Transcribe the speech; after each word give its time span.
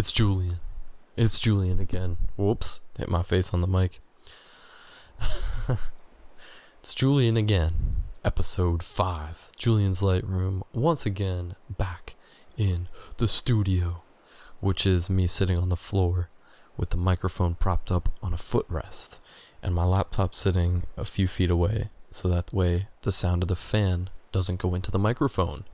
It's 0.00 0.12
Julian. 0.12 0.60
It's 1.14 1.38
Julian 1.38 1.78
again. 1.78 2.16
Whoops. 2.38 2.80
Hit 2.96 3.10
my 3.10 3.22
face 3.22 3.52
on 3.52 3.60
the 3.60 3.66
mic. 3.66 4.00
it's 6.78 6.94
Julian 6.94 7.36
again. 7.36 7.96
Episode 8.24 8.82
5. 8.82 9.50
Julian's 9.58 10.02
Light 10.02 10.24
Room. 10.24 10.64
Once 10.72 11.04
again, 11.04 11.54
back 11.68 12.14
in 12.56 12.88
the 13.18 13.28
studio, 13.28 14.00
which 14.60 14.86
is 14.86 15.10
me 15.10 15.26
sitting 15.26 15.58
on 15.58 15.68
the 15.68 15.76
floor 15.76 16.30
with 16.78 16.88
the 16.88 16.96
microphone 16.96 17.54
propped 17.54 17.92
up 17.92 18.08
on 18.22 18.32
a 18.32 18.38
footrest 18.38 19.18
and 19.62 19.74
my 19.74 19.84
laptop 19.84 20.34
sitting 20.34 20.84
a 20.96 21.04
few 21.04 21.28
feet 21.28 21.50
away 21.50 21.90
so 22.10 22.26
that 22.26 22.54
way 22.54 22.88
the 23.02 23.12
sound 23.12 23.42
of 23.42 23.48
the 23.48 23.54
fan 23.54 24.08
doesn't 24.32 24.60
go 24.60 24.74
into 24.74 24.90
the 24.90 24.98
microphone. 24.98 25.64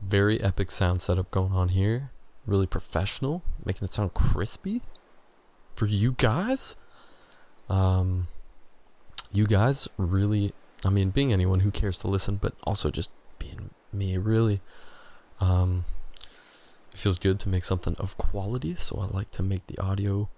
Very 0.00 0.40
epic 0.40 0.70
sound 0.70 1.02
setup 1.02 1.30
going 1.30 1.52
on 1.52 1.68
here 1.68 2.12
really 2.46 2.66
professional, 2.66 3.42
making 3.64 3.84
it 3.84 3.92
sound 3.92 4.14
crispy 4.14 4.82
for 5.74 5.86
you 5.86 6.12
guys. 6.12 6.76
Um, 7.68 8.28
you 9.32 9.46
guys 9.46 9.88
really, 9.96 10.52
I 10.84 10.90
mean, 10.90 11.10
being 11.10 11.32
anyone 11.32 11.60
who 11.60 11.70
cares 11.70 11.98
to 12.00 12.08
listen, 12.08 12.36
but 12.36 12.54
also 12.64 12.90
just 12.90 13.10
being 13.38 13.70
me, 13.92 14.16
really. 14.16 14.60
Um, 15.40 15.84
it 16.92 16.98
feels 16.98 17.18
good 17.18 17.38
to 17.40 17.48
make 17.48 17.64
something 17.64 17.96
of 17.96 18.16
quality, 18.16 18.74
so 18.76 18.98
I 18.98 19.14
like 19.14 19.30
to 19.32 19.42
make 19.42 19.66
the 19.66 19.78
audio, 19.78 20.28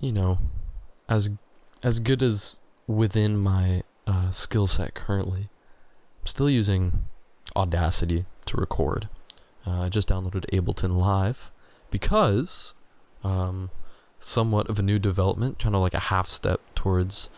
you 0.00 0.12
know, 0.12 0.38
as 1.08 1.30
as 1.82 2.00
good 2.00 2.22
as 2.22 2.58
within 2.86 3.36
my 3.36 3.82
uh, 4.06 4.30
skill 4.30 4.66
set 4.66 4.94
currently. 4.94 5.50
I'm 6.20 6.26
still 6.26 6.48
using 6.48 7.04
Audacity 7.56 8.24
to 8.46 8.56
record. 8.56 9.08
Uh, 9.66 9.82
I 9.82 9.88
just 9.88 10.08
downloaded 10.08 10.44
Ableton 10.52 10.96
Live 10.96 11.50
because 11.90 12.74
um, 13.22 13.70
somewhat 14.20 14.68
of 14.68 14.78
a 14.78 14.82
new 14.82 14.98
development, 14.98 15.58
kind 15.58 15.74
of 15.74 15.80
like 15.80 15.94
a 15.94 16.00
half 16.00 16.28
step 16.28 16.60
towards 16.74 17.30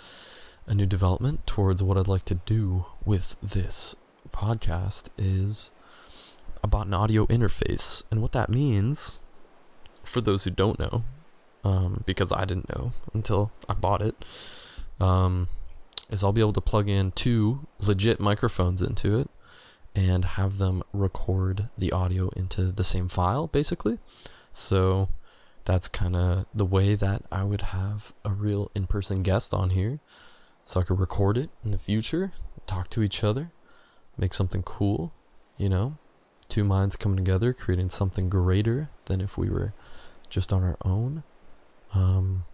a 0.66 0.74
new 0.74 0.86
development 0.86 1.46
towards 1.46 1.82
what 1.82 1.96
I'd 1.96 2.08
like 2.08 2.24
to 2.26 2.40
do 2.46 2.86
with 3.04 3.36
this 3.40 3.94
podcast 4.30 5.08
is 5.16 5.70
about 6.62 6.86
an 6.88 6.94
audio 6.94 7.26
interface. 7.26 8.02
And 8.10 8.20
what 8.20 8.32
that 8.32 8.50
means, 8.50 9.20
for 10.02 10.20
those 10.20 10.44
who 10.44 10.50
don't 10.50 10.78
know, 10.78 11.04
um, 11.64 12.02
because 12.06 12.32
I 12.32 12.44
didn't 12.44 12.74
know 12.74 12.92
until 13.14 13.52
I 13.68 13.74
bought 13.74 14.02
it, 14.02 14.24
um, 15.00 15.48
is 16.10 16.24
I'll 16.24 16.32
be 16.32 16.40
able 16.40 16.52
to 16.54 16.60
plug 16.60 16.88
in 16.88 17.12
two 17.12 17.66
legit 17.78 18.20
microphones 18.20 18.82
into 18.82 19.18
it 19.18 19.30
and 19.96 20.26
have 20.26 20.58
them 20.58 20.82
record 20.92 21.70
the 21.78 21.90
audio 21.90 22.28
into 22.36 22.70
the 22.70 22.84
same 22.84 23.08
file, 23.08 23.46
basically. 23.46 23.98
So 24.52 25.08
that's 25.64 25.88
kind 25.88 26.14
of 26.14 26.44
the 26.54 26.66
way 26.66 26.94
that 26.94 27.22
I 27.32 27.42
would 27.44 27.62
have 27.62 28.12
a 28.22 28.30
real 28.30 28.70
in 28.74 28.86
person 28.86 29.22
guest 29.22 29.54
on 29.54 29.70
here. 29.70 30.00
So 30.64 30.80
I 30.80 30.82
could 30.84 31.00
record 31.00 31.38
it 31.38 31.48
in 31.64 31.70
the 31.70 31.78
future, 31.78 32.32
talk 32.66 32.90
to 32.90 33.02
each 33.02 33.24
other, 33.24 33.52
make 34.18 34.34
something 34.34 34.62
cool, 34.62 35.14
you 35.56 35.70
know? 35.70 35.96
Two 36.48 36.62
minds 36.62 36.94
coming 36.94 37.16
together, 37.16 37.52
creating 37.54 37.88
something 37.88 38.28
greater 38.28 38.90
than 39.06 39.20
if 39.20 39.38
we 39.38 39.48
were 39.48 39.72
just 40.28 40.52
on 40.52 40.62
our 40.62 40.76
own. 40.84 41.22
Um, 41.94 42.44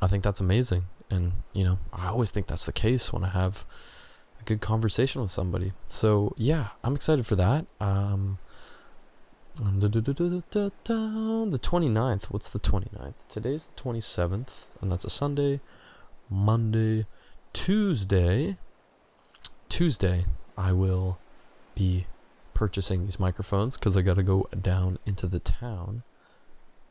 I 0.00 0.06
think 0.06 0.24
that's 0.24 0.40
amazing. 0.40 0.86
And, 1.10 1.32
you 1.52 1.64
know, 1.64 1.78
I 1.92 2.08
always 2.08 2.30
think 2.30 2.46
that's 2.46 2.66
the 2.66 2.72
case 2.72 3.12
when 3.12 3.24
I 3.24 3.28
have 3.28 3.66
good 4.44 4.60
conversation 4.60 5.20
with 5.22 5.30
somebody. 5.30 5.72
So 5.86 6.34
yeah, 6.36 6.68
I'm 6.82 6.94
excited 6.94 7.26
for 7.26 7.36
that. 7.36 7.66
Um, 7.80 8.38
the 11.50 11.58
29th. 11.58 12.24
What's 12.24 12.48
the 12.48 12.60
29th? 12.60 13.14
Today's 13.28 13.64
the 13.64 13.82
27th, 13.82 14.68
and 14.80 14.92
that's 14.92 15.04
a 15.04 15.10
Sunday, 15.10 15.60
Monday, 16.30 17.06
Tuesday. 17.52 18.56
Tuesday, 19.68 20.26
I 20.56 20.72
will 20.72 21.18
be 21.74 22.06
purchasing 22.54 23.04
these 23.04 23.20
microphones 23.20 23.76
because 23.76 23.96
I 23.96 24.02
got 24.02 24.14
to 24.14 24.22
go 24.22 24.48
down 24.60 24.98
into 25.06 25.26
the 25.26 25.38
town 25.38 26.02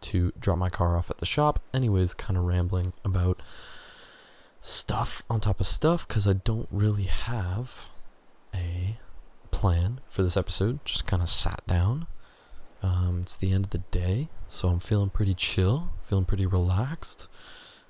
to 0.01 0.31
drop 0.39 0.57
my 0.57 0.69
car 0.69 0.95
off 0.95 1.09
at 1.09 1.17
the 1.17 1.25
shop. 1.25 1.61
Anyways, 1.73 2.13
kind 2.13 2.37
of 2.37 2.43
rambling 2.43 2.93
about 3.03 3.41
stuff 4.67 5.23
on 5.29 5.39
top 5.39 5.61
of 5.61 5.67
stuff 5.67 6.07
because 6.07 6.27
I 6.27 6.33
don't 6.33 6.67
really 6.69 7.03
have 7.03 7.89
a 8.53 8.97
plan 9.49 10.01
for 10.07 10.23
this 10.23 10.35
episode. 10.35 10.83
Just 10.83 11.07
kind 11.07 11.23
of 11.23 11.29
sat 11.29 11.65
down. 11.67 12.05
Um, 12.83 13.21
it's 13.23 13.37
the 13.37 13.53
end 13.53 13.65
of 13.65 13.71
the 13.71 13.79
day, 13.79 14.29
so 14.47 14.67
I'm 14.67 14.79
feeling 14.79 15.09
pretty 15.09 15.33
chill, 15.33 15.89
feeling 16.03 16.25
pretty 16.25 16.45
relaxed. 16.45 17.27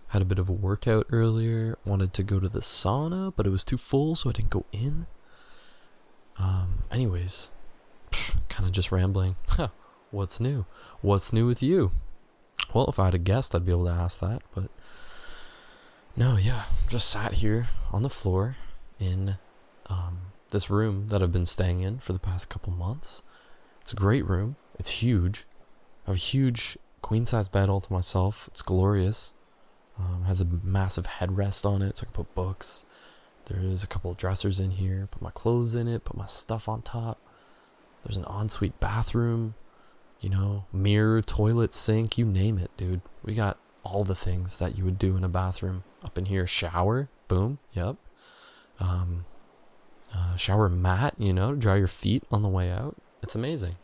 Had 0.10 0.22
a 0.22 0.26
bit 0.26 0.40
of 0.40 0.50
a 0.50 0.54
workout 0.54 1.08
earlier. 1.12 1.78
Wanted 1.84 2.14
to 2.14 2.24
go 2.24 2.40
to 2.40 2.48
the 2.48 2.62
sauna, 2.62 3.34
but 3.36 3.46
it 3.46 3.50
was 3.50 3.66
too 3.66 3.78
full, 3.78 4.16
so 4.16 4.30
I 4.30 4.34
didn't 4.34 4.52
go 4.52 4.66
in. 4.72 5.08
Um, 6.38 6.84
anyways, 6.92 7.50
kind 8.50 8.66
of 8.66 8.72
just 8.72 8.92
rambling. 8.92 9.36
What's 10.12 10.40
new? 10.40 10.66
What's 11.02 11.34
new 11.34 11.46
with 11.46 11.62
you? 11.62 11.92
Well, 12.74 12.88
if 12.88 13.00
I 13.00 13.06
had 13.06 13.16
a 13.16 13.20
guest, 13.20 13.54
I'd 13.54 13.66
be 13.66 13.72
able 13.72 13.86
to 13.86 13.92
ask 13.92 14.20
that, 14.20 14.42
but 14.56 14.70
no, 16.18 16.36
yeah, 16.36 16.64
just 16.88 17.10
sat 17.10 17.36
here 17.36 17.68
on 17.94 18.02
the 18.02 18.10
floor 18.10 18.56
in 19.00 19.38
um, 19.86 20.18
this 20.50 20.68
room 20.68 21.10
that 21.10 21.22
I've 21.22 21.32
been 21.32 21.46
staying 21.46 21.82
in 21.82 22.00
for 22.00 22.12
the 22.12 22.20
past 22.20 22.50
couple 22.50 22.74
months. 22.74 23.22
It's 23.82 23.94
a 23.94 23.96
great 23.96 24.26
room. 24.28 24.56
It's 24.80 24.90
huge. 24.90 25.46
I 26.06 26.10
have 26.10 26.16
a 26.16 26.20
huge 26.20 26.76
queen 27.04 27.28
size 27.28 27.48
bed 27.48 27.70
all 27.70 27.82
to 27.82 27.94
myself. 27.94 28.48
It's 28.48 28.64
glorious. 28.64 29.34
Um, 30.00 30.24
has 30.26 30.42
a 30.42 30.46
massive 30.46 31.06
headrest 31.06 31.66
on 31.66 31.84
it, 31.84 31.98
so 31.98 32.02
I 32.02 32.06
can 32.06 32.14
put 32.14 32.36
books. 32.36 32.86
There's 33.46 33.84
a 33.84 33.88
couple 33.88 34.12
of 34.12 34.18
dressers 34.18 34.60
in 34.60 34.72
here. 34.72 35.08
Put 35.12 35.22
my 35.22 35.32
clothes 35.32 35.76
in 35.76 35.88
it. 35.88 36.04
Put 36.04 36.18
my 36.18 36.26
stuff 36.26 36.68
on 36.68 36.82
top. 36.82 37.20
There's 38.04 38.18
an 38.18 38.26
ensuite 38.26 38.80
bathroom. 38.80 39.54
You 40.20 40.32
know, 40.32 40.66
mirror, 40.74 41.22
toilet, 41.22 41.76
sink, 41.76 42.18
you 42.18 42.26
name 42.26 42.58
it, 42.58 42.72
dude. 42.76 43.02
We 43.24 43.36
got 43.36 43.60
all 43.84 44.04
the 44.04 44.16
things 44.16 44.58
that 44.58 44.76
you 44.78 44.84
would 44.84 44.98
do 44.98 45.16
in 45.16 45.24
a 45.24 45.30
bathroom 45.30 45.84
up 46.04 46.18
in 46.18 46.26
here. 46.26 46.48
Shower, 46.48 47.10
boom, 47.28 47.60
yep. 47.74 47.96
Um, 48.80 49.26
uh, 50.14 50.36
shower 50.36 50.70
mat, 50.70 51.16
you 51.18 51.34
know, 51.34 51.56
dry 51.56 51.78
your 51.78 51.88
feet 51.88 52.24
on 52.32 52.42
the 52.42 52.50
way 52.50 52.72
out. 52.72 52.96
It's 53.22 53.36
amazing. 53.36 53.76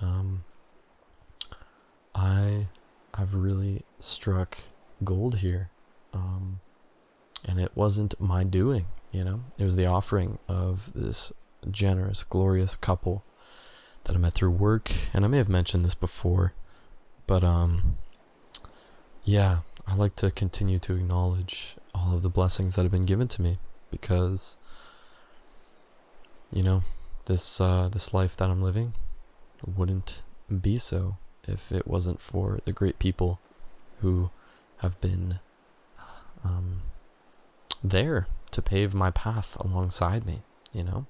Um, 0.00 0.44
I, 2.14 2.68
I've 3.14 3.34
really 3.34 3.82
struck 3.98 4.58
gold 5.04 5.36
here. 5.36 5.70
Um, 6.12 6.60
and 7.44 7.60
it 7.60 7.72
wasn't 7.74 8.18
my 8.20 8.44
doing, 8.44 8.86
you 9.12 9.24
know. 9.24 9.40
It 9.58 9.64
was 9.64 9.76
the 9.76 9.86
offering 9.86 10.38
of 10.48 10.92
this 10.94 11.32
generous, 11.70 12.24
glorious 12.24 12.74
couple 12.76 13.24
that 14.04 14.14
I 14.14 14.18
met 14.18 14.34
through 14.34 14.50
work, 14.50 14.90
and 15.12 15.24
I 15.24 15.28
may 15.28 15.38
have 15.38 15.48
mentioned 15.48 15.84
this 15.84 15.94
before, 15.94 16.54
but 17.26 17.44
um, 17.44 17.98
yeah, 19.24 19.58
I 19.86 19.94
like 19.94 20.16
to 20.16 20.30
continue 20.30 20.78
to 20.80 20.94
acknowledge 20.94 21.76
all 21.94 22.14
of 22.14 22.22
the 22.22 22.28
blessings 22.28 22.76
that 22.76 22.82
have 22.82 22.92
been 22.92 23.04
given 23.04 23.28
to 23.28 23.42
me 23.42 23.58
because 23.90 24.58
you 26.52 26.62
know, 26.62 26.82
this 27.26 27.60
uh, 27.60 27.88
this 27.90 28.14
life 28.14 28.36
that 28.36 28.50
I'm 28.50 28.62
living 28.62 28.94
wouldn't 29.66 30.22
be 30.60 30.78
so 30.78 31.16
if 31.44 31.72
it 31.72 31.86
wasn't 31.86 32.20
for 32.20 32.60
the 32.64 32.72
great 32.72 32.98
people 32.98 33.40
who 34.00 34.30
have 34.78 35.00
been 35.00 35.38
um, 36.44 36.82
there 37.82 38.26
to 38.50 38.62
pave 38.62 38.94
my 38.94 39.10
path 39.10 39.56
alongside 39.60 40.26
me, 40.26 40.42
you 40.72 40.84
know? 40.84 41.06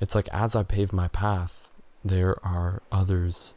It's 0.00 0.14
like 0.14 0.28
as 0.28 0.54
I 0.54 0.62
pave 0.62 0.92
my 0.92 1.08
path, 1.08 1.70
there 2.04 2.36
are 2.44 2.82
others 2.92 3.54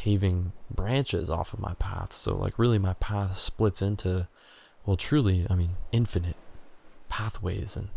paving 0.00 0.50
branches 0.70 1.28
off 1.28 1.52
of 1.52 1.60
my 1.60 1.74
path. 1.74 2.14
So 2.14 2.34
like 2.34 2.58
really 2.58 2.78
my 2.78 2.94
path 2.94 3.36
splits 3.36 3.82
into 3.82 4.28
well 4.86 4.96
truly, 4.96 5.46
I 5.50 5.54
mean, 5.54 5.76
infinite 5.92 6.36
pathways 7.10 7.76
and 7.76 7.88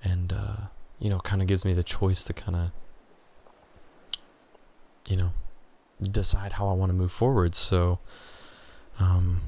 and 0.00 0.32
uh 0.32 0.56
you 1.00 1.10
know, 1.10 1.18
kind 1.18 1.42
of 1.42 1.48
gives 1.48 1.64
me 1.64 1.72
the 1.72 1.82
choice 1.82 2.22
to 2.24 2.32
kind 2.32 2.56
of 2.56 2.70
you 5.08 5.16
know, 5.16 5.32
decide 6.00 6.52
how 6.52 6.68
I 6.68 6.72
want 6.74 6.90
to 6.90 6.94
move 6.94 7.10
forward. 7.10 7.56
So 7.56 7.98
um 9.00 9.40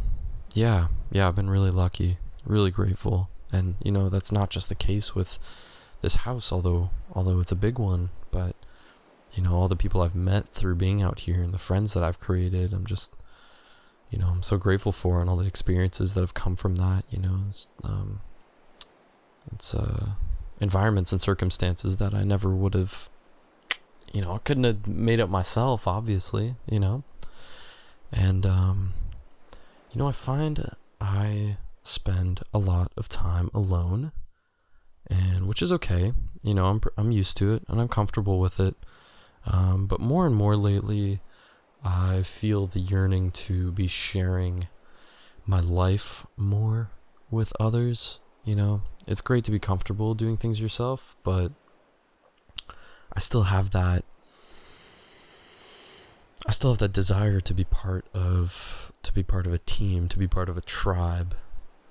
yeah, 0.55 0.89
yeah, 1.12 1.29
I've 1.29 1.37
been 1.37 1.50
really 1.50 1.71
lucky, 1.71 2.19
really 2.44 2.73
grateful. 2.73 3.31
And 3.53 3.77
you 3.85 3.93
know, 3.93 4.09
that's 4.09 4.32
not 4.32 4.50
just 4.50 4.69
the 4.69 4.75
case 4.75 5.15
with 5.15 5.39
this 6.00 6.17
house 6.17 6.50
although 6.50 6.91
although 7.15 7.39
it's 7.39 7.53
a 7.53 7.56
big 7.56 7.79
one, 7.79 8.11
you 9.37 9.43
know, 9.43 9.53
all 9.53 9.69
the 9.69 9.77
people 9.77 10.03
I've 10.03 10.15
met 10.15 10.49
through 10.49 10.77
being 10.77 11.03
out 11.03 11.21
here 11.21 11.43
and 11.43 11.53
the 11.53 11.59
friends 11.59 11.93
that 11.93 12.03
I've 12.03 12.19
created. 12.19 12.73
I'm 12.73 12.87
just, 12.87 13.12
you 14.11 14.19
know, 14.19 14.29
I'm 14.29 14.43
so 14.43 14.56
grateful 14.56 14.93
for 14.93 15.21
and 15.21 15.29
all 15.29 15.37
the 15.37 15.47
experiences 15.47 16.15
that 16.15 16.21
have 16.21 16.35
come 16.35 16.56
from 16.56 16.77
that. 16.77 17.05
You 17.11 17.21
know, 17.21 17.41
it's, 17.47 17.69
um, 17.85 18.21
it's 19.53 19.75
uh, 19.75 20.12
environments 20.61 21.12
and 21.12 21.21
circumstances 21.21 21.97
that 21.97 22.15
I 22.15 22.25
never 22.25 22.49
would 22.49 22.75
have, 22.75 23.11
you 24.12 24.23
know, 24.23 24.33
I 24.33 24.38
couldn't 24.38 24.65
have 24.65 24.87
made 24.87 25.21
up 25.21 25.29
myself, 25.29 25.87
obviously, 25.87 26.56
you 26.69 26.81
know. 26.81 27.05
And 28.12 28.47
um, 28.47 28.94
you 29.93 29.99
know, 29.99 30.09
I 30.09 30.12
find 30.12 30.71
I 31.00 31.56
spend 31.82 32.41
a 32.55 32.59
lot 32.59 32.93
of 32.97 33.09
time 33.09 33.50
alone, 33.53 34.12
and 35.09 35.47
which 35.47 35.61
is 35.61 35.73
okay. 35.73 36.12
You 36.43 36.55
know, 36.55 36.67
I'm 36.67 36.81
I'm 36.97 37.11
used 37.11 37.37
to 37.39 37.53
it 37.53 37.65
and 37.69 37.81
I'm 37.81 37.89
comfortable 37.89 38.41
with 38.41 38.61
it. 38.61 38.77
Um, 39.46 39.87
but 39.87 40.00
more 40.00 40.26
and 40.26 40.34
more 40.34 40.56
lately, 40.56 41.20
I 41.84 42.22
feel 42.22 42.66
the 42.66 42.81
yearning 42.81 43.31
to 43.32 43.72
be 43.72 43.87
sharing 43.87 44.66
my 45.46 45.60
life 45.60 46.26
more 46.37 46.90
with 47.31 47.52
others. 47.60 48.20
You 48.44 48.56
know, 48.56 48.82
it's 49.06 49.20
great 49.20 49.44
to 49.44 49.50
be 49.50 49.58
comfortable 49.58 50.14
doing 50.14 50.37
things 50.37 50.60
yourself, 50.60 51.16
but 51.22 51.52
I 53.12 53.20
still 53.20 53.44
have 53.44 53.70
that 53.70 54.04
I 56.46 56.52
still 56.52 56.70
have 56.70 56.78
that 56.78 56.93
desire 56.93 57.40
to 57.40 57.54
be 57.54 57.64
part 57.64 58.06
of 58.14 58.93
to 59.02 59.12
be 59.12 59.22
part 59.22 59.46
of 59.46 59.52
a 59.52 59.58
team, 59.58 60.08
to 60.08 60.19
be 60.19 60.28
part 60.28 60.48
of 60.48 60.56
a 60.56 60.60
tribe, 60.60 61.37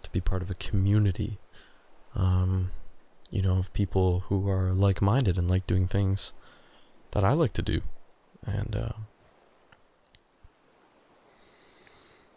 to 0.04 0.10
be 0.12 0.22
part 0.22 0.42
of 0.42 0.50
a 0.50 0.56
community. 0.56 1.40
Um, 2.16 2.72
you 3.32 3.42
know, 3.42 3.58
of 3.58 3.74
people 3.74 4.22
who 4.28 4.50
are 4.50 4.72
like-minded 4.72 5.38
and 5.38 5.50
like 5.50 5.68
doing 5.68 5.88
things 5.88 6.32
that 7.16 7.24
I 7.24 7.32
like 7.32 7.54
to 7.54 7.62
do. 7.62 7.82
And 8.46 8.76
uh, 8.76 8.92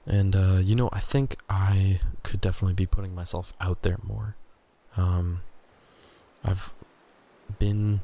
and 0.06 0.34
uh, 0.34 0.60
you 0.62 0.74
know, 0.74 0.88
I 0.92 1.00
think 1.00 1.36
I 1.50 1.98
could 2.22 2.40
definitely 2.40 2.74
be 2.74 2.86
putting 2.86 3.14
myself 3.14 3.52
out 3.60 3.82
there 3.82 3.98
more. 4.02 4.36
Um, 4.96 5.42
I've 6.42 6.72
been 7.58 8.00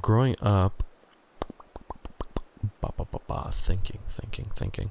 growing 0.00 0.36
up, 0.40 0.84
bah, 2.80 2.92
bah, 2.96 3.04
bah, 3.26 3.50
thinking, 3.50 3.98
thinking, 4.08 4.50
thinking. 4.54 4.90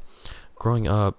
Growing 0.55 0.87
up, 0.87 1.17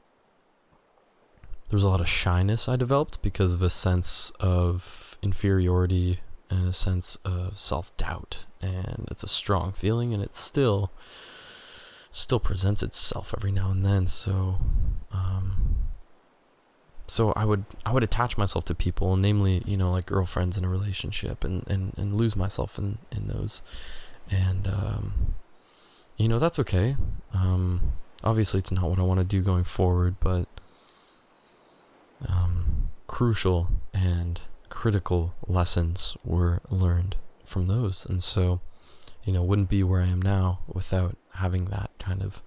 there 1.70 1.76
was 1.76 1.82
a 1.82 1.88
lot 1.88 2.02
of 2.02 2.08
shyness 2.08 2.68
I 2.68 2.76
developed 2.76 3.22
because 3.22 3.54
of 3.54 3.62
a 3.62 3.70
sense 3.70 4.30
of 4.38 5.18
inferiority 5.22 6.20
and 6.50 6.68
a 6.68 6.72
sense 6.72 7.16
of 7.24 7.58
self 7.58 7.96
doubt. 7.96 8.46
And 8.60 9.06
it's 9.10 9.22
a 9.22 9.28
strong 9.28 9.72
feeling, 9.72 10.12
and 10.14 10.22
it 10.22 10.34
still 10.34 10.90
still 12.10 12.40
presents 12.40 12.82
itself 12.82 13.34
every 13.36 13.52
now 13.52 13.70
and 13.70 13.84
then. 13.84 14.06
So, 14.06 14.58
um, 15.12 15.76
so 17.06 17.32
I 17.32 17.44
would 17.44 17.64
I 17.84 17.92
would 17.92 18.02
attach 18.02 18.38
myself 18.38 18.64
to 18.66 18.74
people, 18.74 19.16
namely, 19.16 19.62
you 19.66 19.76
know, 19.76 19.90
like 19.90 20.06
girlfriends 20.06 20.56
in 20.56 20.64
a 20.64 20.68
relationship, 20.68 21.44
and 21.44 21.66
and 21.68 21.92
and 21.96 22.14
lose 22.14 22.36
myself 22.36 22.78
in 22.78 22.98
in 23.12 23.28
those, 23.28 23.62
and 24.30 24.66
um, 24.66 25.34
you 26.16 26.28
know 26.28 26.38
that's 26.38 26.58
okay. 26.60 26.96
Um, 27.34 27.92
obviously, 28.24 28.58
it's 28.58 28.72
not 28.72 28.88
what 28.88 28.98
I 28.98 29.02
want 29.02 29.20
to 29.20 29.24
do 29.24 29.42
going 29.42 29.64
forward, 29.64 30.16
but 30.20 30.48
um, 32.26 32.88
crucial 33.06 33.68
and 33.92 34.40
critical 34.76 35.34
lessons 35.46 36.18
were 36.22 36.60
learned 36.68 37.16
from 37.46 37.66
those, 37.66 38.04
and 38.04 38.22
so 38.22 38.60
you 39.24 39.32
know 39.32 39.42
wouldn't 39.42 39.70
be 39.70 39.82
where 39.82 40.02
I 40.02 40.06
am 40.06 40.20
now 40.20 40.58
without 40.68 41.16
having 41.36 41.64
that 41.66 41.90
kind 41.98 42.22
of 42.22 42.42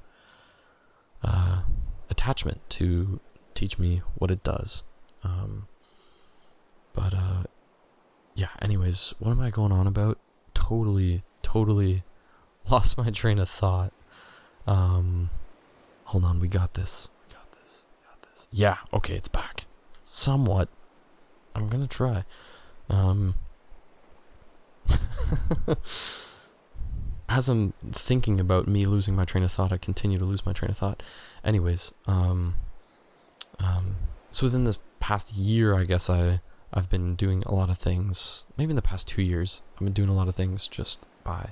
uh, 1.24 1.62
attachment 2.08 2.62
to 2.70 3.20
teach 3.56 3.80
me 3.80 4.04
what 4.14 4.30
it 4.30 4.44
does. 4.44 4.84
Um, 5.24 5.68
but 6.94 7.16
uh, 7.16 7.44
yeah. 8.36 8.50
Anyways, 8.62 9.16
what 9.18 9.32
am 9.32 9.42
I 9.42 9.50
going 9.50 9.72
on 9.72 9.88
about? 9.88 10.20
Totally, 10.54 11.24
totally 11.42 12.04
lost 12.70 12.96
my 12.96 13.10
train 13.10 13.40
of 13.40 13.50
thought. 13.50 13.92
Um, 14.68 15.32
hold 16.04 16.26
on, 16.26 16.40
we 16.40 16.48
got 16.48 16.76
this. 16.76 17.10
Got 17.32 17.52
this. 17.60 17.86
We 17.92 18.06
got 18.08 18.30
this. 18.30 18.48
Yeah. 18.52 18.78
Okay, 18.94 19.16
it's 19.16 19.28
back. 19.28 19.66
Somewhat. 20.04 20.70
I'm 21.60 21.70
gonna 21.70 21.88
try. 21.88 22.26
Um. 22.90 23.36
as 27.30 27.48
I'm 27.48 27.74
thinking 27.92 28.40
about 28.40 28.68
me 28.68 28.86
losing 28.86 29.16
my 29.16 29.24
train 29.24 29.44
of 29.44 29.52
thought, 29.52 29.72
I 29.72 29.78
continue 29.78 30.18
to 30.18 30.26
lose 30.26 30.46
my 30.46 30.52
train 30.52 30.72
of 30.72 30.78
thought. 30.78 31.04
Anyways, 31.44 31.94
um, 32.08 32.56
um, 33.60 33.98
so 34.32 34.48
within 34.48 34.64
this 34.64 34.80
past 35.00 35.34
year, 35.34 35.76
I 35.76 35.84
guess 35.84 36.10
I 36.10 36.42
I've 36.74 36.90
been 36.90 37.16
doing 37.16 37.44
a 37.46 37.54
lot 37.54 37.70
of 37.70 37.78
things. 37.78 38.48
Maybe 38.58 38.72
in 38.72 38.76
the 38.76 38.82
past 38.82 39.08
two 39.08 39.22
years, 39.22 39.62
I've 39.76 39.86
been 39.86 39.94
doing 39.94 40.10
a 40.10 40.16
lot 40.16 40.28
of 40.28 40.36
things 40.36 40.68
just 40.68 41.06
by 41.24 41.52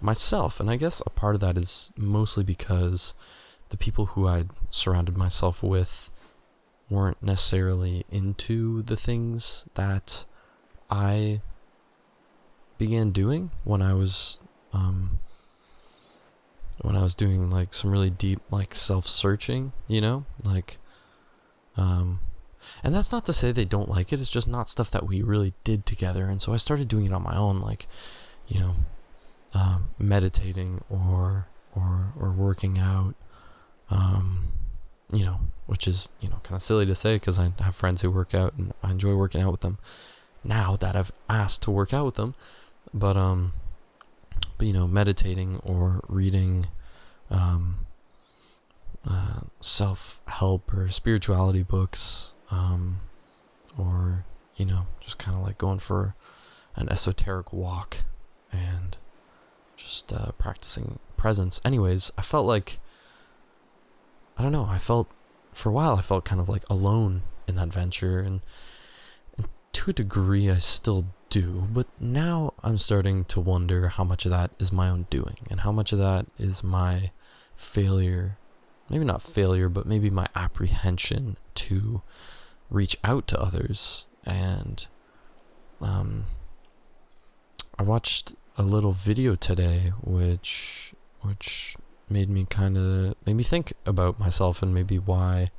myself, 0.00 0.58
and 0.58 0.68
I 0.68 0.76
guess 0.76 1.00
a 1.06 1.10
part 1.10 1.36
of 1.36 1.40
that 1.42 1.56
is 1.56 1.92
mostly 1.96 2.42
because 2.42 3.14
the 3.68 3.76
people 3.76 4.06
who 4.06 4.26
I 4.26 4.46
surrounded 4.68 5.16
myself 5.16 5.62
with 5.62 6.09
weren't 6.90 7.22
necessarily 7.22 8.04
into 8.10 8.82
the 8.82 8.96
things 8.96 9.64
that 9.74 10.26
I 10.90 11.40
began 12.78 13.10
doing 13.12 13.52
when 13.64 13.80
I 13.80 13.94
was 13.94 14.40
um, 14.72 15.18
when 16.82 16.96
I 16.96 17.02
was 17.02 17.14
doing 17.14 17.50
like 17.50 17.72
some 17.74 17.90
really 17.90 18.10
deep 18.10 18.40
like 18.50 18.74
self-searching, 18.74 19.72
you 19.86 20.00
know, 20.00 20.24
like 20.44 20.78
um 21.76 22.20
and 22.82 22.94
that's 22.94 23.12
not 23.12 23.24
to 23.26 23.32
say 23.32 23.52
they 23.52 23.64
don't 23.64 23.88
like 23.88 24.12
it, 24.12 24.20
it's 24.20 24.30
just 24.30 24.48
not 24.48 24.68
stuff 24.68 24.90
that 24.90 25.06
we 25.06 25.22
really 25.22 25.54
did 25.64 25.86
together. 25.86 26.26
And 26.26 26.42
so 26.42 26.52
I 26.52 26.56
started 26.56 26.88
doing 26.88 27.06
it 27.06 27.12
on 27.12 27.22
my 27.22 27.36
own 27.36 27.60
like, 27.60 27.86
you 28.48 28.60
know, 28.60 28.74
um, 29.54 29.90
meditating 29.98 30.82
or 30.90 31.46
or 31.74 32.12
or 32.18 32.30
working 32.30 32.78
out 32.78 33.14
um 33.90 34.52
you 35.12 35.24
know, 35.24 35.40
which 35.66 35.88
is, 35.88 36.08
you 36.20 36.28
know, 36.28 36.40
kind 36.42 36.56
of 36.56 36.62
silly 36.62 36.86
to 36.86 36.94
say 36.94 37.16
because 37.16 37.38
I 37.38 37.52
have 37.60 37.76
friends 37.76 38.02
who 38.02 38.10
work 38.10 38.34
out 38.34 38.54
and 38.54 38.72
I 38.82 38.90
enjoy 38.90 39.14
working 39.14 39.40
out 39.40 39.52
with 39.52 39.60
them 39.60 39.78
now 40.42 40.76
that 40.76 40.96
I've 40.96 41.12
asked 41.28 41.62
to 41.62 41.70
work 41.70 41.92
out 41.92 42.06
with 42.06 42.14
them. 42.14 42.34
But 42.92 43.16
um 43.16 43.52
but 44.60 44.66
you 44.66 44.74
know, 44.74 44.86
meditating 44.86 45.58
or 45.64 46.02
reading 46.06 46.66
um, 47.30 47.86
uh, 49.08 49.40
self 49.60 50.20
help 50.26 50.70
or 50.74 50.88
spirituality 50.88 51.62
books, 51.62 52.34
um, 52.50 53.00
or 53.78 54.26
you 54.56 54.66
know, 54.66 54.86
just 55.00 55.16
kind 55.16 55.34
of 55.34 55.42
like 55.42 55.56
going 55.56 55.78
for 55.78 56.14
an 56.76 56.90
esoteric 56.90 57.54
walk 57.54 58.04
and 58.52 58.98
just 59.78 60.12
uh, 60.12 60.32
practicing 60.32 60.98
presence. 61.16 61.58
Anyways, 61.64 62.12
I 62.18 62.20
felt 62.22 62.44
like 62.44 62.80
I 64.40 64.42
don't 64.42 64.52
know. 64.52 64.64
I 64.64 64.78
felt 64.78 65.06
for 65.52 65.68
a 65.68 65.72
while. 65.72 65.96
I 65.96 66.00
felt 66.00 66.24
kind 66.24 66.40
of 66.40 66.48
like 66.48 66.64
alone 66.70 67.24
in 67.46 67.56
that 67.56 67.68
venture, 67.68 68.20
and, 68.20 68.40
and 69.36 69.46
to 69.72 69.90
a 69.90 69.92
degree, 69.92 70.48
I 70.48 70.56
still 70.56 71.04
do, 71.28 71.68
but 71.70 71.88
now 72.00 72.54
I'm 72.62 72.78
starting 72.78 73.26
to 73.26 73.38
wonder 73.38 73.88
how 73.88 74.02
much 74.02 74.24
of 74.24 74.30
that 74.30 74.52
is 74.58 74.72
my 74.72 74.88
own 74.88 75.08
doing 75.10 75.36
and 75.50 75.60
how 75.60 75.72
much 75.72 75.92
of 75.92 75.98
that 75.98 76.24
is 76.38 76.64
my 76.64 77.10
failure. 77.54 78.38
Maybe 78.88 79.04
not 79.04 79.20
failure, 79.20 79.68
but 79.68 79.84
maybe 79.84 80.08
my 80.08 80.26
apprehension 80.34 81.36
to 81.56 82.00
reach 82.70 82.96
out 83.04 83.26
to 83.28 83.38
others. 83.38 84.06
And 84.24 84.86
um, 85.82 86.24
I 87.78 87.82
watched 87.82 88.34
a 88.56 88.62
little 88.62 88.92
video 88.92 89.34
today, 89.34 89.92
which 90.02 90.94
which 91.20 91.76
made 92.10 92.28
me 92.28 92.44
kind 92.44 92.76
of 92.76 93.14
made 93.24 93.36
me 93.36 93.42
think 93.42 93.72
about 93.86 94.18
myself 94.18 94.62
and 94.62 94.74
maybe 94.74 94.98
why 94.98 95.50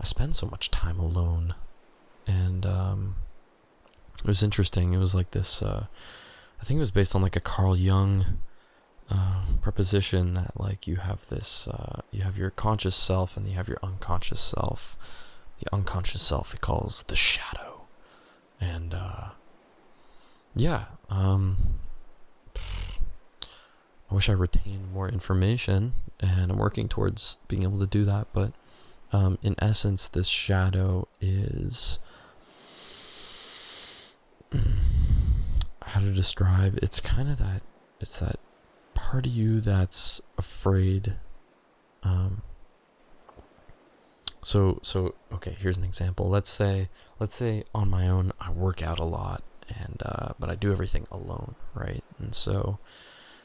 I 0.00 0.04
spend 0.04 0.34
so 0.36 0.46
much 0.46 0.70
time 0.70 0.98
alone. 0.98 1.54
And 2.26 2.66
um, 2.66 3.16
it 4.18 4.26
was 4.28 4.42
interesting. 4.42 4.92
It 4.92 4.98
was 4.98 5.14
like 5.14 5.32
this. 5.32 5.62
Uh, 5.62 5.86
I 6.60 6.64
think 6.64 6.78
it 6.78 6.80
was 6.80 6.90
based 6.90 7.14
on 7.14 7.22
like 7.22 7.36
a 7.36 7.40
Carl 7.40 7.76
Jung 7.76 8.38
uh, 9.10 9.44
proposition 9.60 10.34
that 10.34 10.58
like 10.58 10.86
you 10.86 10.96
have 10.96 11.26
this, 11.28 11.66
uh, 11.68 12.02
you 12.10 12.22
have 12.22 12.38
your 12.38 12.50
conscious 12.50 12.96
self 12.96 13.36
and 13.36 13.48
you 13.48 13.54
have 13.56 13.68
your 13.68 13.78
unconscious 13.82 14.40
self. 14.40 14.96
The 15.58 15.72
unconscious 15.72 16.22
self 16.22 16.52
he 16.52 16.58
calls 16.58 17.04
the 17.04 17.14
shadow, 17.14 17.82
and 18.60 18.94
uh, 18.94 19.30
yeah. 20.54 20.86
Um, 21.08 21.78
I 24.12 24.14
wish 24.14 24.28
I 24.28 24.32
retained 24.32 24.92
more 24.92 25.08
information, 25.08 25.94
and 26.20 26.52
I'm 26.52 26.58
working 26.58 26.86
towards 26.86 27.38
being 27.48 27.62
able 27.62 27.78
to 27.78 27.86
do 27.86 28.04
that. 28.04 28.26
But 28.34 28.52
um, 29.10 29.38
in 29.40 29.54
essence, 29.58 30.06
this 30.06 30.26
shadow 30.28 31.08
is 31.22 31.98
how 35.82 36.00
to 36.00 36.12
describe 36.12 36.78
it's 36.82 37.00
kind 37.00 37.30
of 37.30 37.38
that 37.38 37.62
it's 38.00 38.18
that 38.18 38.36
part 38.92 39.24
of 39.24 39.32
you 39.32 39.60
that's 39.60 40.20
afraid 40.36 41.14
um 42.02 42.42
so 44.42 44.78
so 44.82 45.14
okay 45.32 45.56
here's 45.58 45.78
an 45.78 45.84
example 45.84 46.28
let's 46.28 46.50
say 46.50 46.90
let's 47.18 47.34
say 47.34 47.64
on 47.74 47.88
my 47.88 48.08
own 48.08 48.30
i 48.38 48.50
work 48.50 48.82
out 48.82 48.98
a 48.98 49.04
lot 49.04 49.42
and 49.68 50.02
uh 50.04 50.34
but 50.38 50.50
i 50.50 50.54
do 50.54 50.70
everything 50.70 51.06
alone 51.10 51.54
right 51.74 52.04
And 52.18 52.34
so 52.34 52.78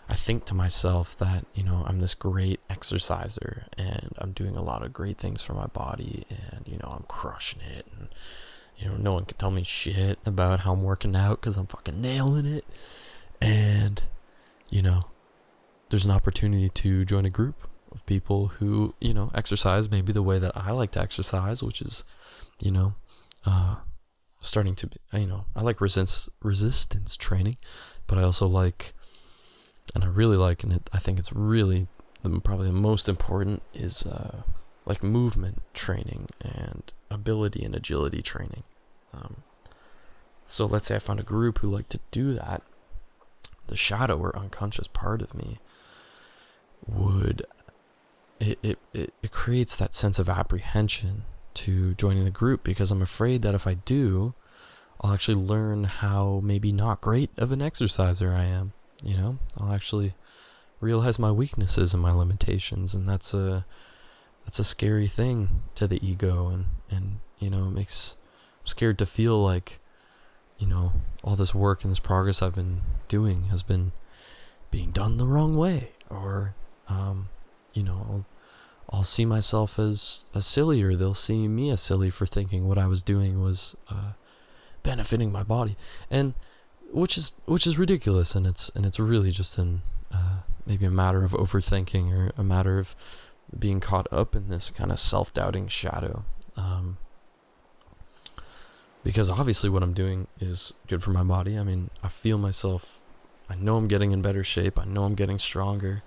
I 0.09 0.15
think 0.15 0.45
to 0.45 0.53
myself 0.53 1.17
that, 1.17 1.45
you 1.53 1.63
know, 1.63 1.83
I'm 1.85 1.99
this 1.99 2.15
great 2.15 2.61
exerciser 2.69 3.65
and 3.77 4.13
I'm 4.17 4.31
doing 4.31 4.55
a 4.55 4.63
lot 4.63 4.83
of 4.83 4.93
great 4.93 5.17
things 5.17 5.41
for 5.41 5.53
my 5.53 5.67
body 5.67 6.25
and, 6.29 6.65
you 6.65 6.77
know, 6.77 6.93
I'm 6.95 7.05
crushing 7.07 7.61
it. 7.61 7.85
And, 7.97 8.07
you 8.77 8.87
know, 8.87 8.95
no 8.95 9.13
one 9.13 9.25
can 9.25 9.37
tell 9.37 9.51
me 9.51 9.63
shit 9.63 10.19
about 10.25 10.61
how 10.61 10.73
I'm 10.73 10.83
working 10.83 11.15
out 11.15 11.41
because 11.41 11.57
I'm 11.57 11.67
fucking 11.67 11.99
nailing 11.99 12.45
it. 12.45 12.65
And, 13.41 14.01
you 14.69 14.81
know, 14.81 15.05
there's 15.89 16.05
an 16.05 16.11
opportunity 16.11 16.69
to 16.69 17.03
join 17.03 17.25
a 17.25 17.29
group 17.29 17.67
of 17.91 18.05
people 18.05 18.47
who, 18.47 18.95
you 19.01 19.13
know, 19.13 19.29
exercise 19.33 19.91
maybe 19.91 20.13
the 20.13 20.23
way 20.23 20.39
that 20.39 20.55
I 20.55 20.71
like 20.71 20.91
to 20.91 21.01
exercise, 21.01 21.61
which 21.61 21.81
is, 21.81 22.03
you 22.59 22.71
know, 22.71 22.95
uh, 23.45 23.75
starting 24.39 24.75
to 24.75 24.87
be, 24.87 24.97
you 25.13 25.27
know, 25.27 25.45
I 25.55 25.61
like 25.61 25.81
resistance 25.81 26.29
resistance 26.41 27.17
training, 27.17 27.57
but 28.05 28.17
I 28.17 28.23
also 28.23 28.47
like 28.47 28.93
and 29.95 30.03
I 30.03 30.07
really 30.07 30.37
like, 30.37 30.63
and 30.63 30.73
it, 30.73 30.89
I 30.93 30.99
think 30.99 31.19
it's 31.19 31.33
really 31.33 31.87
the, 32.23 32.39
probably 32.39 32.67
the 32.67 32.73
most 32.73 33.07
important 33.07 33.61
is 33.73 34.05
uh, 34.05 34.43
like 34.85 35.03
movement 35.03 35.61
training 35.73 36.27
and 36.41 36.91
ability 37.09 37.63
and 37.63 37.75
agility 37.75 38.21
training. 38.21 38.63
Um, 39.13 39.37
so 40.45 40.65
let's 40.65 40.87
say 40.87 40.95
I 40.95 40.99
found 40.99 41.19
a 41.19 41.23
group 41.23 41.59
who 41.59 41.67
like 41.67 41.89
to 41.89 41.99
do 42.11 42.33
that. 42.33 42.63
The 43.67 43.75
shadow 43.75 44.17
or 44.17 44.37
unconscious 44.37 44.87
part 44.87 45.21
of 45.21 45.33
me 45.33 45.59
would 46.85 47.45
it, 48.39 48.59
it, 48.61 48.79
it, 48.93 49.13
it 49.21 49.31
creates 49.31 49.75
that 49.75 49.95
sense 49.95 50.19
of 50.19 50.29
apprehension 50.29 51.23
to 51.55 51.95
joining 51.95 52.23
the 52.23 52.31
group 52.31 52.63
because 52.63 52.91
I'm 52.91 53.01
afraid 53.01 53.41
that 53.41 53.55
if 53.55 53.65
I 53.67 53.73
do, 53.73 54.35
I'll 55.01 55.13
actually 55.13 55.41
learn 55.41 55.85
how 55.85 56.39
maybe 56.43 56.71
not 56.71 57.01
great 57.01 57.31
of 57.37 57.51
an 57.51 57.61
exerciser 57.61 58.31
I 58.31 58.43
am. 58.43 58.73
You 59.03 59.15
know, 59.17 59.37
I'll 59.57 59.73
actually 59.73 60.13
realize 60.79 61.19
my 61.19 61.31
weaknesses 61.31 61.93
and 61.93 62.01
my 62.01 62.11
limitations, 62.11 62.93
and 62.93 63.07
that's 63.07 63.33
a 63.33 63.65
that's 64.45 64.59
a 64.59 64.63
scary 64.63 65.07
thing 65.07 65.63
to 65.75 65.87
the 65.87 66.05
ego, 66.05 66.47
and 66.47 66.65
and 66.89 67.19
you 67.39 67.49
know, 67.49 67.67
it 67.67 67.71
makes 67.71 68.15
I'm 68.61 68.67
scared 68.67 68.97
to 68.99 69.05
feel 69.05 69.41
like 69.41 69.79
you 70.57 70.67
know 70.67 70.93
all 71.23 71.35
this 71.35 71.53
work 71.53 71.83
and 71.83 71.91
this 71.91 71.99
progress 71.99 72.41
I've 72.41 72.55
been 72.55 72.81
doing 73.07 73.43
has 73.45 73.63
been 73.63 73.91
being 74.71 74.91
done 74.91 75.17
the 75.17 75.27
wrong 75.27 75.55
way, 75.55 75.91
or 76.09 76.55
um, 76.89 77.29
you 77.73 77.83
know, 77.83 78.05
I'll, 78.09 78.25
I'll 78.89 79.03
see 79.03 79.25
myself 79.25 79.77
as 79.77 80.25
as 80.33 80.45
silly, 80.45 80.81
or 80.81 80.95
they'll 80.95 81.13
see 81.13 81.47
me 81.47 81.69
as 81.69 81.81
silly 81.81 82.09
for 82.09 82.25
thinking 82.25 82.67
what 82.67 82.77
I 82.77 82.87
was 82.87 83.03
doing 83.03 83.41
was 83.41 83.75
uh, 83.89 84.13
benefiting 84.83 85.31
my 85.31 85.43
body, 85.43 85.77
and 86.09 86.33
which 86.91 87.17
is 87.17 87.33
which 87.45 87.67
is 87.67 87.77
ridiculous, 87.77 88.35
and 88.35 88.45
it's 88.47 88.69
and 88.75 88.85
it's 88.85 88.99
really 88.99 89.31
just 89.31 89.57
an 89.57 89.81
uh, 90.13 90.39
maybe 90.65 90.85
a 90.85 90.91
matter 90.91 91.23
of 91.23 91.31
overthinking 91.31 92.11
or 92.11 92.31
a 92.37 92.43
matter 92.43 92.79
of 92.79 92.95
being 93.57 93.79
caught 93.79 94.07
up 94.11 94.35
in 94.35 94.49
this 94.49 94.71
kind 94.71 94.91
of 94.91 94.99
self-doubting 94.99 95.67
shadow. 95.67 96.25
Um, 96.57 96.97
because 99.03 99.29
obviously 99.29 99.69
what 99.69 99.83
I'm 99.83 99.93
doing 99.93 100.27
is 100.39 100.73
good 100.87 101.01
for 101.01 101.11
my 101.11 101.23
body. 101.23 101.57
I 101.57 101.63
mean, 101.63 101.89
I 102.03 102.09
feel 102.09 102.37
myself. 102.37 102.99
I 103.49 103.55
know 103.55 103.77
I'm 103.77 103.87
getting 103.87 104.11
in 104.11 104.21
better 104.21 104.43
shape. 104.43 104.77
I 104.77 104.83
know 104.83 105.03
I'm 105.03 105.15
getting 105.15 105.39
stronger. 105.39 106.03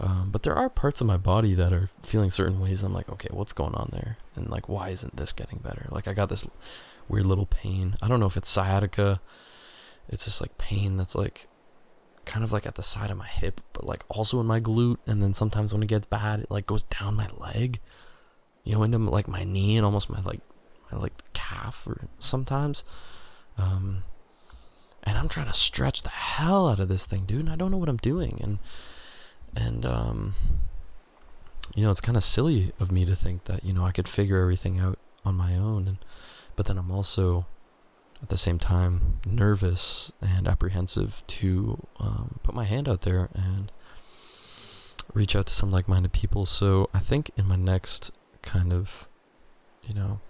Um, 0.00 0.30
but 0.32 0.42
there 0.42 0.56
are 0.56 0.68
parts 0.68 1.00
of 1.00 1.06
my 1.06 1.16
body 1.16 1.54
that 1.54 1.72
are 1.72 1.88
feeling 2.02 2.32
certain 2.32 2.58
ways. 2.58 2.82
I'm 2.82 2.92
like, 2.92 3.08
okay, 3.08 3.28
what's 3.30 3.52
going 3.52 3.74
on 3.74 3.90
there? 3.92 4.16
And 4.34 4.50
like, 4.50 4.68
why 4.68 4.88
isn't 4.88 5.14
this 5.14 5.30
getting 5.32 5.58
better? 5.58 5.86
Like, 5.90 6.08
I 6.08 6.14
got 6.14 6.28
this 6.28 6.48
weird 7.08 7.26
little 7.26 7.46
pain. 7.46 7.96
I 8.02 8.08
don't 8.08 8.18
know 8.18 8.26
if 8.26 8.36
it's 8.36 8.48
sciatica 8.48 9.20
it's 10.08 10.24
just 10.24 10.40
like 10.40 10.58
pain 10.58 10.96
that's 10.96 11.14
like 11.14 11.48
kind 12.24 12.44
of 12.44 12.52
like 12.52 12.66
at 12.66 12.76
the 12.76 12.82
side 12.82 13.10
of 13.10 13.16
my 13.16 13.26
hip, 13.26 13.60
but 13.72 13.84
like 13.86 14.04
also 14.08 14.40
in 14.40 14.46
my 14.46 14.60
glute. 14.60 14.98
And 15.06 15.22
then 15.22 15.32
sometimes 15.32 15.72
when 15.72 15.82
it 15.82 15.88
gets 15.88 16.06
bad, 16.06 16.40
it 16.40 16.50
like 16.50 16.66
goes 16.66 16.84
down 16.84 17.14
my 17.14 17.28
leg, 17.38 17.80
you 18.64 18.72
know, 18.72 18.82
into 18.82 18.98
like 18.98 19.28
my 19.28 19.44
knee 19.44 19.76
and 19.76 19.84
almost 19.84 20.10
my 20.10 20.20
like 20.22 20.40
my 20.90 20.98
like 20.98 21.12
calf 21.32 21.86
or 21.86 22.08
sometimes. 22.18 22.84
Um, 23.58 24.04
and 25.04 25.18
I'm 25.18 25.28
trying 25.28 25.46
to 25.46 25.54
stretch 25.54 26.02
the 26.02 26.10
hell 26.10 26.68
out 26.68 26.78
of 26.78 26.88
this 26.88 27.06
thing, 27.06 27.24
dude. 27.24 27.40
And 27.40 27.50
I 27.50 27.56
don't 27.56 27.70
know 27.70 27.76
what 27.76 27.88
I'm 27.88 27.96
doing. 27.96 28.38
And 28.42 28.58
and 29.56 29.84
um, 29.84 30.34
you 31.74 31.82
know, 31.84 31.90
it's 31.90 32.00
kind 32.00 32.16
of 32.16 32.24
silly 32.24 32.72
of 32.78 32.92
me 32.92 33.04
to 33.04 33.16
think 33.16 33.44
that 33.44 33.64
you 33.64 33.72
know 33.72 33.84
I 33.84 33.92
could 33.92 34.08
figure 34.08 34.40
everything 34.40 34.78
out 34.78 34.98
on 35.24 35.34
my 35.34 35.56
own. 35.56 35.88
And 35.88 35.98
but 36.54 36.66
then 36.66 36.78
I'm 36.78 36.90
also 36.90 37.46
at 38.22 38.28
the 38.28 38.36
same 38.36 38.58
time 38.58 39.20
nervous 39.26 40.12
and 40.20 40.46
apprehensive 40.46 41.22
to 41.26 41.86
um, 41.98 42.38
put 42.42 42.54
my 42.54 42.64
hand 42.64 42.88
out 42.88 43.02
there 43.02 43.28
and 43.34 43.72
reach 45.12 45.34
out 45.34 45.46
to 45.46 45.52
some 45.52 45.70
like-minded 45.70 46.12
people. 46.12 46.46
So 46.46 46.88
I 46.94 47.00
think 47.00 47.30
in 47.36 47.46
my 47.46 47.56
next 47.56 48.12
kind 48.42 48.72
of, 48.72 49.08
you 49.82 49.94
know, 49.94 50.20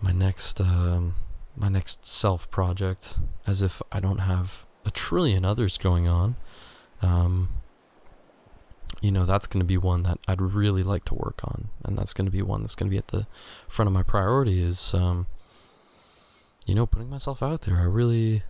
my 0.00 0.12
next 0.12 0.60
um, 0.60 1.14
my 1.56 1.68
next 1.68 2.04
self 2.06 2.50
project, 2.50 3.16
as 3.46 3.62
if 3.62 3.80
I 3.90 4.00
don't 4.00 4.18
have 4.18 4.66
a 4.84 4.90
trillion 4.90 5.44
others 5.44 5.78
going 5.78 6.06
on. 6.06 6.36
Um, 7.02 7.48
you 9.00 9.10
know, 9.10 9.24
that's 9.24 9.46
going 9.46 9.60
to 9.60 9.66
be 9.66 9.76
one 9.76 10.02
that 10.04 10.18
I'd 10.28 10.40
really 10.40 10.82
like 10.82 11.04
to 11.06 11.14
work 11.14 11.40
on, 11.44 11.68
and 11.84 11.98
that's 11.98 12.12
going 12.12 12.26
to 12.26 12.30
be 12.30 12.42
one 12.42 12.62
that's 12.62 12.74
going 12.74 12.88
to 12.88 12.94
be 12.94 12.98
at 12.98 13.08
the 13.08 13.26
front 13.68 13.88
of 13.88 13.92
my 13.92 14.02
priority. 14.02 14.62
Is 14.62 14.94
um, 14.94 15.26
you 16.66 16.74
know, 16.74 16.84
putting 16.84 17.08
myself 17.08 17.42
out 17.42 17.62
there. 17.62 17.76
I 17.76 17.84
really, 17.84 18.42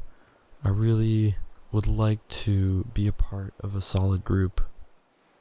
I 0.64 0.70
really 0.70 1.36
would 1.70 1.86
like 1.86 2.26
to 2.28 2.84
be 2.94 3.06
a 3.06 3.12
part 3.12 3.52
of 3.60 3.76
a 3.76 3.82
solid 3.82 4.24
group 4.24 4.62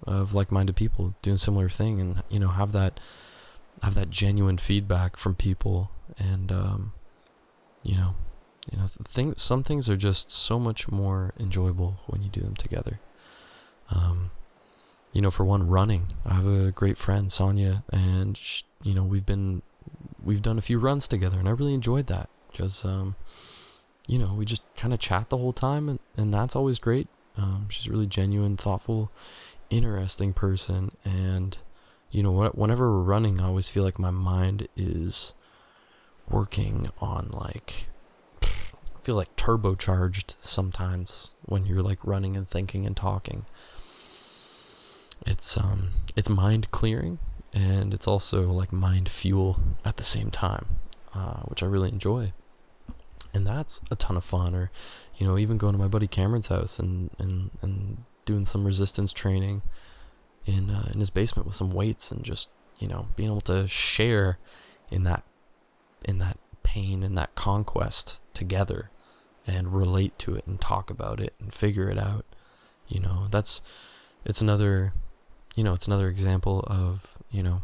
of 0.06 0.34
like-minded 0.34 0.76
people 0.76 1.16
doing 1.22 1.38
similar 1.38 1.70
thing, 1.70 2.02
and 2.02 2.24
you 2.30 2.40
know, 2.40 2.50
have 2.50 2.74
that, 2.74 3.00
have 3.82 3.96
that 3.96 4.10
genuine 4.10 4.58
feedback 4.58 5.16
from 5.16 5.36
people, 5.36 5.90
and 6.18 6.52
um, 6.52 6.94
you 7.82 7.96
know, 7.96 8.16
you 8.70 8.78
know, 8.78 8.88
things. 8.88 9.42
Some 9.42 9.64
things 9.64 9.90
are 9.90 9.98
just 9.98 10.30
so 10.30 10.60
much 10.60 10.92
more 10.92 11.34
enjoyable 11.40 12.02
when 12.08 12.22
you 12.22 12.30
do 12.30 12.42
them 12.42 12.56
together. 12.56 13.00
Um, 13.90 14.32
you 15.14 15.22
know, 15.22 15.32
for 15.32 15.46
one, 15.46 15.68
running. 15.68 16.08
I 16.26 16.34
have 16.34 16.48
a 16.48 16.72
great 16.72 16.98
friend, 16.98 17.32
Sonia, 17.32 17.86
and 17.90 18.36
she, 18.36 18.64
you 18.84 18.94
know, 18.94 19.04
we've 19.04 19.26
been, 19.26 19.62
we've 20.22 20.42
done 20.42 20.58
a 20.58 20.62
few 20.62 20.78
runs 20.78 21.08
together, 21.08 21.40
and 21.40 21.48
I 21.48 21.52
really 21.52 21.74
enjoyed 21.74 22.08
that 22.08 22.30
because 22.56 22.86
um, 22.86 23.16
you 24.08 24.18
know 24.18 24.34
we 24.34 24.46
just 24.46 24.64
kind 24.76 24.94
of 24.94 25.00
chat 25.00 25.30
the 25.30 25.38
whole 25.38 25.54
time, 25.54 25.90
and, 25.90 26.00
and 26.16 26.34
that's 26.34 26.56
always 26.56 26.80
great. 26.80 27.08
Um, 27.38 27.68
she's 27.70 27.88
a 27.88 27.92
really 27.92 28.08
genuine, 28.08 28.56
thoughtful, 28.56 29.12
interesting 29.70 30.34
person, 30.34 30.92
and 31.04 31.58
you 32.12 32.24
know 32.24 32.50
whenever 32.50 32.92
we're 32.92 33.04
running, 33.04 33.40
I 33.40 33.48
always 33.48 33.70
feel 33.70 33.84
like 33.84 34.00
my 34.00 34.12
mind 34.12 34.68
is 34.76 35.34
working 36.30 36.90
on 37.00 37.30
like 37.32 37.88
I 38.42 39.00
feel 39.02 39.16
like 39.16 39.36
turbocharged 39.36 40.36
sometimes 40.40 41.36
when 41.44 41.66
you're 41.66 41.84
like 41.84 42.00
running 42.04 42.36
and 42.36 42.48
thinking 42.48 42.86
and 42.86 42.96
talking. 42.96 43.46
It's 45.26 45.58
um 45.58 45.92
it's 46.16 46.30
mind 46.30 46.72
clearing 46.72 47.20
and 47.54 47.94
it's 47.94 48.08
also 48.08 48.52
like 48.52 48.74
mind 48.74 49.08
fuel 49.08 49.60
at 49.84 49.98
the 49.98 50.04
same 50.04 50.30
time, 50.30 50.66
uh, 51.14 51.42
which 51.44 51.64
I 51.64 51.68
really 51.68 51.90
enjoy 51.90 52.34
and 53.36 53.46
that's 53.46 53.82
a 53.92 53.96
ton 53.96 54.16
of 54.16 54.24
fun. 54.24 54.56
Or, 54.56 54.72
you 55.18 55.28
know, 55.28 55.38
even 55.38 55.58
going 55.58 55.74
to 55.74 55.80
my 55.80 55.88
buddy 55.88 56.08
Cameron's 56.08 56.48
house 56.48 56.80
and 56.80 57.12
and 57.20 57.52
and 57.62 58.06
doing 58.26 58.46
some 58.46 58.66
resistance 58.66 59.12
training 59.12 59.62
in 60.46 60.70
uh, 60.70 60.90
in 60.92 61.00
his 61.00 61.10
basement 61.10 61.46
with 61.46 61.56
some 61.56 61.72
weights 61.72 62.12
and 62.12 62.24
just 62.24 62.50
you 62.80 62.88
know 62.88 63.08
being 63.16 63.30
able 63.30 63.42
to 63.42 63.68
share 63.68 64.40
in 64.90 65.04
that 65.04 65.24
in 66.04 66.20
that 66.20 66.38
pain 66.64 67.04
and 67.04 67.18
that 67.18 67.36
conquest 67.36 68.22
together 68.34 68.90
and 69.46 69.74
relate 69.74 70.18
to 70.18 70.36
it 70.36 70.48
and 70.48 70.60
talk 70.60 70.90
about 70.90 71.20
it 71.20 71.34
and 71.40 71.54
figure 71.54 71.90
it 71.90 71.98
out. 71.98 72.26
You 72.88 73.02
know, 73.02 73.28
that's 73.30 73.62
it's 74.24 74.42
another 74.42 74.94
you 75.56 75.64
know, 75.64 75.74
it's 75.74 75.88
another 75.88 76.10
example 76.10 76.64
of, 76.68 77.18
you 77.32 77.42
know, 77.42 77.62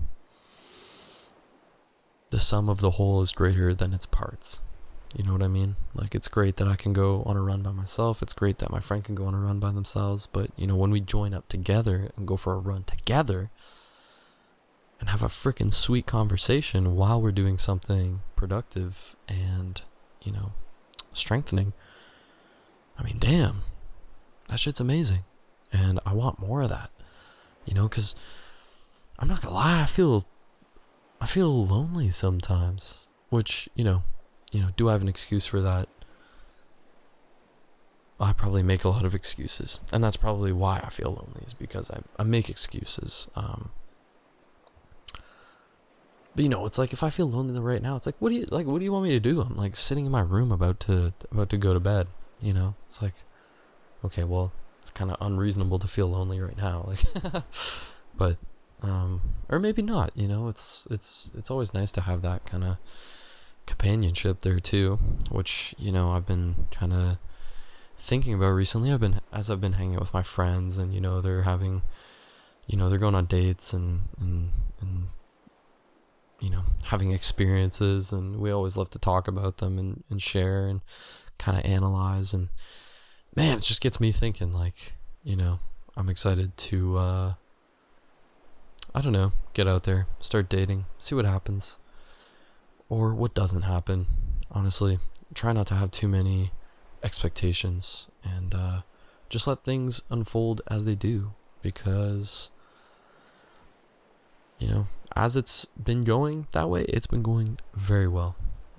the 2.30 2.40
sum 2.40 2.70
of 2.70 2.80
the 2.80 2.92
whole 2.92 3.22
is 3.22 3.34
greater 3.34 3.74
than 3.74 3.94
its 3.94 4.06
parts. 4.06 4.62
You 5.16 5.26
know 5.26 5.34
what 5.34 5.44
I 5.44 5.48
mean? 5.48 5.76
Like 5.94 6.16
it's 6.16 6.28
great 6.28 6.56
that 6.58 6.68
I 6.68 6.76
can 6.76 6.94
go 6.94 7.24
on 7.24 7.36
a 7.36 7.42
run 7.42 7.62
by 7.62 7.72
myself. 7.72 8.22
It's 8.22 8.34
great 8.34 8.60
that 8.60 8.72
my 8.72 8.80
friend 8.80 9.04
can 9.04 9.16
go 9.16 9.26
on 9.26 9.34
a 9.34 9.40
run 9.40 9.60
by 9.60 9.72
themselves. 9.72 10.28
But 10.32 10.52
you 10.56 10.68
know, 10.68 10.76
when 10.76 10.92
we 10.92 11.02
join 11.02 11.34
up 11.34 11.48
together 11.50 12.12
and 12.16 12.28
go 12.28 12.38
for 12.38 12.54
a 12.54 12.60
run 12.60 12.84
together 12.84 13.50
and 15.00 15.10
have 15.10 15.24
a 15.24 15.28
freaking 15.28 15.74
sweet 15.74 16.06
conversation 16.06 16.96
while 16.96 17.22
we're 17.22 17.32
doing 17.32 17.58
something 17.58 18.22
productive 18.36 19.16
and, 19.28 19.82
you 20.22 20.32
know, 20.32 20.54
strengthening. 21.14 21.74
I 22.98 23.04
mean, 23.04 23.18
damn. 23.20 23.64
That 24.48 24.60
shit's 24.60 24.80
amazing. 24.80 25.24
And 25.74 26.00
I 26.06 26.14
want 26.14 26.40
more 26.40 26.62
of 26.62 26.70
that. 26.70 26.92
You 27.66 27.74
know, 27.74 27.90
cuz 27.90 28.16
I'm 29.20 29.28
not 29.28 29.42
to 29.42 29.50
lie, 29.50 29.82
I 29.82 29.86
feel 29.86 30.26
I 31.20 31.26
feel 31.26 31.66
lonely 31.66 32.10
sometimes, 32.12 33.08
which, 33.30 33.70
you 33.76 33.84
know, 33.84 34.04
you 34.52 34.62
know, 34.62 34.70
do 34.76 34.90
I 34.90 34.92
have 34.94 35.02
an 35.02 35.08
excuse 35.08 35.46
for 35.46 35.62
that? 35.62 35.88
I 38.20 38.34
probably 38.34 38.62
make 38.62 38.84
a 38.84 38.90
lot 38.90 39.04
of 39.04 39.16
excuses, 39.16 39.82
and 39.92 40.04
that's 40.04 40.18
probably 40.18 40.52
why 40.52 40.80
I 40.84 40.90
feel 40.90 41.10
lonely 41.10 41.42
is 41.46 41.56
because 41.56 41.90
I 41.90 42.02
I 42.20 42.24
make 42.24 42.50
excuses. 42.50 43.28
Um, 43.36 43.72
but 46.36 46.44
you 46.44 46.50
know, 46.50 46.66
it's 46.66 46.78
like 46.78 46.94
if 46.94 47.02
I 47.02 47.10
feel 47.10 47.30
lonely 47.30 47.60
right 47.60 47.82
now, 47.82 47.96
it's 47.96 48.06
like 48.06 48.16
what 48.20 48.30
do 48.30 48.36
you 48.36 48.46
like? 48.52 48.68
What 48.68 48.78
do 48.78 48.86
you 48.86 48.92
want 48.92 49.06
me 49.06 49.12
to 49.12 49.20
do? 49.20 49.42
I'm 49.42 49.58
like 49.58 49.76
sitting 49.76 50.06
in 50.06 50.12
my 50.12 50.22
room 50.22 50.52
about 50.52 50.80
to 50.82 51.14
about 51.32 51.50
to 51.50 51.58
go 51.58 51.74
to 51.74 51.80
bed. 51.80 52.08
You 52.40 52.54
know, 52.54 52.76
it's 52.86 53.02
like 53.02 53.16
okay, 54.06 54.24
well, 54.24 54.52
it's 54.82 54.92
kind 54.92 55.12
of 55.12 55.18
unreasonable 55.20 55.80
to 55.80 55.88
feel 55.88 56.08
lonely 56.08 56.40
right 56.40 56.58
now. 56.58 56.86
Like, 56.88 57.04
but 58.18 58.38
um, 58.84 59.22
or 59.50 59.60
maybe 59.60 59.82
not. 59.82 60.16
You 60.16 60.28
know, 60.28 60.48
it's 60.48 60.88
it's 60.92 61.32
it's 61.36 61.50
always 61.50 61.74
nice 61.74 61.92
to 61.94 62.02
have 62.02 62.22
that 62.22 62.46
kind 62.46 62.64
of 62.64 62.78
companionship 63.66 64.42
there 64.42 64.60
too, 64.60 65.00
which 65.30 65.74
you 65.78 65.92
know 65.92 66.12
I've 66.12 66.26
been 66.26 66.68
kind 66.72 66.94
of 66.94 67.18
thinking 67.98 68.34
about 68.34 68.50
recently. 68.50 68.92
I've 68.92 69.00
been 69.00 69.22
as 69.32 69.50
I've 69.50 69.62
been 69.62 69.74
hanging 69.74 69.96
out 69.96 70.02
with 70.02 70.14
my 70.14 70.24
friends, 70.24 70.78
and 70.78 70.94
you 70.94 71.02
know 71.02 71.22
they're 71.22 71.44
having, 71.44 71.82
you 72.68 72.78
know, 72.78 72.90
they're 72.90 73.00
going 73.00 73.16
on 73.16 73.26
dates 73.26 73.74
and 73.74 74.02
and 74.20 74.52
and 74.82 75.08
you 76.40 76.50
know 76.50 76.64
having 76.84 77.12
experiences, 77.12 78.12
and 78.12 78.40
we 78.40 78.52
always 78.52 78.78
love 78.78 78.90
to 78.92 79.00
talk 79.00 79.28
about 79.28 79.58
them 79.58 79.78
and 79.78 80.04
and 80.10 80.22
share 80.22 80.68
and 80.68 80.82
kind 81.38 81.58
of 81.58 81.66
analyze 81.66 82.34
and 82.34 82.50
man, 83.36 83.58
it 83.58 83.64
just 83.64 83.82
gets 83.82 84.00
me 84.00 84.12
thinking. 84.12 84.54
Like 84.54 84.94
you 85.24 85.36
know, 85.36 85.60
I'm 85.96 86.10
excited 86.10 86.58
to. 86.58 86.98
uh 86.98 87.34
I 88.94 89.00
don't 89.00 89.14
know, 89.14 89.32
get 89.54 89.70
out 89.70 89.84
there, 89.84 90.06
start 90.20 90.50
dating, 90.50 90.84
see 91.00 91.16
what 91.16 91.24
happens 91.24 91.78
or 92.92 93.16
what 93.16 93.34
doesn't 93.34 93.62
happen. 93.62 94.06
Honestly, 94.52 95.00
try 95.34 95.54
not 95.54 95.66
to 95.66 95.76
have 95.76 95.92
too 95.92 96.10
many 96.10 96.52
expectations 97.02 98.10
and 98.22 98.54
uh, 98.54 98.82
just 99.30 99.48
let 99.48 99.64
things 99.64 100.04
unfold 100.10 100.62
as 100.68 100.84
they 100.84 100.94
do 100.94 101.32
because 101.62 102.52
you 104.60 104.68
know 104.68 104.88
as 105.16 105.38
it's 105.38 105.66
been 105.82 106.04
going 106.04 106.48
that 106.52 106.70
way 106.70 106.84
it's 106.90 107.08
been 107.08 107.24
going 107.24 107.58
very 107.74 108.08
well 108.08 108.36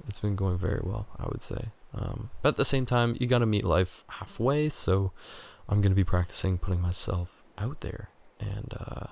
it's 0.06 0.20
been 0.20 0.36
going 0.36 0.56
very 0.56 0.80
well 0.84 1.06
i 1.18 1.24
would 1.26 1.42
say 1.42 1.70
um, 1.94 2.30
but 2.42 2.50
at 2.50 2.56
the 2.56 2.64
same 2.64 2.86
time 2.86 3.16
you 3.18 3.26
gotta 3.26 3.46
meet 3.46 3.64
life 3.64 4.04
halfway 4.08 4.68
so 4.68 5.10
i'm 5.68 5.80
gonna 5.80 5.94
be 5.94 6.04
practicing 6.04 6.58
putting 6.58 6.80
myself 6.80 7.42
out 7.58 7.80
there 7.80 8.08
and 8.38 8.74
uh, 8.78 9.06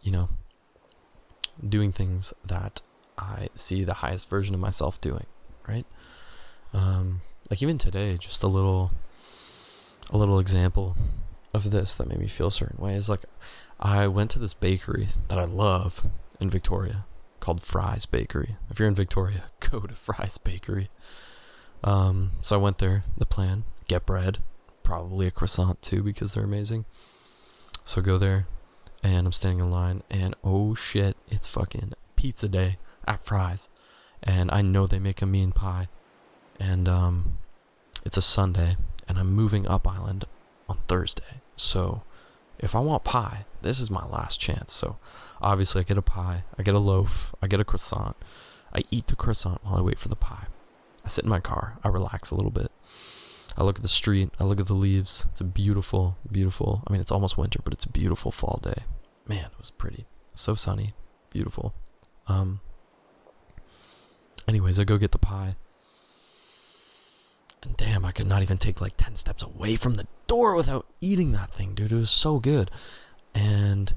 you 0.00 0.10
know 0.10 0.28
doing 1.68 1.92
things 1.92 2.32
that 2.44 2.80
I 3.18 3.48
see 3.54 3.84
the 3.84 3.94
highest 3.94 4.28
version 4.28 4.54
of 4.54 4.60
myself 4.60 5.00
doing, 5.00 5.26
right? 5.68 5.86
Um, 6.72 7.20
like 7.50 7.62
even 7.62 7.78
today, 7.78 8.16
just 8.16 8.42
a 8.42 8.48
little, 8.48 8.92
a 10.10 10.16
little 10.16 10.38
example 10.38 10.96
of 11.54 11.70
this 11.70 11.94
that 11.94 12.08
made 12.08 12.18
me 12.18 12.26
feel 12.26 12.48
a 12.48 12.52
certain 12.52 12.82
way 12.82 12.94
is 12.94 13.08
like, 13.08 13.24
I 13.78 14.06
went 14.06 14.30
to 14.32 14.38
this 14.38 14.54
bakery 14.54 15.08
that 15.28 15.38
I 15.38 15.44
love 15.44 16.06
in 16.40 16.48
Victoria 16.48 17.04
called 17.40 17.62
Fry's 17.62 18.06
Bakery. 18.06 18.56
If 18.70 18.78
you're 18.78 18.88
in 18.88 18.94
Victoria, 18.94 19.44
go 19.60 19.80
to 19.80 19.94
Fry's 19.94 20.38
Bakery. 20.38 20.88
Um, 21.84 22.32
so 22.40 22.56
I 22.56 22.62
went 22.62 22.78
there. 22.78 23.04
The 23.18 23.26
plan: 23.26 23.64
get 23.88 24.06
bread, 24.06 24.38
probably 24.84 25.26
a 25.26 25.32
croissant 25.32 25.82
too 25.82 26.02
because 26.02 26.34
they're 26.34 26.44
amazing. 26.44 26.86
So 27.84 28.00
go 28.00 28.16
there, 28.16 28.46
and 29.02 29.26
I'm 29.26 29.32
standing 29.32 29.58
in 29.58 29.70
line, 29.70 30.04
and 30.08 30.36
oh 30.44 30.74
shit, 30.74 31.16
it's 31.28 31.48
fucking 31.48 31.94
pizza 32.14 32.48
day 32.48 32.76
at 33.06 33.24
Fry's, 33.24 33.68
and 34.22 34.50
I 34.50 34.62
know 34.62 34.86
they 34.86 34.98
make 34.98 35.22
a 35.22 35.26
mean 35.26 35.52
pie, 35.52 35.88
and 36.58 36.88
um, 36.88 37.38
it's 38.04 38.16
a 38.16 38.22
Sunday, 38.22 38.76
and 39.08 39.18
I'm 39.18 39.32
moving 39.32 39.66
up 39.66 39.86
island 39.88 40.24
on 40.68 40.78
Thursday, 40.88 41.40
so 41.56 42.02
if 42.62 42.76
I 42.76 42.80
want 42.80 43.04
pie, 43.04 43.44
this 43.60 43.80
is 43.80 43.90
my 43.90 44.06
last 44.06 44.40
chance. 44.40 44.72
So 44.72 44.96
obviously, 45.40 45.80
I 45.80 45.84
get 45.84 45.98
a 45.98 46.02
pie, 46.02 46.44
I 46.58 46.62
get 46.62 46.74
a 46.74 46.78
loaf, 46.78 47.34
I 47.42 47.48
get 47.48 47.60
a 47.60 47.64
croissant. 47.64 48.16
I 48.72 48.84
eat 48.90 49.08
the 49.08 49.16
croissant 49.16 49.62
while 49.62 49.76
I 49.76 49.82
wait 49.82 49.98
for 49.98 50.08
the 50.08 50.16
pie. 50.16 50.46
I 51.04 51.08
sit 51.08 51.24
in 51.24 51.30
my 51.30 51.40
car, 51.40 51.78
I 51.84 51.88
relax 51.88 52.30
a 52.30 52.36
little 52.36 52.50
bit. 52.50 52.70
I 53.56 53.64
look 53.64 53.76
at 53.76 53.82
the 53.82 53.88
street, 53.88 54.30
I 54.40 54.44
look 54.44 54.60
at 54.60 54.66
the 54.66 54.74
leaves. 54.74 55.26
It's 55.32 55.40
a 55.40 55.44
beautiful, 55.44 56.16
beautiful. 56.30 56.82
I 56.86 56.92
mean, 56.92 57.00
it's 57.00 57.10
almost 57.10 57.36
winter, 57.36 57.60
but 57.62 57.74
it's 57.74 57.84
a 57.84 57.90
beautiful 57.90 58.30
fall 58.30 58.60
day. 58.62 58.84
Man, 59.26 59.46
it 59.46 59.58
was 59.58 59.70
pretty. 59.70 60.06
So 60.34 60.54
sunny, 60.54 60.94
beautiful. 61.30 61.74
Um, 62.28 62.60
Anyways, 64.48 64.78
I 64.78 64.84
go 64.84 64.98
get 64.98 65.12
the 65.12 65.18
pie. 65.18 65.56
And 67.62 67.76
damn, 67.76 68.04
I 68.04 68.12
could 68.12 68.26
not 68.26 68.42
even 68.42 68.58
take 68.58 68.80
like 68.80 68.96
10 68.96 69.16
steps 69.16 69.42
away 69.42 69.76
from 69.76 69.94
the 69.94 70.06
door 70.26 70.54
without 70.54 70.86
eating 71.00 71.32
that 71.32 71.50
thing, 71.50 71.74
dude. 71.74 71.92
It 71.92 71.96
was 71.96 72.10
so 72.10 72.38
good. 72.38 72.70
And 73.34 73.94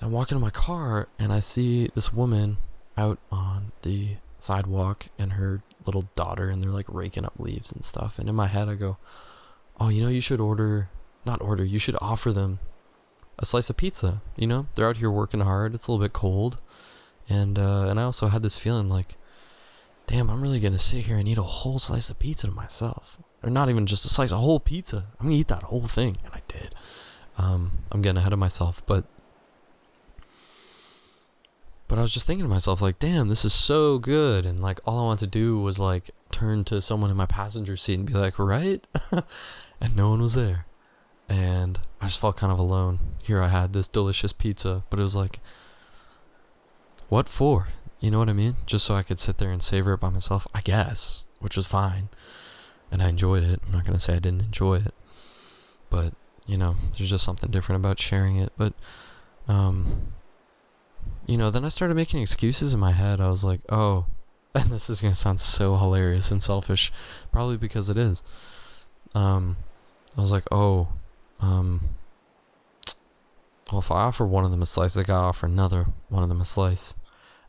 I 0.00 0.06
walk 0.06 0.30
into 0.30 0.40
my 0.40 0.50
car 0.50 1.08
and 1.18 1.32
I 1.32 1.40
see 1.40 1.90
this 1.94 2.12
woman 2.12 2.58
out 2.96 3.18
on 3.30 3.72
the 3.82 4.16
sidewalk 4.38 5.08
and 5.18 5.32
her 5.32 5.62
little 5.84 6.08
daughter, 6.14 6.48
and 6.48 6.62
they're 6.62 6.70
like 6.70 6.86
raking 6.88 7.24
up 7.24 7.34
leaves 7.38 7.72
and 7.72 7.84
stuff. 7.84 8.18
And 8.18 8.28
in 8.28 8.34
my 8.34 8.46
head, 8.46 8.68
I 8.68 8.74
go, 8.74 8.98
Oh, 9.78 9.88
you 9.88 10.02
know, 10.02 10.08
you 10.08 10.20
should 10.20 10.40
order, 10.40 10.90
not 11.24 11.40
order, 11.40 11.64
you 11.64 11.78
should 11.78 11.96
offer 12.00 12.32
them 12.32 12.58
a 13.38 13.46
slice 13.46 13.70
of 13.70 13.76
pizza. 13.76 14.20
You 14.36 14.46
know, 14.46 14.66
they're 14.74 14.88
out 14.88 14.98
here 14.98 15.10
working 15.10 15.40
hard, 15.40 15.74
it's 15.74 15.88
a 15.88 15.92
little 15.92 16.04
bit 16.04 16.12
cold. 16.12 16.60
And, 17.28 17.58
uh, 17.58 17.86
and 17.88 17.98
I 17.98 18.02
also 18.02 18.28
had 18.28 18.42
this 18.42 18.58
feeling 18.58 18.88
like, 18.88 19.16
damn, 20.10 20.28
I'm 20.28 20.42
really 20.42 20.58
gonna 20.58 20.78
sit 20.78 21.06
here 21.06 21.16
and 21.16 21.28
eat 21.28 21.38
a 21.38 21.42
whole 21.42 21.78
slice 21.78 22.10
of 22.10 22.18
pizza 22.18 22.48
to 22.48 22.52
myself. 22.52 23.18
Or 23.42 23.50
not 23.50 23.70
even 23.70 23.86
just 23.86 24.04
a 24.04 24.08
slice, 24.08 24.32
a 24.32 24.36
whole 24.36 24.58
pizza. 24.58 25.06
I'm 25.18 25.26
gonna 25.26 25.38
eat 25.38 25.48
that 25.48 25.62
whole 25.64 25.86
thing. 25.86 26.16
And 26.24 26.34
I 26.34 26.42
did. 26.48 26.74
Um, 27.38 27.84
I'm 27.92 28.02
getting 28.02 28.18
ahead 28.18 28.32
of 28.32 28.38
myself, 28.38 28.82
but 28.86 29.04
but 31.86 31.98
I 31.98 32.02
was 32.02 32.12
just 32.12 32.24
thinking 32.26 32.44
to 32.44 32.48
myself, 32.48 32.80
like, 32.80 33.00
damn, 33.00 33.28
this 33.28 33.44
is 33.44 33.52
so 33.52 33.98
good. 33.98 34.46
And 34.46 34.60
like 34.60 34.80
all 34.84 34.98
I 34.98 35.02
wanted 35.02 35.30
to 35.30 35.38
do 35.38 35.58
was 35.58 35.78
like 35.78 36.10
turn 36.30 36.64
to 36.64 36.80
someone 36.80 37.10
in 37.10 37.16
my 37.16 37.26
passenger 37.26 37.76
seat 37.76 37.94
and 37.94 38.06
be 38.06 38.14
like, 38.14 38.38
right? 38.38 38.84
and 39.80 39.96
no 39.96 40.10
one 40.10 40.20
was 40.20 40.34
there. 40.34 40.66
And 41.28 41.80
I 42.00 42.06
just 42.06 42.20
felt 42.20 42.36
kind 42.36 42.52
of 42.52 42.58
alone. 42.58 42.98
Here 43.22 43.40
I 43.40 43.48
had 43.48 43.72
this 43.72 43.88
delicious 43.88 44.32
pizza, 44.32 44.84
but 44.90 44.98
it 44.98 45.02
was 45.02 45.16
like, 45.16 45.40
what 47.08 47.28
for? 47.28 47.68
You 48.00 48.10
know 48.10 48.18
what 48.18 48.30
I 48.30 48.32
mean? 48.32 48.56
Just 48.64 48.86
so 48.86 48.94
I 48.94 49.02
could 49.02 49.18
sit 49.18 49.36
there 49.36 49.50
and 49.50 49.62
savor 49.62 49.92
it 49.92 50.00
by 50.00 50.08
myself, 50.08 50.46
I 50.54 50.62
guess, 50.62 51.26
which 51.38 51.56
was 51.56 51.66
fine. 51.66 52.08
And 52.90 53.02
I 53.02 53.08
enjoyed 53.08 53.44
it. 53.44 53.60
I'm 53.64 53.72
not 53.72 53.84
going 53.84 53.94
to 53.94 54.00
say 54.00 54.14
I 54.14 54.18
didn't 54.18 54.40
enjoy 54.40 54.76
it. 54.76 54.94
But, 55.90 56.14
you 56.46 56.56
know, 56.56 56.76
there's 56.96 57.10
just 57.10 57.24
something 57.24 57.50
different 57.50 57.80
about 57.84 58.00
sharing 58.00 58.36
it. 58.36 58.52
But, 58.56 58.72
um, 59.48 60.12
you 61.26 61.36
know, 61.36 61.50
then 61.50 61.64
I 61.64 61.68
started 61.68 61.94
making 61.94 62.22
excuses 62.22 62.72
in 62.72 62.80
my 62.80 62.92
head. 62.92 63.20
I 63.20 63.28
was 63.28 63.44
like, 63.44 63.60
oh, 63.68 64.06
and 64.54 64.70
this 64.70 64.88
is 64.88 65.00
going 65.00 65.12
to 65.12 65.20
sound 65.20 65.38
so 65.38 65.76
hilarious 65.76 66.30
and 66.30 66.42
selfish, 66.42 66.90
probably 67.30 67.58
because 67.58 67.90
it 67.90 67.98
is. 67.98 68.22
Um, 69.14 69.58
I 70.16 70.22
was 70.22 70.32
like, 70.32 70.44
oh, 70.50 70.88
um, 71.40 71.90
well, 73.70 73.80
if 73.80 73.90
I 73.90 74.02
offer 74.02 74.26
one 74.26 74.44
of 74.44 74.50
them 74.50 74.62
a 74.62 74.66
slice, 74.66 74.96
I 74.96 75.02
gotta 75.02 75.28
offer 75.28 75.46
another 75.46 75.86
one 76.08 76.22
of 76.22 76.28
them 76.28 76.40
a 76.40 76.44
slice 76.44 76.94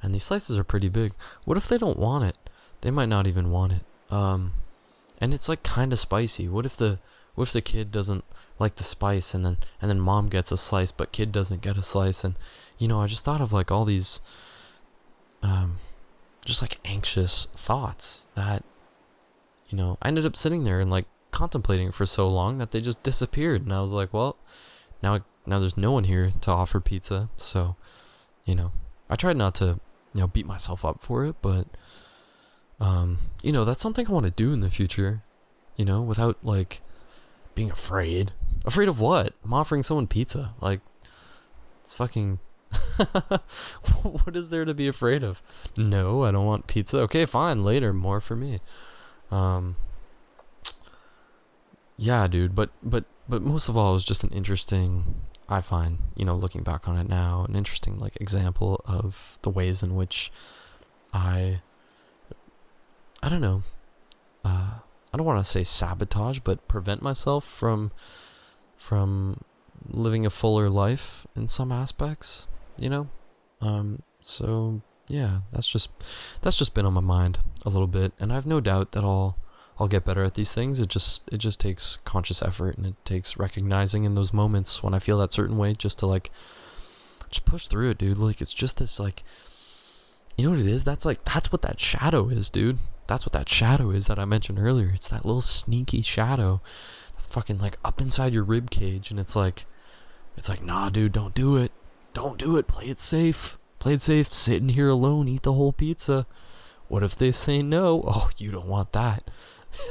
and 0.02 0.14
these 0.14 0.24
slices 0.24 0.58
are 0.58 0.64
pretty 0.64 0.90
big. 0.90 1.14
What 1.46 1.58
if 1.58 1.68
they 1.68 1.78
don't 1.78 2.00
want 2.00 2.26
it? 2.26 2.38
They 2.82 2.92
might 2.92 3.10
not 3.10 3.28
even 3.28 3.52
want 3.52 3.74
it. 3.74 4.14
Um, 4.14 4.54
and 5.20 5.34
it's 5.34 5.48
like 5.48 5.64
kind 5.64 5.94
of 5.94 6.00
spicy. 6.00 6.48
What 6.50 6.66
if 6.66 6.76
the 6.76 7.00
what 7.36 7.48
if 7.48 7.54
the 7.54 7.62
kid 7.62 7.92
doesn't 7.92 8.26
like 8.60 8.76
the 8.76 8.84
spice, 8.84 9.34
and 9.34 9.46
then 9.46 9.58
and 9.82 9.90
then 9.90 10.00
mom 10.00 10.30
gets 10.30 10.52
a 10.52 10.58
slice, 10.58 10.92
but 10.92 11.12
kid 11.12 11.32
doesn't 11.32 11.62
get 11.62 11.78
a 11.78 11.84
slice, 11.84 12.24
and 12.24 12.36
you 12.78 12.88
know, 12.88 13.02
I 13.02 13.08
just 13.08 13.24
thought 13.24 13.42
of 13.42 13.54
like 13.54 13.72
all 13.72 13.86
these, 13.86 14.22
um, 15.44 15.78
just 16.46 16.62
like 16.62 16.80
anxious 16.84 17.48
thoughts 17.56 18.28
that, 18.36 18.64
you 19.70 19.78
know, 19.78 19.98
I 20.02 20.08
ended 20.08 20.26
up 20.26 20.36
sitting 20.36 20.64
there 20.64 20.80
and 20.80 20.90
like 20.90 21.06
contemplating 21.32 21.92
for 21.92 22.06
so 22.06 22.28
long 22.28 22.58
that 22.58 22.72
they 22.72 22.82
just 22.82 23.04
disappeared, 23.04 23.64
and 23.64 23.74
I 23.74 23.82
was 23.82 23.92
like, 23.92 24.14
well, 24.14 24.38
now 25.02 25.20
now 25.46 25.60
there's 25.60 25.78
no 25.78 25.92
one 25.92 26.04
here 26.04 26.32
to 26.42 26.52
offer 26.52 26.80
pizza, 26.80 27.30
so, 27.38 27.76
you 28.46 28.56
know, 28.56 28.72
I 29.10 29.16
tried 29.16 29.38
not 29.38 29.56
to 29.56 29.80
you 30.14 30.22
know, 30.22 30.28
beat 30.28 30.46
myself 30.46 30.84
up 30.84 31.02
for 31.02 31.26
it, 31.26 31.36
but 31.42 31.68
um, 32.80 33.20
you 33.44 33.52
know, 33.52 33.64
that's 33.64 33.82
something 33.82 34.08
I 34.08 34.12
want 34.12 34.26
to 34.26 34.32
do 34.32 34.54
in 34.54 34.62
the 34.62 34.70
future, 34.70 35.24
you 35.76 35.86
know, 35.86 36.02
without 36.02 36.38
like 36.44 36.82
being 37.54 37.72
afraid. 37.72 38.34
Afraid 38.66 38.90
of 38.90 39.00
what? 39.00 39.34
I'm 39.44 39.54
offering 39.54 39.84
someone 39.84 40.08
pizza. 40.08 40.54
Like 40.60 40.82
it's 41.82 41.94
fucking 41.94 42.40
what 44.02 44.36
is 44.36 44.50
there 44.50 44.66
to 44.66 44.74
be 44.74 44.88
afraid 44.88 45.24
of? 45.24 45.42
No, 45.78 46.24
I 46.24 46.32
don't 46.32 46.46
want 46.46 46.68
pizza. 46.68 47.00
Okay, 47.02 47.26
fine, 47.26 47.64
later, 47.64 47.94
more 47.94 48.22
for 48.22 48.36
me. 48.36 48.58
Um 49.30 49.76
Yeah, 51.98 52.28
dude, 52.28 52.56
but 52.56 52.72
but 52.82 53.06
but 53.30 53.42
most 53.42 53.70
of 53.70 53.78
all 53.78 53.92
it 53.92 53.94
was 53.94 54.06
just 54.06 54.24
an 54.24 54.32
interesting 54.32 55.22
I 55.52 55.62
find, 55.62 56.00
you 56.16 56.24
know, 56.24 56.36
looking 56.36 56.64
back 56.64 56.88
on 56.88 56.98
it 56.98 57.10
now, 57.10 57.46
an 57.48 57.56
interesting 57.56 58.00
like 58.00 58.20
example 58.22 58.82
of 58.86 59.38
the 59.42 59.50
ways 59.50 59.84
in 59.84 59.96
which 59.96 60.32
I 61.14 61.62
I 63.22 63.30
don't 63.30 63.42
know, 63.42 63.64
uh, 64.46 64.80
I 65.14 65.18
don't 65.18 65.26
want 65.26 65.44
to 65.44 65.50
say 65.50 65.64
sabotage, 65.64 66.40
but 66.40 66.68
prevent 66.68 67.02
myself 67.02 67.46
from 67.46 67.92
from 68.78 69.42
living 69.90 70.26
a 70.26 70.30
fuller 70.30 70.70
life 70.70 71.28
in 71.36 71.48
some 71.48 71.72
aspects, 71.72 72.48
you 72.80 72.90
know? 72.90 73.10
Um 73.60 74.04
so 74.22 74.82
yeah, 75.08 75.42
that's 75.52 75.68
just 75.68 75.92
that's 76.42 76.58
just 76.58 76.74
been 76.74 76.86
on 76.86 76.94
my 76.94 77.02
mind 77.02 77.40
a 77.66 77.70
little 77.70 77.88
bit 77.88 78.14
and 78.20 78.32
I've 78.32 78.48
no 78.48 78.62
doubt 78.62 78.94
that 78.94 79.04
I'll 79.04 79.38
I'll 79.82 79.88
get 79.88 80.06
better 80.06 80.24
at 80.24 80.36
these 80.36 80.54
things. 80.54 80.80
It 80.80 80.90
just 80.90 81.28
it 81.32 81.40
just 81.40 81.60
takes 81.60 81.98
conscious 82.06 82.44
effort 82.44 82.78
and 82.78 82.86
it 82.86 82.94
takes 83.04 83.38
recognizing 83.38 84.04
in 84.04 84.14
those 84.14 84.32
moments 84.32 84.84
when 84.84 84.94
I 84.94 85.00
feel 85.00 85.18
that 85.18 85.34
certain 85.34 85.58
way 85.58 85.74
just 85.74 85.98
to 86.00 86.06
like 86.06 86.30
just 87.32 87.46
push 87.46 87.66
through 87.66 87.90
it, 87.90 87.98
dude. 87.98 88.20
Like 88.20 88.42
it's 88.42 88.54
just 88.54 88.78
this 88.78 89.00
like 89.00 89.24
you 90.38 90.46
know 90.46 90.52
what 90.52 90.60
it 90.60 90.68
is? 90.68 90.84
That's 90.84 91.04
like 91.04 91.26
that's 91.26 91.52
what 91.52 91.64
that 91.64 91.80
shadow 91.80 92.30
is, 92.30 92.48
dude. 92.48 92.78
That's 93.08 93.26
what 93.26 93.34
that 93.34 93.50
shadow 93.50 93.90
is 93.90 94.06
that 94.06 94.20
I 94.20 94.26
mentioned 94.26 94.60
earlier. 94.60 94.92
It's 94.94 95.08
that 95.08 95.26
little 95.26 95.42
sneaky 95.42 96.04
shadow 96.04 96.62
that's 97.14 97.28
fucking 97.28 97.58
like 97.58 97.78
up 97.84 98.00
inside 98.00 98.34
your 98.34 98.44
rib 98.44 98.70
cage 98.70 99.10
and 99.10 99.20
it's 99.20 99.36
like 99.36 99.66
it's 100.38 100.48
like, 100.48 100.64
nah 100.64 100.90
dude, 100.90 101.14
don't 101.14 101.34
do 101.34 101.58
it. 101.58 101.72
Don't 102.14 102.38
do 102.38 102.56
it. 102.56 102.68
Play 102.68 102.86
it 102.86 103.00
safe. 103.00 103.58
Play 103.80 103.94
it 103.94 104.02
safe. 104.04 104.32
Sit 104.32 104.62
in 104.62 104.70
here 104.70 104.90
alone, 104.90 105.28
eat 105.28 105.42
the 105.42 105.54
whole 105.54 105.74
pizza. 105.74 106.28
What 106.88 107.02
if 107.02 107.16
they 107.16 107.32
say 107.32 107.64
no? 107.64 108.04
Oh, 108.06 108.30
you 108.38 108.52
don't 108.52 108.68
want 108.68 108.92
that. 108.92 109.32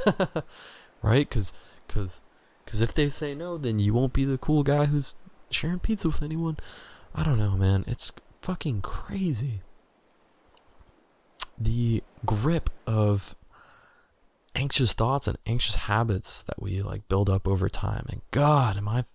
right? 1.01 1.29
Cuz 1.29 1.53
cuz 1.87 2.21
cuz 2.65 2.81
if 2.81 2.93
they 2.93 3.09
say 3.09 3.33
no, 3.35 3.57
then 3.57 3.79
you 3.79 3.93
won't 3.93 4.13
be 4.13 4.25
the 4.25 4.37
cool 4.37 4.63
guy 4.63 4.85
who's 4.85 5.15
sharing 5.49 5.79
pizza 5.79 6.07
with 6.07 6.21
anyone. 6.21 6.57
I 7.13 7.23
don't 7.23 7.37
know, 7.37 7.57
man. 7.57 7.83
It's 7.87 8.11
fucking 8.41 8.81
crazy 8.81 9.61
the 11.63 12.03
grip 12.25 12.69
of 12.87 13.35
anxious 14.55 14.93
thoughts 14.93 15.27
and 15.27 15.37
anxious 15.45 15.75
habits 15.75 16.41
that 16.43 16.61
we 16.61 16.81
like 16.81 17.07
build 17.07 17.29
up 17.29 17.47
over 17.47 17.69
time. 17.69 18.05
And 18.09 18.21
God, 18.31 18.77
am 18.77 18.87
I 18.87 19.05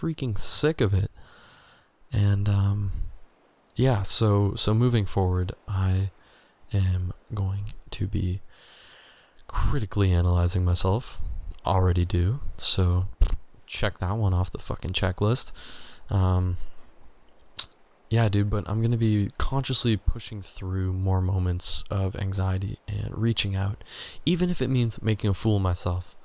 freaking 0.00 0.38
sick 0.38 0.80
of 0.80 0.94
it. 0.94 1.10
And 2.12 2.48
um 2.48 2.92
yeah, 3.76 4.02
so 4.02 4.54
so 4.56 4.74
moving 4.74 5.06
forward, 5.06 5.52
I 5.68 6.10
am 6.72 7.12
going 7.34 7.72
to 7.90 8.06
be 8.06 8.40
critically 9.50 10.12
analyzing 10.12 10.64
myself. 10.64 11.20
Already 11.66 12.04
do. 12.04 12.40
So 12.56 13.06
check 13.66 13.98
that 13.98 14.16
one 14.16 14.32
off 14.32 14.50
the 14.50 14.58
fucking 14.58 14.92
checklist. 14.92 15.52
Um 16.08 16.56
yeah, 18.10 18.28
dude, 18.28 18.50
but 18.50 18.68
I'm 18.68 18.80
going 18.80 18.90
to 18.90 18.96
be 18.96 19.30
consciously 19.38 19.96
pushing 19.96 20.42
through 20.42 20.92
more 20.92 21.20
moments 21.20 21.84
of 21.92 22.16
anxiety 22.16 22.80
and 22.88 23.16
reaching 23.16 23.54
out, 23.54 23.84
even 24.26 24.50
if 24.50 24.60
it 24.60 24.68
means 24.68 25.00
making 25.00 25.30
a 25.30 25.34
fool 25.34 25.56
of 25.56 25.62
myself. 25.62 26.16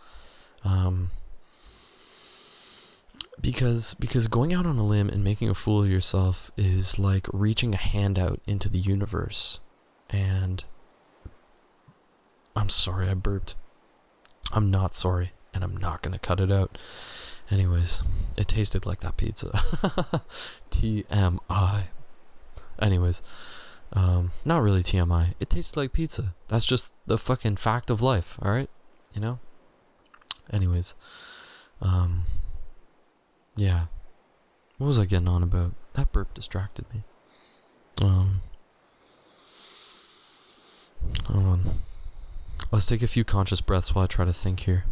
Um, 0.63 1.11
because 3.39 3.93
because 3.93 4.27
going 4.27 4.51
out 4.51 4.65
on 4.65 4.79
a 4.79 4.83
limb 4.83 5.09
and 5.09 5.23
making 5.23 5.49
a 5.49 5.53
fool 5.53 5.83
of 5.83 5.89
yourself 5.89 6.49
is 6.57 6.97
like 6.97 7.27
reaching 7.31 7.75
a 7.75 7.77
hand 7.77 8.17
out 8.17 8.41
into 8.47 8.67
the 8.67 8.79
universe. 8.79 9.59
And 10.09 10.63
I'm 12.55 12.69
sorry 12.69 13.09
I 13.09 13.13
burped. 13.13 13.55
I'm 14.51 14.71
not 14.71 14.95
sorry, 14.95 15.31
and 15.53 15.63
I'm 15.63 15.75
not 15.75 16.01
to 16.03 16.19
cut 16.19 16.39
it 16.39 16.51
out. 16.51 16.77
Anyways, 17.51 18.03
it 18.37 18.47
tasted 18.47 18.85
like 18.85 19.01
that 19.01 19.17
pizza. 19.17 19.49
TMI. 20.71 21.83
Anyways, 22.79 23.21
um, 23.93 24.31
not 24.43 24.61
really 24.61 24.81
TMI. 24.81 25.33
It 25.39 25.49
tasted 25.49 25.77
like 25.77 25.93
pizza. 25.93 26.33
That's 26.47 26.65
just 26.65 26.93
the 27.05 27.17
fucking 27.17 27.57
fact 27.57 27.89
of 27.89 28.01
life, 28.01 28.39
alright? 28.41 28.69
You 29.13 29.21
know? 29.21 29.39
Anyways, 30.51 30.95
um, 31.81 32.23
yeah. 33.55 33.85
What 34.77 34.87
was 34.87 34.99
I 34.99 35.05
getting 35.05 35.29
on 35.29 35.43
about? 35.43 35.73
That 35.93 36.11
burp 36.11 36.33
distracted 36.33 36.85
me. 36.93 37.03
Um, 38.01 38.41
hold 41.25 41.45
on. 41.45 41.79
Let's 42.71 42.85
take 42.85 43.01
a 43.01 43.07
few 43.07 43.23
conscious 43.23 43.61
breaths 43.61 43.95
while 43.95 44.03
I 44.03 44.07
try 44.07 44.25
to 44.25 44.33
think 44.33 44.61
here. 44.61 44.85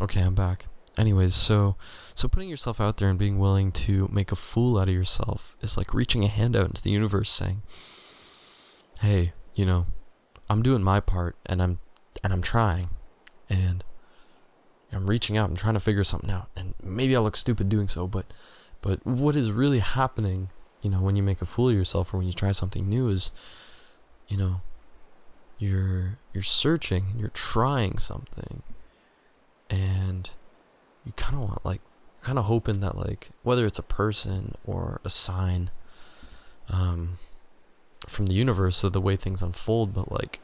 Okay, 0.00 0.22
I'm 0.22 0.34
back. 0.34 0.66
Anyways, 0.96 1.34
so 1.34 1.76
so 2.14 2.26
putting 2.26 2.48
yourself 2.48 2.80
out 2.80 2.96
there 2.96 3.08
and 3.08 3.18
being 3.18 3.38
willing 3.38 3.70
to 3.72 4.08
make 4.10 4.32
a 4.32 4.36
fool 4.36 4.78
out 4.78 4.88
of 4.88 4.94
yourself 4.94 5.56
is 5.60 5.76
like 5.76 5.94
reaching 5.94 6.24
a 6.24 6.28
hand 6.28 6.56
out 6.56 6.66
into 6.66 6.82
the 6.82 6.90
universe 6.90 7.30
saying, 7.30 7.62
"Hey, 9.00 9.32
you 9.60 9.66
know, 9.66 9.84
I'm 10.48 10.62
doing 10.62 10.82
my 10.82 11.00
part 11.00 11.36
and 11.44 11.60
I'm 11.60 11.80
and 12.24 12.32
I'm 12.32 12.40
trying 12.40 12.88
and 13.50 13.84
I'm 14.90 15.06
reaching 15.06 15.36
out, 15.36 15.50
I'm 15.50 15.56
trying 15.56 15.74
to 15.74 15.80
figure 15.80 16.02
something 16.02 16.30
out. 16.30 16.48
And 16.56 16.72
maybe 16.82 17.14
I 17.14 17.18
look 17.20 17.36
stupid 17.36 17.68
doing 17.68 17.86
so, 17.86 18.06
but 18.06 18.24
but 18.80 19.04
what 19.04 19.36
is 19.36 19.52
really 19.52 19.80
happening, 19.80 20.48
you 20.80 20.88
know, 20.88 21.02
when 21.02 21.14
you 21.14 21.22
make 21.22 21.42
a 21.42 21.44
fool 21.44 21.68
of 21.68 21.74
yourself 21.74 22.14
or 22.14 22.16
when 22.16 22.26
you 22.26 22.32
try 22.32 22.52
something 22.52 22.88
new 22.88 23.08
is 23.08 23.32
you 24.28 24.38
know, 24.38 24.62
you're 25.58 26.18
you're 26.32 26.42
searching 26.42 27.04
you're 27.18 27.28
trying 27.28 27.98
something 27.98 28.62
and 29.68 30.30
you 31.04 31.12
kind 31.12 31.34
of 31.34 31.40
want 31.42 31.66
like 31.66 31.82
you're 32.16 32.24
kind 32.24 32.38
of 32.38 32.46
hoping 32.46 32.80
that 32.80 32.96
like 32.96 33.28
whether 33.42 33.66
it's 33.66 33.78
a 33.78 33.82
person 33.82 34.54
or 34.64 35.02
a 35.04 35.10
sign 35.10 35.70
um 36.70 37.18
from 38.06 38.26
the 38.26 38.34
universe 38.34 38.82
of 38.82 38.92
the 38.92 39.00
way 39.00 39.16
things 39.16 39.42
unfold 39.42 39.94
but 39.94 40.10
like 40.10 40.40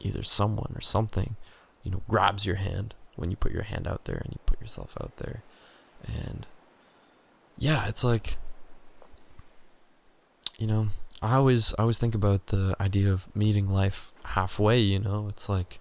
either 0.00 0.22
someone 0.22 0.72
or 0.74 0.80
something 0.80 1.36
you 1.82 1.90
know 1.90 2.02
grabs 2.08 2.46
your 2.46 2.56
hand 2.56 2.94
when 3.16 3.30
you 3.30 3.36
put 3.36 3.52
your 3.52 3.62
hand 3.62 3.86
out 3.86 4.04
there 4.04 4.16
and 4.16 4.32
you 4.32 4.38
put 4.46 4.60
yourself 4.60 4.96
out 5.00 5.16
there 5.16 5.42
and 6.06 6.46
yeah 7.58 7.86
it's 7.86 8.04
like 8.04 8.36
you 10.58 10.66
know 10.66 10.88
i 11.20 11.34
always 11.34 11.74
i 11.78 11.82
always 11.82 11.98
think 11.98 12.14
about 12.14 12.46
the 12.46 12.74
idea 12.80 13.12
of 13.12 13.26
meeting 13.34 13.68
life 13.68 14.12
halfway 14.24 14.78
you 14.78 14.98
know 14.98 15.26
it's 15.28 15.48
like 15.48 15.78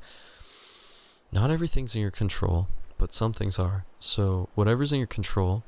not 1.32 1.52
everything's 1.52 1.96
in 1.96 2.02
your 2.02 2.12
control 2.12 2.68
but 3.00 3.14
some 3.14 3.34
things 3.34 3.58
are. 3.58 3.86
So 3.98 4.50
whatever's 4.54 4.94
in 4.94 5.00
your 5.00 5.08
control, 5.08 5.64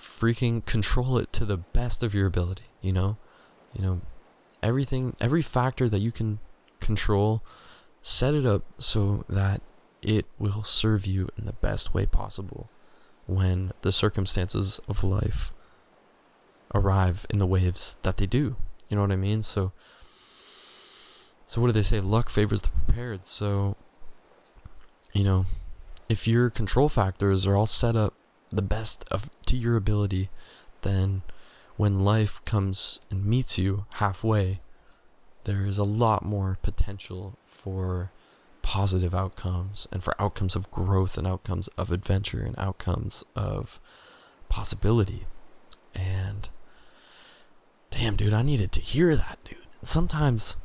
freaking 0.00 0.64
control 0.64 1.18
it 1.18 1.30
to 1.34 1.44
the 1.44 1.58
best 1.58 2.02
of 2.02 2.14
your 2.14 2.26
ability, 2.26 2.62
you 2.80 2.92
know? 2.92 3.18
You 3.74 3.82
know, 3.82 4.00
everything 4.62 5.14
every 5.20 5.42
factor 5.42 5.88
that 5.88 6.00
you 6.00 6.12
can 6.12 6.38
control, 6.80 7.42
set 8.02 8.34
it 8.34 8.46
up 8.46 8.64
so 8.78 9.24
that 9.28 9.60
it 10.02 10.26
will 10.38 10.62
serve 10.62 11.06
you 11.06 11.28
in 11.36 11.46
the 11.46 11.52
best 11.52 11.92
way 11.92 12.06
possible 12.06 12.68
when 13.26 13.72
the 13.82 13.92
circumstances 13.92 14.80
of 14.88 15.04
life 15.04 15.52
arrive 16.74 17.26
in 17.30 17.38
the 17.38 17.46
waves 17.46 17.96
that 18.02 18.16
they 18.16 18.26
do. 18.26 18.56
You 18.88 18.96
know 18.96 19.02
what 19.02 19.12
I 19.12 19.16
mean? 19.16 19.42
So 19.42 19.72
so 21.46 21.60
what 21.60 21.68
do 21.68 21.72
they 21.72 21.82
say? 21.82 22.00
Luck 22.00 22.28
favors 22.28 22.62
the 22.62 22.68
prepared. 22.68 23.24
So 23.24 23.76
you 25.12 25.24
know, 25.24 25.46
if 26.08 26.28
your 26.28 26.50
control 26.50 26.88
factors 26.88 27.46
are 27.46 27.56
all 27.56 27.66
set 27.66 27.96
up 27.96 28.14
the 28.50 28.62
best 28.62 29.04
of 29.10 29.30
to 29.46 29.56
your 29.56 29.76
ability, 29.76 30.30
then 30.82 31.22
when 31.78 32.04
life 32.04 32.42
comes 32.44 32.98
and 33.08 33.24
meets 33.24 33.56
you 33.56 33.86
halfway, 33.92 34.60
there 35.44 35.64
is 35.64 35.78
a 35.78 35.84
lot 35.84 36.24
more 36.24 36.58
potential 36.60 37.38
for 37.44 38.10
positive 38.62 39.14
outcomes 39.14 39.86
and 39.92 40.02
for 40.02 40.20
outcomes 40.20 40.56
of 40.56 40.70
growth 40.72 41.16
and 41.16 41.26
outcomes 41.26 41.68
of 41.78 41.92
adventure 41.92 42.40
and 42.40 42.58
outcomes 42.58 43.24
of 43.36 43.80
possibility. 44.48 45.24
And 45.94 46.48
damn, 47.90 48.16
dude, 48.16 48.34
I 48.34 48.42
needed 48.42 48.72
to 48.72 48.80
hear 48.80 49.14
that, 49.14 49.38
dude. 49.44 49.58
Sometimes, 49.84 50.56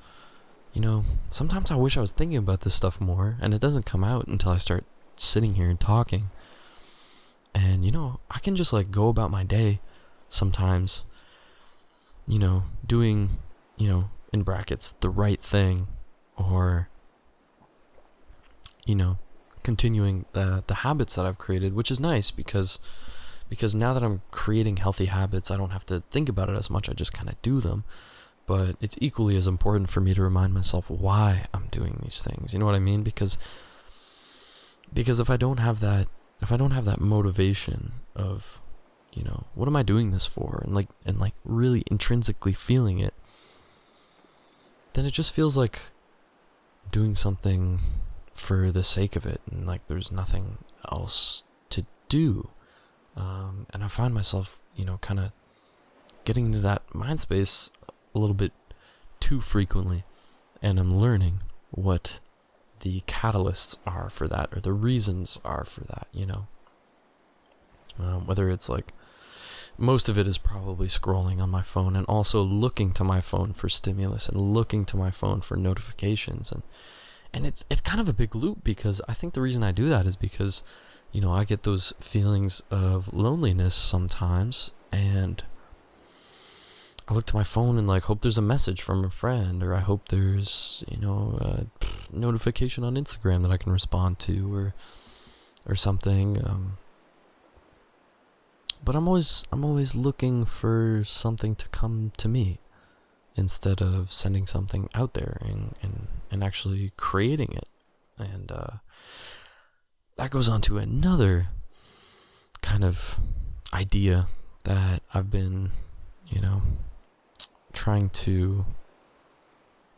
you 0.73 0.81
know, 0.81 1.05
sometimes 1.29 1.69
I 1.69 1.75
wish 1.75 1.95
I 1.95 2.01
was 2.01 2.11
thinking 2.11 2.37
about 2.37 2.61
this 2.61 2.73
stuff 2.73 2.99
more, 2.99 3.37
and 3.39 3.53
it 3.53 3.61
doesn't 3.61 3.85
come 3.85 4.03
out 4.03 4.25
until 4.25 4.51
I 4.51 4.57
start 4.57 4.83
sitting 5.15 5.53
here 5.53 5.69
and 5.69 5.79
talking. 5.79 6.31
And, 7.53 7.85
you 7.85 7.91
know, 7.91 8.19
I 8.31 8.39
can 8.39 8.55
just 8.55 8.73
like 8.73 8.89
go 8.89 9.09
about 9.09 9.29
my 9.29 9.43
day 9.43 9.79
sometimes, 10.33 11.05
you 12.27 12.39
know, 12.39 12.63
doing, 12.85 13.37
you 13.77 13.87
know, 13.87 14.09
in 14.33 14.41
brackets, 14.43 14.95
the 14.99 15.09
right 15.09 15.41
thing 15.41 15.87
or, 16.35 16.89
you 18.85 18.95
know, 18.95 19.17
continuing 19.63 20.25
the, 20.33 20.63
the 20.67 20.75
habits 20.75 21.15
that 21.15 21.25
I've 21.25 21.37
created, 21.37 21.73
which 21.73 21.91
is 21.91 21.99
nice 21.99 22.31
because, 22.31 22.79
because 23.47 23.75
now 23.75 23.93
that 23.93 24.03
I'm 24.03 24.21
creating 24.31 24.77
healthy 24.77 25.05
habits, 25.05 25.51
I 25.51 25.57
don't 25.57 25.69
have 25.71 25.85
to 25.85 26.01
think 26.09 26.27
about 26.29 26.49
it 26.49 26.57
as 26.57 26.69
much. 26.69 26.89
I 26.89 26.93
just 26.93 27.13
kind 27.13 27.29
of 27.29 27.41
do 27.41 27.61
them. 27.61 27.83
but 28.45 28.75
it's 28.81 28.97
equally 28.99 29.35
as 29.37 29.47
important 29.47 29.89
for 29.89 30.01
me 30.01 30.13
to 30.13 30.21
remind 30.21 30.53
myself 30.53 30.89
why 30.89 31.45
I'm 31.53 31.67
doing 31.71 31.99
these 32.03 32.21
things. 32.21 32.53
You 32.53 32.59
know 32.59 32.65
what 32.65 32.75
I 32.75 32.79
mean? 32.79 33.03
Because 33.03 33.37
because 34.93 35.19
if 35.19 35.29
I 35.29 35.37
don't 35.37 35.59
have 35.59 35.79
that 35.79 36.07
if 36.41 36.51
I 36.51 36.57
don't 36.57 36.71
have 36.71 36.85
that 36.85 36.99
motivation 36.99 37.93
of 38.15 38.59
you 39.15 39.23
know, 39.23 39.45
what 39.55 39.67
am 39.67 39.75
I 39.75 39.83
doing 39.83 40.11
this 40.11 40.25
for? 40.25 40.61
And 40.63 40.73
like 40.73 40.89
and 41.05 41.19
like 41.19 41.33
really 41.45 41.83
intrinsically 41.89 42.53
feeling 42.53 42.99
it, 42.99 43.13
then 44.93 45.05
it 45.05 45.11
just 45.11 45.31
feels 45.31 45.57
like 45.57 45.79
doing 46.91 47.15
something 47.15 47.79
for 48.33 48.71
the 48.71 48.83
sake 48.83 49.15
of 49.15 49.25
it 49.25 49.41
and 49.49 49.65
like 49.65 49.87
there's 49.87 50.11
nothing 50.11 50.57
else 50.91 51.43
to 51.69 51.85
do. 52.09 52.49
Um, 53.15 53.67
and 53.71 53.83
I 53.83 53.87
find 53.87 54.13
myself, 54.13 54.59
you 54.75 54.85
know, 54.85 54.97
kind 54.97 55.19
of 55.19 55.31
getting 56.25 56.47
into 56.47 56.59
that 56.59 56.81
mind 56.93 57.19
space 57.19 57.69
a 58.15 58.19
little 58.19 58.35
bit 58.35 58.51
too 59.19 59.41
frequently. 59.41 60.03
And 60.61 60.79
I'm 60.79 60.97
learning 60.97 61.43
what 61.71 62.19
the 62.79 63.01
catalysts 63.01 63.77
are 63.85 64.09
for 64.09 64.27
that 64.27 64.49
or 64.55 64.59
the 64.59 64.73
reasons 64.73 65.39
are 65.43 65.65
for 65.65 65.81
that, 65.85 66.07
you 66.11 66.25
know. 66.25 66.47
Um, 67.99 68.25
whether 68.25 68.49
it's 68.49 68.69
like 68.69 68.91
most 69.77 70.07
of 70.09 70.17
it 70.17 70.27
is 70.27 70.37
probably 70.37 70.87
scrolling 70.87 71.41
on 71.41 71.49
my 71.49 71.61
phone 71.61 71.95
and 71.95 72.05
also 72.07 72.41
looking 72.41 72.91
to 72.93 73.03
my 73.03 73.21
phone 73.21 73.53
for 73.53 73.69
stimulus 73.69 74.29
and 74.29 74.37
looking 74.37 74.85
to 74.85 74.97
my 74.97 75.11
phone 75.11 75.41
for 75.41 75.57
notifications. 75.57 76.51
And 76.51 76.63
and 77.33 77.45
it's 77.45 77.65
it's 77.69 77.81
kind 77.81 77.99
of 77.99 78.07
a 78.07 78.13
big 78.13 78.35
loop 78.35 78.63
because 78.63 79.01
I 79.07 79.13
think 79.13 79.33
the 79.33 79.41
reason 79.41 79.63
I 79.63 79.71
do 79.71 79.89
that 79.89 80.05
is 80.05 80.15
because 80.15 80.63
you 81.11 81.21
know 81.21 81.31
I 81.31 81.43
get 81.43 81.63
those 81.63 81.93
feelings 81.99 82.61
of 82.69 83.13
loneliness 83.13 83.73
sometimes 83.73 84.71
and 84.91 85.43
I 87.07 87.13
look 87.13 87.25
to 87.27 87.35
my 87.35 87.43
phone 87.43 87.77
and 87.77 87.87
like 87.87 88.03
hope 88.03 88.21
there's 88.21 88.37
a 88.37 88.41
message 88.41 88.81
from 88.81 89.03
a 89.03 89.09
friend 89.09 89.63
or 89.63 89.73
I 89.73 89.79
hope 89.79 90.09
there's 90.09 90.83
you 90.87 90.97
know 90.97 91.37
a 91.41 91.65
notification 92.15 92.83
on 92.83 92.95
Instagram 92.95 93.41
that 93.41 93.51
I 93.51 93.57
can 93.57 93.71
respond 93.71 94.19
to 94.19 94.53
or 94.53 94.73
or 95.65 95.75
something. 95.75 96.45
Um, 96.45 96.77
but 98.83 98.95
I'm 98.95 99.07
always 99.07 99.45
I'm 99.51 99.63
always 99.63 99.95
looking 99.95 100.45
for 100.45 101.03
something 101.05 101.55
to 101.55 101.67
come 101.69 102.11
to 102.17 102.27
me 102.27 102.59
instead 103.35 103.81
of 103.81 104.11
sending 104.11 104.45
something 104.45 104.89
out 104.93 105.13
there 105.13 105.37
and 105.41 105.75
and, 105.81 106.07
and 106.31 106.43
actually 106.43 106.91
creating 106.97 107.53
it. 107.53 107.67
And 108.17 108.51
uh, 108.51 108.77
that 110.17 110.31
goes 110.31 110.47
on 110.47 110.61
to 110.61 110.77
another 110.77 111.47
kind 112.61 112.83
of 112.83 113.19
idea 113.73 114.27
that 114.63 115.01
I've 115.13 115.31
been, 115.31 115.71
you 116.27 116.41
know, 116.41 116.61
trying 117.73 118.09
to 118.09 118.65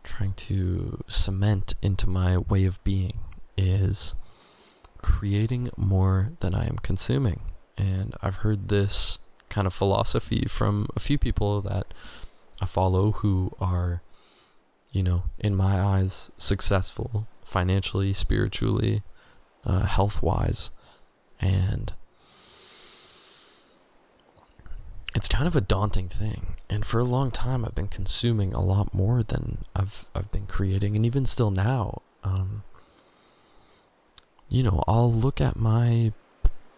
trying 0.03 0.33
to 0.33 1.03
cement 1.07 1.73
into 1.81 2.07
my 2.07 2.37
way 2.37 2.65
of 2.65 2.83
being 2.83 3.19
is 3.57 4.15
creating 5.01 5.69
more 5.75 6.31
than 6.39 6.53
I 6.53 6.67
am 6.67 6.77
consuming. 6.77 7.41
And 7.77 8.13
I've 8.21 8.37
heard 8.37 8.69
this 8.69 9.19
kind 9.49 9.67
of 9.67 9.73
philosophy 9.73 10.45
from 10.47 10.87
a 10.95 10.99
few 10.99 11.17
people 11.17 11.61
that 11.61 11.93
I 12.61 12.65
follow 12.65 13.11
who 13.11 13.51
are, 13.59 14.01
you 14.91 15.03
know, 15.03 15.23
in 15.39 15.55
my 15.55 15.79
eyes, 15.79 16.31
successful 16.37 17.27
financially, 17.43 18.11
spiritually, 18.11 19.03
uh, 19.65 19.85
health 19.85 20.21
wise. 20.21 20.71
And 21.39 21.93
it's 25.13 25.27
kind 25.27 25.47
of 25.47 25.55
a 25.55 25.61
daunting 25.61 26.09
thing. 26.09 26.55
And 26.69 26.85
for 26.85 26.99
a 26.99 27.05
long 27.05 27.31
time, 27.31 27.63
I've 27.63 27.75
been 27.75 27.87
consuming 27.87 28.53
a 28.53 28.61
lot 28.61 28.93
more 28.93 29.23
than 29.23 29.59
I've, 29.75 30.05
I've 30.13 30.31
been 30.31 30.47
creating. 30.47 30.95
And 30.95 31.05
even 31.05 31.25
still 31.25 31.51
now, 31.51 32.01
um, 32.23 32.63
you 34.49 34.63
know, 34.63 34.83
I'll 34.87 35.11
look 35.11 35.39
at 35.39 35.55
my 35.55 36.11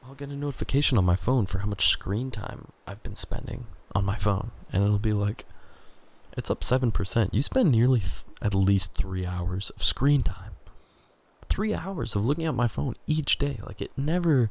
I'll 0.08 0.16
get 0.16 0.30
a 0.30 0.36
notification 0.38 0.98
on 0.98 1.04
my 1.04 1.18
phone 1.18 1.46
for 1.48 1.60
how 1.60 1.68
much 1.68 1.90
screen 1.90 2.32
time 2.32 2.70
I've 2.88 3.04
been 3.04 3.18
spending 3.18 3.68
on 3.94 4.06
my 4.06 4.16
phone. 4.16 4.52
And 4.72 4.82
it'll 4.82 5.00
be 5.00 5.12
like, 5.12 5.44
it's 6.38 6.50
up 6.50 6.62
7%. 6.62 7.34
You 7.34 7.42
spend 7.42 7.72
nearly 7.72 8.00
th- 8.00 8.24
at 8.42 8.56
least 8.56 8.94
three 8.94 9.26
hours 9.26 9.70
of 9.72 9.84
screen 9.84 10.24
time. 10.24 10.52
Three 11.50 11.74
hours 11.74 12.16
of 12.16 12.26
looking 12.26 12.46
at 12.46 12.56
my 12.56 12.70
phone 12.70 12.96
each 13.06 13.38
day. 13.38 13.60
Like, 13.66 13.82
it 13.82 13.92
never, 13.98 14.50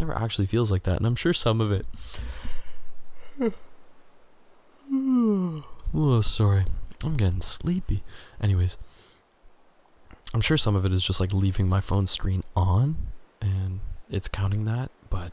never 0.00 0.16
actually 0.18 0.46
feels 0.46 0.72
like 0.72 0.82
that. 0.82 0.96
And 0.96 1.06
I'm 1.06 1.14
sure 1.14 1.32
some 1.32 1.60
of 1.60 1.70
it. 1.70 1.86
oh, 5.94 6.20
sorry. 6.22 6.64
I'm 7.04 7.16
getting 7.16 7.40
sleepy. 7.40 8.02
Anyways, 8.40 8.78
I'm 10.34 10.40
sure 10.40 10.56
some 10.56 10.74
of 10.74 10.84
it 10.84 10.92
is 10.92 11.04
just 11.04 11.20
like 11.20 11.32
leaving 11.32 11.68
my 11.68 11.80
phone 11.80 12.08
screen 12.08 12.42
on 12.56 12.96
it's 14.10 14.28
counting 14.28 14.64
that, 14.64 14.90
but 15.10 15.32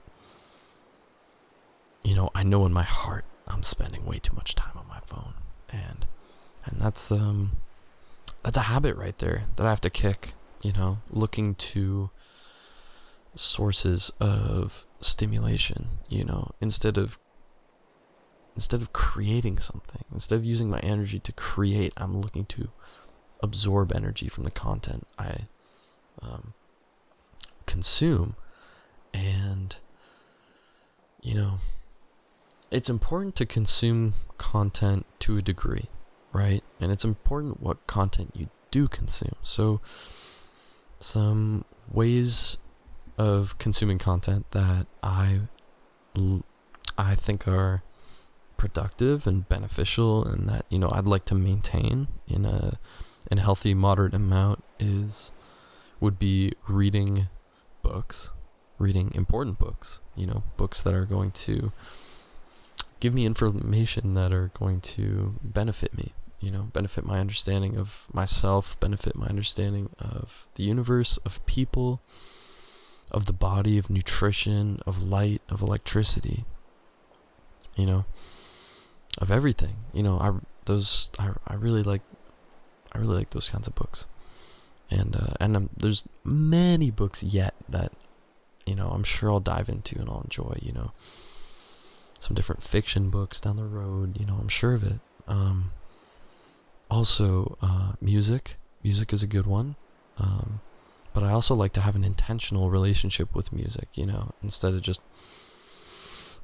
you 2.04 2.16
know, 2.16 2.30
I 2.36 2.44
know 2.44 2.66
in 2.66 2.74
my 2.74 2.84
heart 2.84 3.26
I'm 3.48 3.64
spending 3.64 4.06
way 4.06 4.20
too 4.20 4.36
much 4.36 4.56
time 4.56 4.78
on 4.78 4.88
my 4.88 5.00
phone. 5.00 5.34
And 5.70 6.06
and 6.66 6.80
that's 6.80 7.12
um 7.12 7.54
that's 8.44 8.58
a 8.58 8.62
habit 8.64 8.96
right 8.96 9.18
there 9.20 9.46
that 9.56 9.66
I 9.66 9.70
have 9.70 9.82
to 9.82 9.90
kick, 9.90 10.34
you 10.62 10.72
know, 10.74 11.00
looking 11.10 11.56
to 11.56 12.10
sources 13.36 14.12
of 14.20 14.86
stimulation, 15.00 16.00
you 16.10 16.24
know, 16.24 16.52
instead 16.62 16.98
of 16.98 17.18
instead 18.56 18.82
of 18.82 18.94
creating 18.94 19.58
something, 19.60 20.04
instead 20.12 20.36
of 20.36 20.46
using 20.46 20.70
my 20.70 20.80
energy 20.80 21.20
to 21.20 21.32
create, 21.32 21.94
I'm 21.98 22.22
looking 22.22 22.46
to 22.46 22.70
absorb 23.42 23.92
energy 23.94 24.30
from 24.30 24.44
the 24.44 24.52
content 24.52 25.08
I 25.18 25.48
um, 26.22 26.54
consume 27.66 28.36
and, 29.14 29.76
you 31.22 31.36
know, 31.36 31.60
it's 32.72 32.90
important 32.90 33.36
to 33.36 33.46
consume 33.46 34.16
content 34.38 35.06
to 35.20 35.38
a 35.38 35.42
degree, 35.42 35.90
right? 36.32 36.64
And 36.80 36.92
it's 36.92 37.06
important 37.06 37.62
what 37.62 37.86
content 37.88 38.32
you 38.34 38.50
do 38.72 38.88
consume. 38.88 39.36
So, 39.42 39.80
some 41.00 41.66
ways 41.92 42.58
of 43.18 43.58
consuming 43.58 44.00
content 44.00 44.50
that 44.52 44.88
I 45.04 45.42
I 46.98 47.16
think 47.16 47.48
are 47.48 47.84
productive 48.58 49.28
and 49.28 49.48
beneficial 49.48 50.26
and 50.26 50.48
that 50.48 50.66
you 50.70 50.80
know 50.80 50.90
I'd 50.92 51.06
like 51.06 51.26
to 51.26 51.36
maintain 51.36 52.08
in 52.28 52.46
a 52.46 52.80
in 53.30 53.38
a 53.38 53.42
healthy 53.42 53.74
moderate 53.74 54.14
amount 54.14 54.64
is 54.80 55.32
would 56.00 56.18
be 56.18 56.54
reading 56.68 57.28
books 57.82 58.32
reading 58.80 59.12
important 59.14 59.60
books, 59.60 60.00
you 60.16 60.26
know, 60.26 60.44
books 60.58 60.82
that 60.82 60.94
are 60.94 61.06
going 61.06 61.32
to 61.32 61.72
give 63.00 63.14
me 63.14 63.26
information 63.26 64.14
that 64.14 64.32
are 64.32 64.52
going 64.54 64.82
to 64.82 65.36
benefit 65.44 65.96
me, 65.96 66.14
you 66.40 66.52
know, 66.52 66.70
benefit 66.74 67.06
my 67.06 67.20
understanding 67.20 67.78
of 67.78 68.08
myself, 68.14 68.80
benefit 68.80 69.16
my 69.16 69.28
understanding 69.28 69.90
of 70.00 70.48
the 70.56 70.64
universe, 70.64 71.18
of 71.26 71.46
people, 71.46 72.02
of 73.12 73.26
the 73.26 73.34
body, 73.34 73.78
of 73.78 73.90
nutrition, 73.90 74.80
of 74.86 75.04
light, 75.04 75.42
of 75.50 75.62
electricity, 75.62 76.46
you 77.76 77.86
know, 77.86 78.06
of 79.20 79.32
everything. 79.32 79.76
You 79.94 80.04
know, 80.04 80.18
I 80.20 80.32
those 80.66 81.12
I 81.20 81.32
I 81.48 81.56
really 81.56 81.84
like 81.84 82.02
I 82.94 82.98
really 82.98 83.16
like 83.16 83.32
those 83.32 83.50
kinds 83.50 83.68
of 83.68 83.76
books. 83.76 84.08
And 84.90 85.16
uh, 85.16 85.34
and 85.40 85.56
um, 85.56 85.70
there's 85.76 86.04
many 86.24 86.92
books 86.92 87.24
yet 87.24 87.54
that 87.70 87.92
you 88.66 88.76
know, 88.76 88.90
I'm 88.90 89.04
sure 89.04 89.30
I'll 89.32 89.40
dive 89.40 89.70
into 89.70 90.00
and 90.00 90.10
I'll 90.10 90.22
enjoy, 90.22 90.58
you 90.62 90.72
know, 90.72 90.92
some 92.20 92.36
different 92.36 92.64
fiction 92.64 93.10
books 93.10 93.42
down 93.42 93.58
the 93.58 93.64
road, 93.64 94.20
you 94.20 94.26
know, 94.26 94.38
I'm 94.40 94.48
sure 94.48 94.74
of 94.74 94.84
it. 94.84 95.00
Um, 95.28 95.72
also, 96.90 97.58
uh, 97.62 97.94
music. 98.00 98.58
Music 98.84 99.12
is 99.14 99.24
a 99.24 99.28
good 99.28 99.46
one. 99.46 99.76
Um, 100.18 100.62
but 101.14 101.24
I 101.24 101.32
also 101.32 101.54
like 101.56 101.74
to 101.74 101.82
have 101.82 101.96
an 101.96 102.04
intentional 102.04 102.70
relationship 102.70 103.36
with 103.36 103.54
music, 103.54 103.90
you 103.96 104.06
know, 104.06 104.34
instead 104.42 104.74
of 104.74 104.82
just 104.82 105.02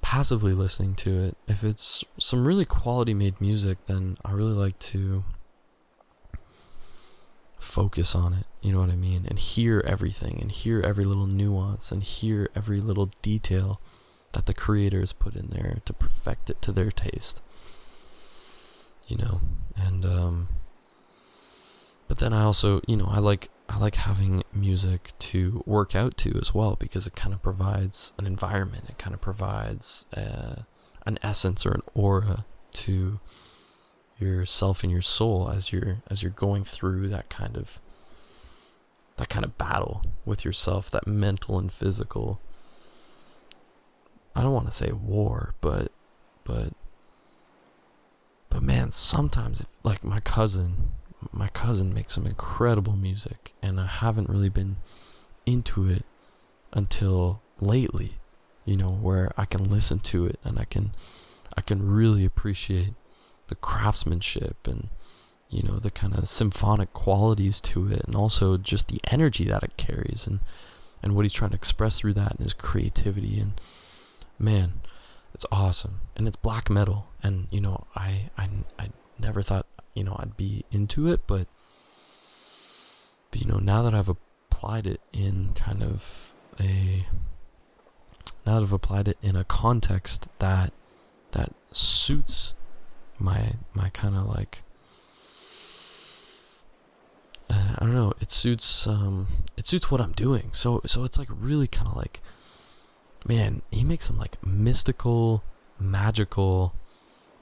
passively 0.01 0.53
listening 0.53 0.95
to 0.95 1.19
it. 1.19 1.37
If 1.47 1.63
it's 1.63 2.03
some 2.17 2.45
really 2.45 2.65
quality 2.65 3.13
made 3.13 3.39
music, 3.41 3.77
then 3.87 4.17
I 4.23 4.31
really 4.31 4.53
like 4.53 4.77
to 4.79 5.23
focus 7.57 8.15
on 8.15 8.33
it, 8.33 8.45
you 8.61 8.73
know 8.73 8.79
what 8.79 8.89
I 8.89 8.95
mean? 8.95 9.25
And 9.27 9.39
hear 9.39 9.83
everything 9.85 10.39
and 10.41 10.51
hear 10.51 10.81
every 10.81 11.05
little 11.05 11.27
nuance 11.27 11.91
and 11.91 12.03
hear 12.03 12.49
every 12.55 12.81
little 12.81 13.11
detail 13.21 13.79
that 14.33 14.45
the 14.45 14.53
creators 14.53 15.13
put 15.13 15.35
in 15.35 15.47
there 15.47 15.79
to 15.85 15.93
perfect 15.93 16.49
it 16.49 16.61
to 16.63 16.71
their 16.71 16.91
taste. 16.91 17.41
You 19.07 19.17
know, 19.17 19.41
and 19.75 20.05
um 20.05 20.47
but 22.09 22.17
then 22.17 22.33
I 22.33 22.41
also, 22.41 22.81
you 22.87 22.97
know, 22.97 23.07
I 23.07 23.19
like 23.19 23.49
I 23.69 23.77
like 23.77 23.95
having 23.95 24.43
music 24.51 25.13
to 25.19 25.63
work 25.67 25.95
out 25.95 26.17
to 26.17 26.37
as 26.41 26.55
well 26.55 26.75
because 26.75 27.05
it 27.05 27.15
kind 27.15 27.33
of 27.33 27.41
provides 27.43 28.11
an 28.17 28.25
environment. 28.25 28.85
It 28.89 28.97
kind 28.97 29.13
of 29.13 29.21
provides 29.21 30.07
uh, 30.17 30.63
an 31.05 31.19
essence 31.21 31.67
or 31.67 31.71
an 31.71 31.83
aura 31.93 32.45
to 32.71 33.19
yourself 34.17 34.83
and 34.83 34.91
your 34.91 35.03
soul 35.03 35.49
as 35.49 35.71
you're 35.71 35.97
as 36.09 36.23
you're 36.23 36.31
going 36.31 36.63
through 36.63 37.09
that 37.09 37.29
kind 37.29 37.55
of 37.55 37.79
that 39.19 39.27
kind 39.27 39.43
of 39.43 39.57
battle 39.57 40.01
with 40.23 40.45
yourself, 40.45 40.89
that 40.89 41.05
mental 41.05 41.59
and 41.59 41.71
physical. 41.71 42.39
I 44.33 44.41
don't 44.41 44.53
want 44.53 44.67
to 44.67 44.71
say 44.71 44.93
war, 44.93 45.55
but 45.59 45.91
but 46.45 46.71
but 48.49 48.63
man, 48.63 48.91
sometimes 48.91 49.59
if, 49.59 49.67
like 49.83 50.05
my 50.05 50.21
cousin, 50.21 50.93
my 51.33 51.49
cousin 51.49 51.93
makes 51.93 52.13
some 52.13 52.25
incredible 52.25 52.95
music 52.95 53.53
and 53.61 53.77
I 53.77 53.87
haven't 53.87 54.29
really 54.29 54.47
been 54.47 54.77
into 55.45 55.89
it 55.89 56.05
until 56.71 57.41
lately, 57.59 58.19
you 58.63 58.77
know, 58.77 58.89
where 58.89 59.33
I 59.37 59.43
can 59.43 59.69
listen 59.69 59.99
to 59.99 60.27
it 60.27 60.39
and 60.45 60.57
I 60.57 60.63
can 60.63 60.95
I 61.57 61.61
can 61.61 61.85
really 61.91 62.23
appreciate 62.23 62.93
the 63.47 63.55
craftsmanship 63.55 64.65
and 64.65 64.87
you 65.49 65.63
know 65.63 65.79
the 65.79 65.91
kind 65.91 66.15
of 66.15 66.27
symphonic 66.27 66.93
qualities 66.93 67.59
to 67.59 67.91
it 67.91 68.01
and 68.05 68.15
also 68.15 68.57
just 68.57 68.87
the 68.87 69.01
energy 69.09 69.45
that 69.45 69.63
it 69.63 69.77
carries 69.77 70.27
and 70.27 70.39
and 71.01 71.15
what 71.15 71.23
he's 71.23 71.33
trying 71.33 71.51
to 71.51 71.55
express 71.55 71.99
through 71.99 72.13
that 72.13 72.31
and 72.31 72.41
his 72.41 72.53
creativity 72.53 73.39
and 73.39 73.59
man 74.37 74.81
it's 75.33 75.45
awesome. 75.51 76.01
And 76.15 76.27
it's 76.27 76.35
black 76.35 76.69
metal. 76.69 77.07
And 77.21 77.47
you 77.51 77.61
know 77.61 77.85
I 77.95 78.29
I 78.37 78.49
I 78.77 78.89
never 79.17 79.41
thought 79.41 79.65
you 79.93 80.03
know 80.03 80.15
I'd 80.19 80.37
be 80.37 80.65
into 80.71 81.07
it 81.07 81.21
but 81.27 81.47
but 83.31 83.41
you 83.41 83.47
know 83.47 83.57
now 83.57 83.81
that 83.81 83.93
I've 83.93 84.09
applied 84.09 84.87
it 84.87 85.01
in 85.11 85.53
kind 85.53 85.83
of 85.83 86.33
a 86.59 87.05
now 88.45 88.55
that 88.55 88.63
I've 88.63 88.73
applied 88.73 89.07
it 89.07 89.17
in 89.21 89.35
a 89.35 89.43
context 89.43 90.27
that 90.39 90.73
that 91.31 91.53
suits 91.71 92.53
my 93.17 93.53
my 93.73 93.89
kind 93.89 94.15
of 94.15 94.25
like 94.27 94.63
I 97.49 97.77
don't 97.79 97.95
know. 97.95 98.13
It 98.19 98.31
suits 98.31 98.87
um 98.87 99.27
it 99.57 99.67
suits 99.67 99.89
what 99.89 100.01
I'm 100.01 100.11
doing. 100.13 100.49
So 100.51 100.81
so 100.85 101.03
it's 101.03 101.17
like 101.17 101.29
really 101.31 101.67
kind 101.67 101.87
of 101.87 101.95
like 101.95 102.21
man 103.25 103.61
he 103.71 103.83
makes 103.83 104.07
some 104.07 104.17
like 104.17 104.43
mystical 104.45 105.43
magical 105.79 106.73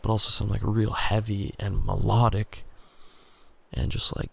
but 0.02 0.10
also 0.10 0.30
some 0.30 0.50
like 0.50 0.62
real 0.64 0.94
heavy 0.94 1.54
and 1.60 1.86
melodic 1.86 2.64
and 3.74 3.92
just 3.92 4.16
like 4.16 4.32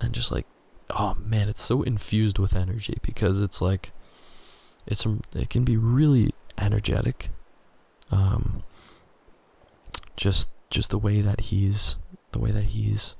and 0.00 0.12
just 0.12 0.30
like 0.30 0.46
oh 0.90 1.14
man 1.18 1.48
it's 1.48 1.62
so 1.62 1.82
infused 1.82 2.38
with 2.38 2.54
energy 2.54 2.96
because 3.02 3.40
it's 3.40 3.60
like 3.60 3.92
it's 4.86 5.06
it 5.34 5.50
can 5.50 5.64
be 5.64 5.76
really 5.76 6.32
energetic 6.58 7.30
um 8.10 8.62
just 10.16 10.50
just 10.70 10.90
the 10.90 10.98
way 10.98 11.20
that 11.20 11.40
he's 11.40 11.96
the 12.32 12.38
way 12.38 12.50
that 12.50 12.64
he's 12.64 13.16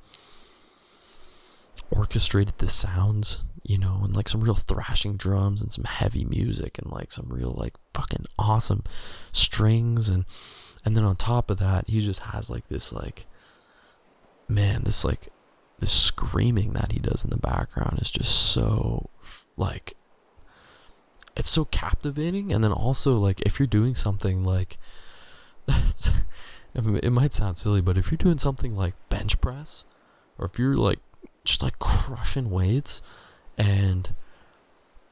orchestrated 1.94 2.58
the 2.58 2.68
sounds 2.68 3.44
you 3.62 3.78
know 3.78 4.00
and 4.04 4.14
like 4.14 4.28
some 4.28 4.42
real 4.42 4.54
thrashing 4.54 5.16
drums 5.16 5.62
and 5.62 5.72
some 5.72 5.84
heavy 5.84 6.24
music 6.24 6.78
and 6.78 6.92
like 6.92 7.10
some 7.10 7.28
real 7.30 7.50
like 7.50 7.74
fucking 7.94 8.26
awesome 8.38 8.82
strings. 9.32 10.08
And 10.08 10.24
and 10.84 10.96
then 10.96 11.04
on 11.04 11.16
top 11.16 11.50
of 11.50 11.58
that 11.58 11.88
he 11.88 12.00
just 12.00 12.20
has 12.20 12.50
like 12.50 12.68
this 12.68 12.92
like 12.92 13.26
man 14.48 14.82
this 14.84 15.04
like 15.04 15.28
this 15.78 15.92
screaming 15.92 16.74
that 16.74 16.92
he 16.92 16.98
does 16.98 17.24
in 17.24 17.30
the 17.30 17.36
background 17.36 17.98
is 18.00 18.10
just 18.10 18.34
so 18.34 19.08
like 19.56 19.94
it's 21.36 21.50
so 21.50 21.64
captivating. 21.64 22.52
And 22.52 22.62
then 22.62 22.72
also 22.72 23.16
like 23.16 23.40
if 23.42 23.58
you're 23.58 23.66
doing 23.66 23.94
something 23.94 24.44
like 24.44 24.78
it 26.74 27.12
might 27.12 27.32
sound 27.32 27.56
silly 27.56 27.80
but 27.80 27.96
if 27.96 28.10
you're 28.10 28.18
doing 28.18 28.38
something 28.38 28.76
like 28.76 28.94
bench 29.08 29.40
press 29.40 29.86
or 30.36 30.44
if 30.44 30.58
you're 30.58 30.76
like 30.76 30.98
just 31.44 31.62
like 31.62 31.78
crushing 31.78 32.50
weights 32.50 33.02
and 33.56 34.14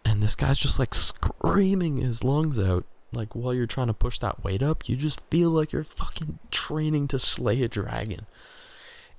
and 0.04 0.22
this 0.22 0.34
guy's 0.34 0.58
just 0.58 0.78
like 0.78 0.94
screaming 0.94 1.98
his 1.98 2.24
lungs 2.24 2.58
out 2.58 2.84
like 3.12 3.34
while 3.34 3.52
you're 3.52 3.66
trying 3.66 3.86
to 3.86 3.94
push 3.94 4.18
that 4.18 4.42
weight 4.42 4.62
up 4.62 4.88
you 4.88 4.96
just 4.96 5.28
feel 5.30 5.50
like 5.50 5.72
you're 5.72 5.84
fucking 5.84 6.38
training 6.50 7.06
to 7.06 7.18
slay 7.18 7.62
a 7.62 7.68
dragon 7.68 8.26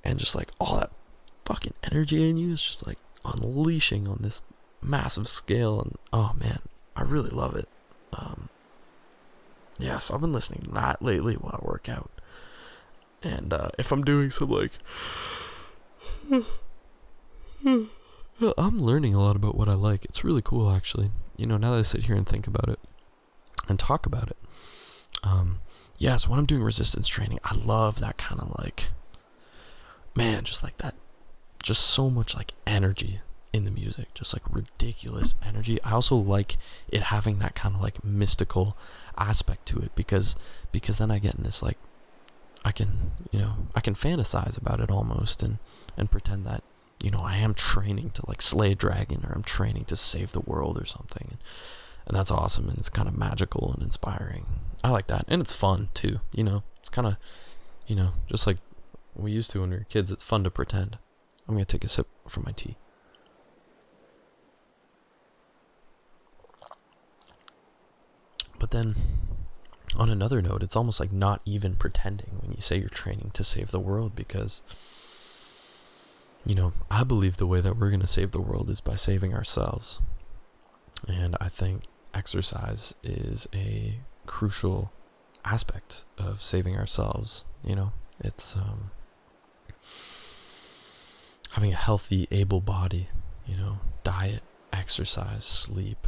and 0.03 0.19
just 0.19 0.35
like 0.35 0.51
all 0.59 0.77
that 0.77 0.91
fucking 1.45 1.73
energy 1.83 2.29
in 2.29 2.37
you 2.37 2.51
is 2.51 2.61
just 2.61 2.85
like 2.85 2.97
unleashing 3.23 4.07
on 4.07 4.19
this 4.21 4.43
massive 4.81 5.27
scale 5.27 5.79
and 5.79 5.97
oh 6.11 6.33
man 6.37 6.59
i 6.95 7.01
really 7.01 7.29
love 7.29 7.55
it 7.55 7.69
um 8.13 8.49
yeah 9.79 9.99
so 9.99 10.13
i've 10.13 10.21
been 10.21 10.33
listening 10.33 10.61
to 10.61 10.71
that 10.71 11.01
lately 11.01 11.35
while 11.35 11.59
i 11.61 11.65
work 11.65 11.87
out 11.87 12.09
and 13.21 13.53
uh 13.53 13.69
if 13.77 13.91
i'm 13.91 14.03
doing 14.03 14.29
some 14.29 14.49
like 14.49 14.71
i'm 18.57 18.81
learning 18.81 19.13
a 19.13 19.21
lot 19.21 19.35
about 19.35 19.55
what 19.55 19.69
i 19.69 19.73
like. 19.73 20.05
It's 20.05 20.23
really 20.23 20.41
cool 20.41 20.71
actually. 20.71 21.11
You 21.37 21.47
know 21.47 21.57
now 21.57 21.71
that 21.71 21.79
i 21.79 21.83
sit 21.83 22.03
here 22.03 22.15
and 22.15 22.27
think 22.27 22.47
about 22.47 22.69
it 22.69 22.79
and 23.67 23.79
talk 23.79 24.05
about 24.05 24.29
it 24.29 24.37
um 25.23 25.59
yeah 25.97 26.17
so 26.17 26.29
when 26.29 26.37
i'm 26.37 26.45
doing 26.45 26.61
resistance 26.61 27.07
training 27.07 27.39
i 27.45 27.55
love 27.55 27.99
that 27.99 28.17
kind 28.17 28.41
of 28.41 28.53
like 28.59 28.89
man 30.15 30.43
just 30.43 30.63
like 30.63 30.77
that 30.79 30.95
just 31.63 31.81
so 31.81 32.09
much 32.09 32.35
like 32.35 32.51
energy 32.67 33.21
in 33.53 33.65
the 33.65 33.71
music, 33.71 34.13
just 34.15 34.33
like 34.33 34.43
ridiculous 34.49 35.35
energy. 35.45 35.81
I 35.83 35.91
also 35.91 36.15
like 36.15 36.57
it 36.89 37.03
having 37.03 37.39
that 37.39 37.55
kind 37.55 37.75
of 37.75 37.81
like 37.81 38.03
mystical 38.03 38.75
aspect 39.17 39.67
to 39.67 39.79
it 39.79 39.93
because 39.95 40.35
because 40.71 40.97
then 40.97 41.11
I 41.11 41.19
get 41.19 41.35
in 41.35 41.43
this 41.43 41.61
like 41.61 41.77
I 42.65 42.71
can, 42.71 43.11
you 43.31 43.39
know, 43.39 43.53
I 43.75 43.81
can 43.81 43.93
fantasize 43.93 44.57
about 44.57 44.79
it 44.79 44.89
almost 44.89 45.43
and 45.43 45.59
and 45.95 46.09
pretend 46.09 46.45
that 46.47 46.63
you 47.03 47.11
know, 47.11 47.19
I 47.19 47.35
am 47.35 47.53
training 47.53 48.11
to 48.11 48.23
like 48.27 48.41
slay 48.41 48.71
a 48.71 48.75
dragon 48.75 49.23
or 49.23 49.33
I'm 49.33 49.43
training 49.43 49.85
to 49.85 49.95
save 49.95 50.31
the 50.31 50.39
world 50.39 50.81
or 50.81 50.85
something. 50.85 51.37
And, 52.07 52.17
that's 52.17 52.31
awesome 52.31 52.67
and 52.67 52.77
it's 52.77 52.89
kind 52.89 53.07
of 53.07 53.17
magical 53.17 53.71
and 53.73 53.83
inspiring. 53.83 54.45
I 54.83 54.89
like 54.89 55.07
that. 55.07 55.25
And 55.27 55.41
it's 55.41 55.53
fun 55.53 55.89
too, 55.93 56.19
you 56.33 56.43
know. 56.43 56.63
It's 56.77 56.89
kind 56.89 57.07
of 57.07 57.17
you 57.87 57.95
know, 57.95 58.13
just 58.27 58.47
like 58.47 58.57
we 59.15 59.31
used 59.31 59.51
to 59.51 59.61
when 59.61 59.69
we 59.69 59.77
were 59.77 59.83
kids, 59.83 60.11
it's 60.11 60.23
fun 60.23 60.43
to 60.43 60.49
pretend. 60.49 60.97
I'm 61.47 61.55
going 61.55 61.65
to 61.65 61.71
take 61.71 61.83
a 61.83 61.89
sip 61.89 62.07
from 62.27 62.43
my 62.45 62.51
tea. 62.51 62.77
But 68.57 68.71
then, 68.71 68.95
on 69.95 70.09
another 70.09 70.41
note, 70.41 70.63
it's 70.63 70.75
almost 70.75 70.99
like 70.99 71.11
not 71.11 71.41
even 71.43 71.75
pretending 71.75 72.39
when 72.41 72.53
you 72.53 72.61
say 72.61 72.77
you're 72.77 72.87
training 72.87 73.31
to 73.33 73.43
save 73.43 73.71
the 73.71 73.79
world 73.79 74.15
because, 74.15 74.61
you 76.45 76.55
know, 76.55 76.73
I 76.91 77.03
believe 77.03 77.37
the 77.37 77.47
way 77.47 77.61
that 77.61 77.77
we're 77.77 77.89
going 77.89 78.01
to 78.01 78.07
save 78.07 78.31
the 78.31 78.41
world 78.41 78.69
is 78.69 78.81
by 78.81 78.95
saving 78.95 79.33
ourselves. 79.33 79.99
And 81.07 81.35
I 81.39 81.49
think 81.49 81.83
exercise 82.13 82.95
is 83.03 83.47
a 83.53 83.99
crucial 84.25 84.91
aspect 85.45 86.05
of 86.17 86.43
saving 86.43 86.77
ourselves. 86.77 87.45
You 87.63 87.75
know, 87.75 87.93
it's, 88.19 88.55
um, 88.55 88.91
having 91.51 91.71
a 91.71 91.77
healthy, 91.77 92.27
able 92.31 92.61
body, 92.61 93.09
you 93.45 93.55
know, 93.55 93.79
diet, 94.03 94.41
exercise, 94.71 95.45
sleep, 95.45 96.07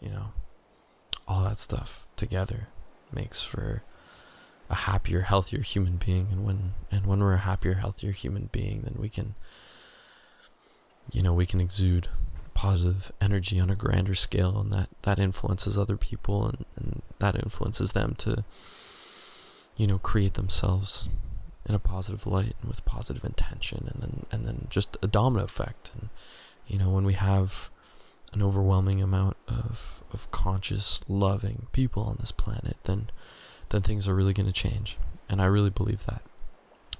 you 0.00 0.10
know, 0.10 0.32
all 1.26 1.42
that 1.42 1.58
stuff 1.58 2.06
together 2.16 2.68
makes 3.12 3.42
for 3.42 3.82
a 4.68 4.74
happier, 4.74 5.22
healthier 5.22 5.62
human 5.62 5.96
being. 5.96 6.28
And 6.30 6.44
when 6.44 6.74
and 6.90 7.06
when 7.06 7.20
we're 7.20 7.34
a 7.34 7.38
happier, 7.38 7.74
healthier 7.74 8.12
human 8.12 8.48
being, 8.52 8.82
then 8.82 8.96
we 8.98 9.08
can, 9.08 9.34
you 11.12 11.22
know, 11.22 11.32
we 11.32 11.46
can 11.46 11.60
exude 11.60 12.08
positive 12.54 13.12
energy 13.20 13.60
on 13.60 13.70
a 13.70 13.76
grander 13.76 14.14
scale, 14.14 14.58
and 14.58 14.72
that 14.72 14.88
that 15.02 15.18
influences 15.18 15.76
other 15.76 15.96
people, 15.96 16.46
and, 16.46 16.64
and 16.76 17.02
that 17.18 17.36
influences 17.36 17.92
them 17.92 18.14
to, 18.18 18.44
you 19.76 19.86
know, 19.86 19.98
create 19.98 20.34
themselves 20.34 21.08
in 21.68 21.74
a 21.74 21.78
positive 21.78 22.26
light 22.26 22.54
and 22.60 22.68
with 22.68 22.84
positive 22.84 23.24
intention 23.24 23.90
and 23.92 24.02
then 24.02 24.26
and 24.30 24.44
then 24.44 24.66
just 24.70 24.96
a 25.02 25.06
domino 25.06 25.44
effect 25.44 25.90
and 25.94 26.08
you 26.66 26.78
know 26.78 26.88
when 26.88 27.04
we 27.04 27.14
have 27.14 27.70
an 28.32 28.42
overwhelming 28.42 29.02
amount 29.02 29.36
of 29.48 30.02
of 30.12 30.30
conscious 30.30 31.00
loving 31.08 31.66
people 31.72 32.04
on 32.04 32.16
this 32.20 32.32
planet 32.32 32.76
then 32.84 33.08
then 33.70 33.82
things 33.82 34.06
are 34.06 34.14
really 34.14 34.32
going 34.32 34.46
to 34.46 34.52
change. 34.52 34.96
And 35.28 35.40
I 35.40 35.46
really 35.46 35.70
believe 35.70 36.06
that. 36.06 36.22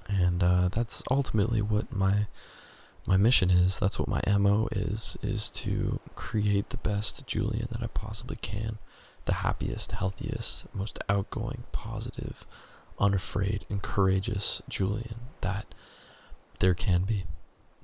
And 0.07 0.43
uh, 0.43 0.69
that's 0.71 1.03
ultimately 1.09 1.61
what 1.61 1.93
my 1.93 2.27
my 3.05 3.15
mission 3.15 3.49
is. 3.49 3.79
That's 3.79 3.97
what 3.97 4.09
my 4.09 4.21
mo 4.37 4.67
is 4.71 5.17
is 5.21 5.49
to 5.51 5.99
create 6.15 6.69
the 6.69 6.77
best 6.77 7.25
Julian 7.25 7.67
that 7.71 7.81
I 7.81 7.87
possibly 7.87 8.35
can. 8.35 8.79
The 9.25 9.35
happiest 9.35 9.93
healthiest 9.93 10.73
most 10.73 10.99
outgoing 11.09 11.63
positive 11.71 12.45
unafraid 12.99 13.65
and 13.69 13.81
courageous 13.81 14.61
Julian 14.67 15.15
that 15.41 15.73
there 16.59 16.73
can 16.73 17.03
be, 17.03 17.25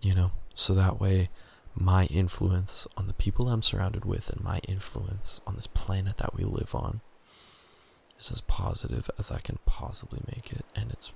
you 0.02 0.16
know? 0.16 0.32
So 0.54 0.74
that 0.74 1.00
way, 1.00 1.30
my 1.76 2.06
influence 2.06 2.88
on 2.98 3.08
the 3.08 3.14
people 3.14 3.50
I'm 3.50 3.62
surrounded 3.62 4.06
with 4.06 4.30
and 4.30 4.42
my 4.44 4.60
influence 4.68 5.42
on 5.48 5.56
this 5.56 5.68
planet 5.68 6.18
that 6.18 6.36
we 6.36 6.44
live 6.44 6.76
on 6.76 7.02
is 8.20 8.32
as 8.32 8.42
positive 8.42 9.10
as 9.18 9.32
I 9.32 9.40
can 9.40 9.60
possibly 9.66 10.22
make 10.28 10.52
it. 10.52 10.66
And 10.76 10.92
it's 10.92 11.12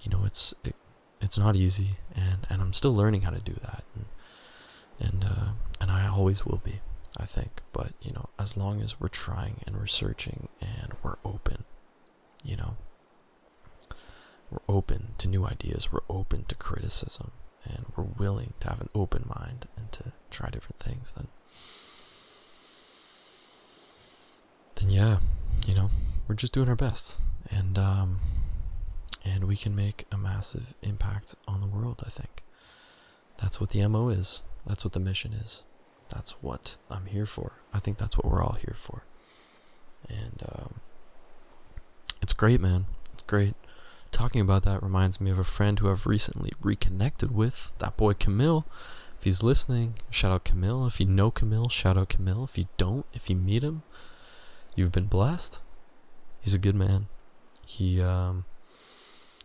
you 0.00 0.10
know, 0.10 0.24
it's 0.24 0.52
it, 0.64 0.74
it's 1.20 1.38
not 1.38 1.56
easy, 1.56 1.96
and 2.14 2.46
and 2.50 2.60
I'm 2.60 2.72
still 2.72 2.94
learning 2.94 3.22
how 3.22 3.30
to 3.30 3.40
do 3.40 3.54
that, 3.62 3.84
and 3.94 4.04
and 5.00 5.24
uh, 5.24 5.46
and 5.80 5.90
I 5.90 6.08
always 6.08 6.44
will 6.44 6.60
be, 6.64 6.80
I 7.16 7.24
think. 7.24 7.62
But 7.72 7.92
you 8.02 8.12
know, 8.12 8.28
as 8.38 8.56
long 8.56 8.82
as 8.82 9.00
we're 9.00 9.08
trying 9.08 9.60
and 9.66 9.76
we're 9.76 9.86
searching 9.86 10.48
and 10.60 10.94
we're 11.02 11.16
open, 11.24 11.64
you 12.44 12.56
know, 12.56 12.76
we're 14.50 14.60
open 14.68 15.14
to 15.18 15.28
new 15.28 15.46
ideas, 15.46 15.92
we're 15.92 16.00
open 16.10 16.44
to 16.48 16.54
criticism, 16.56 17.30
and 17.64 17.86
we're 17.96 18.04
willing 18.04 18.54
to 18.60 18.68
have 18.68 18.80
an 18.80 18.88
open 18.94 19.24
mind 19.26 19.66
and 19.76 19.90
to 19.92 20.12
try 20.30 20.50
different 20.50 20.80
things, 20.80 21.12
then 21.12 21.28
then 24.76 24.90
yeah, 24.90 25.18
you 25.66 25.74
know, 25.74 25.90
we're 26.28 26.34
just 26.34 26.52
doing 26.52 26.68
our 26.68 26.76
best, 26.76 27.20
and 27.50 27.78
um, 27.78 28.20
and 29.24 29.44
we 29.44 29.56
can 29.56 29.74
make 29.74 30.06
a 30.10 30.16
massive 30.16 30.74
impact 30.82 31.34
on 31.46 31.60
the 31.60 31.66
world. 31.66 32.02
I 32.06 32.10
think 32.10 32.42
that's 33.38 33.60
what 33.60 33.70
the 33.70 33.86
mo 33.88 34.08
is. 34.08 34.42
That's 34.66 34.84
what 34.84 34.92
the 34.92 35.00
mission 35.00 35.32
is. 35.32 35.62
That's 36.08 36.32
what 36.42 36.76
I'm 36.90 37.06
here 37.06 37.26
for. 37.26 37.52
I 37.72 37.78
think 37.78 37.98
that's 37.98 38.16
what 38.16 38.26
we're 38.26 38.42
all 38.42 38.58
here 38.60 38.74
for, 38.76 39.04
and 40.08 40.42
um, 40.54 40.74
it's 42.20 42.32
great, 42.32 42.60
man. 42.60 42.86
It's 43.12 43.22
great. 43.24 43.54
Talking 44.10 44.42
about 44.42 44.62
that 44.64 44.82
reminds 44.82 45.20
me 45.20 45.30
of 45.30 45.38
a 45.38 45.44
friend 45.44 45.78
who 45.78 45.90
I've 45.90 46.06
recently 46.06 46.52
reconnected 46.60 47.32
with. 47.32 47.72
That 47.78 47.96
boy 47.96 48.12
Camille. 48.12 48.66
If 49.18 49.24
he's 49.24 49.42
listening, 49.42 49.94
shout 50.10 50.32
out 50.32 50.44
Camille. 50.44 50.84
If 50.86 50.98
you 51.00 51.06
know 51.06 51.30
Camille, 51.30 51.68
shout 51.68 51.96
out 51.96 52.08
Camille. 52.08 52.44
If 52.44 52.58
you 52.58 52.66
don't, 52.76 53.06
if 53.12 53.30
you 53.30 53.36
meet 53.36 53.62
him, 53.62 53.82
you've 54.74 54.92
been 54.92 55.06
blessed. 55.06 55.60
He's 56.40 56.54
a 56.54 56.58
good 56.58 56.74
man. 56.74 57.06
He 57.66 58.00
um, 58.00 58.44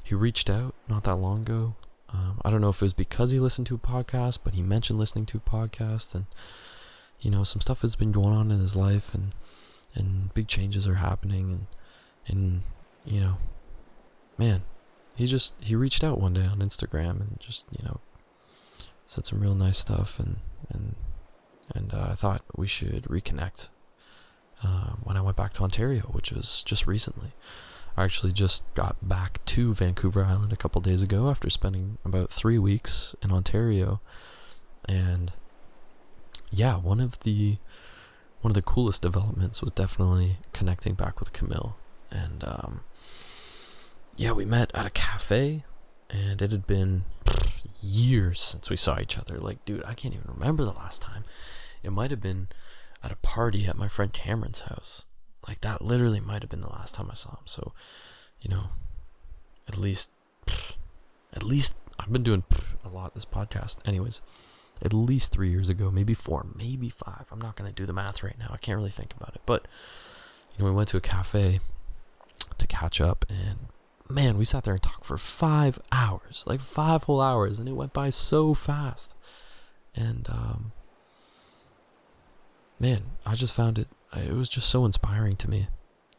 he 0.04 0.16
reached 0.16 0.50
out 0.50 0.74
not 0.88 1.04
that 1.04 1.16
long 1.16 1.42
ago. 1.42 1.76
Um, 2.10 2.40
I 2.44 2.50
don't 2.50 2.62
know 2.62 2.70
if 2.70 2.78
it 2.78 2.86
was 2.86 2.94
because 2.94 3.32
he 3.32 3.40
listened 3.40 3.68
to 3.68 3.76
a 3.76 3.80
podcast, 3.80 4.40
but 4.44 4.56
he 4.56 4.62
mentioned 4.62 4.98
listening 4.98 5.26
to 5.28 5.38
a 5.38 5.50
podcast, 5.50 6.16
and 6.16 6.26
you 7.20 7.30
know 7.30 7.44
some 7.44 7.62
stuff 7.62 7.82
has 7.82 7.96
been 7.96 8.12
going 8.12 8.34
on 8.34 8.52
in 8.52 8.60
his 8.60 8.76
life, 8.76 9.14
and 9.14 9.34
and 9.94 10.34
big 10.34 10.48
changes 10.48 10.88
are 10.88 10.96
happening, 10.96 11.52
and 11.52 11.68
and 12.28 12.62
you 13.06 13.20
know, 13.20 13.38
man, 14.38 14.64
he 15.16 15.28
just 15.28 15.54
he 15.60 15.76
reached 15.76 16.04
out 16.04 16.22
one 16.22 16.34
day 16.34 16.46
on 16.46 16.60
Instagram 16.60 17.22
and 17.22 17.38
just 17.40 17.66
you 17.78 17.84
know 17.84 18.00
said 19.06 19.26
some 19.26 19.42
real 19.42 19.56
nice 19.56 19.78
stuff, 19.78 20.20
and 20.20 20.38
and 20.70 20.96
and 21.76 21.94
uh, 21.94 22.08
I 22.12 22.16
thought 22.16 22.44
we 22.56 22.68
should 22.68 23.04
reconnect 23.04 23.70
uh, 24.64 24.92
when 25.04 25.18
I 25.18 25.22
went 25.22 25.38
back 25.38 25.54
to 25.54 25.64
Ontario, 25.64 26.02
which 26.12 26.32
was 26.32 26.64
just 26.64 26.88
recently. 26.88 27.34
I 27.96 28.04
actually 28.04 28.32
just 28.32 28.64
got 28.76 28.96
back 29.08 29.44
to 29.46 29.74
Vancouver 29.74 30.24
Island 30.24 30.54
a 30.54 30.58
couple 30.58 30.80
days 30.82 31.02
ago 31.02 31.30
after 31.30 31.50
spending 31.50 31.98
about 32.06 32.32
three 32.32 32.60
weeks 32.60 33.16
in 33.24 33.32
Ontario, 33.32 34.02
and 34.86 35.34
yeah, 36.52 36.78
one 36.78 37.00
of 37.00 37.20
the 37.22 37.58
one 38.42 38.52
of 38.52 38.56
the 38.56 38.62
coolest 38.62 39.02
developments 39.02 39.64
was 39.64 39.72
definitely 39.72 40.38
connecting 40.54 40.94
back 40.94 41.20
with 41.20 41.34
Camille, 41.34 41.76
and 42.12 42.44
um, 42.46 42.82
yeah, 44.16 44.32
we 44.32 44.46
met 44.46 44.72
at 44.76 44.86
a 44.86 44.92
cafe, 44.92 45.64
and 46.10 46.42
it 46.42 46.52
had 46.52 46.68
been 46.68 47.06
years 47.82 48.40
since 48.40 48.70
we 48.70 48.76
saw 48.76 49.00
each 49.00 49.18
other. 49.18 49.38
Like, 49.38 49.64
dude, 49.66 49.84
I 49.86 49.94
can't 49.94 50.14
even 50.14 50.32
remember 50.32 50.64
the 50.64 50.72
last 50.72 51.02
time. 51.02 51.24
It 51.84 51.92
might 51.92 52.12
have 52.12 52.22
been 52.22 52.48
at 53.04 53.12
a 53.12 53.16
party 53.18 53.66
at 53.66 53.78
my 53.78 53.88
friend 53.88 54.14
Cameron's 54.14 54.62
house. 54.62 55.06
Like 55.48 55.62
that 55.62 55.82
literally 55.82 56.20
might 56.20 56.42
have 56.42 56.50
been 56.50 56.62
the 56.62 56.68
last 56.68 56.96
time 56.96 57.10
I 57.10 57.16
saw 57.16 57.32
him. 57.32 57.46
So, 57.46 57.74
you 58.42 58.50
know, 58.50 58.66
at 59.68 59.78
least, 59.78 60.12
at 61.34 61.44
least 61.44 61.76
I've 62.00 62.12
been 62.12 62.24
doing 62.24 62.44
a 62.84 62.90
lot 62.90 63.14
this 63.14 63.26
podcast. 63.26 63.78
Anyways, 63.86 64.22
at 64.82 64.94
least 64.94 65.32
three 65.32 65.50
years 65.50 65.70
ago, 65.70 65.90
maybe 65.92 66.14
four, 66.14 66.46
maybe 66.56 66.90
five. 66.90 67.26
I'm 67.32 67.42
not 67.42 67.56
gonna 67.56 67.72
do 67.72 67.86
the 67.86 67.94
math 67.94 68.24
right 68.24 68.38
now. 68.38 68.52
I 68.52 68.58
can't 68.58 68.78
really 68.78 68.90
think 68.90 69.14
about 69.16 69.36
it. 69.36 69.42
But 69.46 69.68
you 70.58 70.64
know, 70.64 70.70
we 70.70 70.76
went 70.76 70.90
to 70.90 70.98
a 70.98 71.02
cafe 71.02 71.60
to 72.58 72.68
catch 72.68 73.02
up, 73.02 73.26
and 73.30 73.68
man, 74.10 74.38
we 74.38 74.46
sat 74.46 74.64
there 74.64 74.74
and 74.74 74.84
talked 74.84 75.06
for 75.06 75.18
five 75.18 75.80
hours, 75.92 76.44
like 76.48 76.60
five 76.60 77.04
whole 77.04 77.22
hours, 77.22 77.60
and 77.60 77.68
it 77.68 77.74
went 77.74 77.94
by 77.94 78.10
so 78.10 78.54
fast. 78.54 79.16
And 79.96 80.28
um, 80.30 80.72
man, 82.80 83.04
I 83.26 83.36
just 83.36 83.54
found 83.54 83.78
it 83.80 83.88
it 84.16 84.34
was 84.34 84.50
just 84.50 84.70
so 84.70 84.86
inspiring 84.86 85.36
to 85.38 85.50
me, 85.50 85.68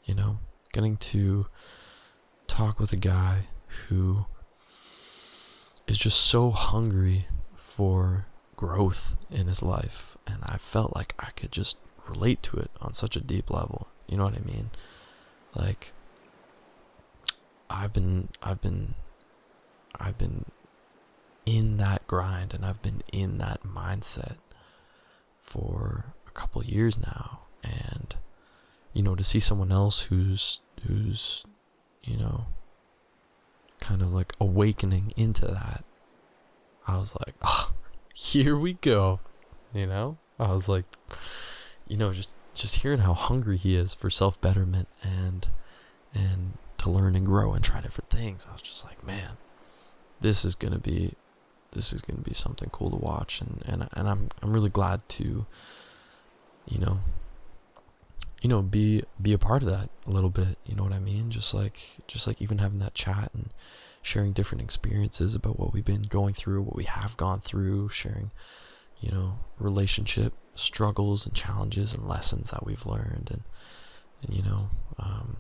you 0.04 0.14
know, 0.14 0.38
getting 0.72 0.96
to 0.98 1.46
talk 2.46 2.78
with 2.78 2.92
a 2.92 2.96
guy 2.96 3.48
who 3.88 4.26
is 5.86 5.98
just 5.98 6.20
so 6.20 6.50
hungry 6.50 7.26
for 7.54 8.26
growth 8.56 9.16
in 9.30 9.46
his 9.46 9.62
life 9.62 10.16
and 10.26 10.38
I 10.42 10.58
felt 10.58 10.94
like 10.94 11.14
I 11.18 11.30
could 11.30 11.52
just 11.52 11.78
relate 12.06 12.42
to 12.44 12.56
it 12.58 12.70
on 12.80 12.92
such 12.92 13.16
a 13.16 13.20
deep 13.20 13.50
level. 13.50 13.88
You 14.06 14.16
know 14.16 14.24
what 14.24 14.34
I 14.34 14.40
mean? 14.40 14.70
Like 15.54 15.92
I've 17.70 17.92
been 17.92 18.28
I've 18.42 18.60
been 18.60 18.94
I've 19.98 20.18
been 20.18 20.44
in 21.46 21.78
that 21.78 22.06
grind 22.06 22.52
and 22.52 22.64
I've 22.64 22.82
been 22.82 23.02
in 23.12 23.38
that 23.38 23.62
mindset 23.62 24.36
for 25.38 26.12
couple 26.38 26.62
years 26.64 26.96
now 27.00 27.40
and 27.64 28.14
you 28.92 29.02
know 29.02 29.16
to 29.16 29.24
see 29.24 29.40
someone 29.40 29.72
else 29.72 30.02
who's 30.02 30.60
who's 30.86 31.44
you 32.04 32.16
know 32.16 32.46
kind 33.80 34.02
of 34.02 34.12
like 34.12 34.32
awakening 34.40 35.12
into 35.16 35.46
that 35.46 35.84
i 36.86 36.96
was 36.96 37.16
like 37.26 37.34
oh 37.42 37.72
here 38.14 38.56
we 38.56 38.74
go 38.74 39.18
you 39.74 39.86
know? 39.86 40.16
I 40.38 40.52
was 40.52 40.68
like 40.68 40.84
you 41.88 41.96
know 41.96 42.12
just 42.12 42.30
just 42.54 42.76
hearing 42.76 43.00
how 43.00 43.14
hungry 43.14 43.56
he 43.56 43.74
is 43.74 43.92
for 43.92 44.08
self-betterment 44.08 44.86
and 45.02 45.48
and 46.14 46.58
to 46.78 46.88
learn 46.90 47.16
and 47.16 47.26
grow 47.26 47.52
and 47.54 47.64
try 47.64 47.80
different 47.80 48.08
things 48.08 48.46
i 48.48 48.52
was 48.52 48.62
just 48.62 48.84
like 48.84 49.04
man 49.04 49.36
this 50.20 50.44
is 50.44 50.54
gonna 50.54 50.78
be 50.78 51.14
this 51.72 51.92
is 51.92 52.00
gonna 52.02 52.20
be 52.20 52.32
something 52.32 52.68
cool 52.70 52.90
to 52.90 52.96
watch 52.96 53.40
and 53.40 53.62
and, 53.66 53.88
and 53.92 54.08
i'm 54.08 54.28
i'm 54.42 54.52
really 54.52 54.70
glad 54.70 55.06
to 55.08 55.44
you 56.68 56.78
know 56.78 57.00
you 58.40 58.48
know 58.48 58.62
be 58.62 59.02
be 59.20 59.32
a 59.32 59.38
part 59.38 59.62
of 59.62 59.68
that 59.68 59.88
a 60.06 60.10
little 60.10 60.30
bit 60.30 60.58
you 60.64 60.74
know 60.74 60.82
what 60.82 60.92
i 60.92 60.98
mean? 60.98 61.30
Just 61.30 61.54
like 61.54 61.96
just 62.06 62.26
like 62.26 62.40
even 62.40 62.58
having 62.58 62.78
that 62.78 62.94
chat 62.94 63.30
and 63.34 63.52
sharing 64.02 64.32
different 64.32 64.62
experiences 64.62 65.34
about 65.34 65.58
what 65.58 65.72
we've 65.72 65.84
been 65.84 66.02
going 66.02 66.34
through 66.34 66.62
what 66.62 66.76
we 66.76 66.84
have 66.84 67.16
gone 67.16 67.40
through 67.40 67.88
sharing 67.88 68.30
you 69.00 69.10
know 69.10 69.38
relationship 69.58 70.32
struggles 70.54 71.26
and 71.26 71.34
challenges 71.34 71.94
and 71.94 72.08
lessons 72.08 72.50
that 72.50 72.64
we've 72.64 72.86
learned 72.86 73.28
and 73.30 73.42
and 74.22 74.36
you 74.36 74.42
know 74.42 74.70
um, 74.98 75.36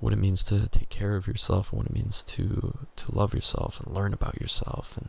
what 0.00 0.12
it 0.12 0.18
means 0.18 0.42
to 0.44 0.68
take 0.68 0.88
care 0.88 1.16
of 1.16 1.26
yourself 1.26 1.70
and 1.70 1.78
what 1.78 1.86
it 1.86 1.94
means 1.94 2.24
to 2.24 2.86
to 2.96 3.14
love 3.14 3.34
yourself 3.34 3.80
and 3.80 3.94
learn 3.94 4.12
about 4.12 4.40
yourself 4.40 4.96
and 4.96 5.08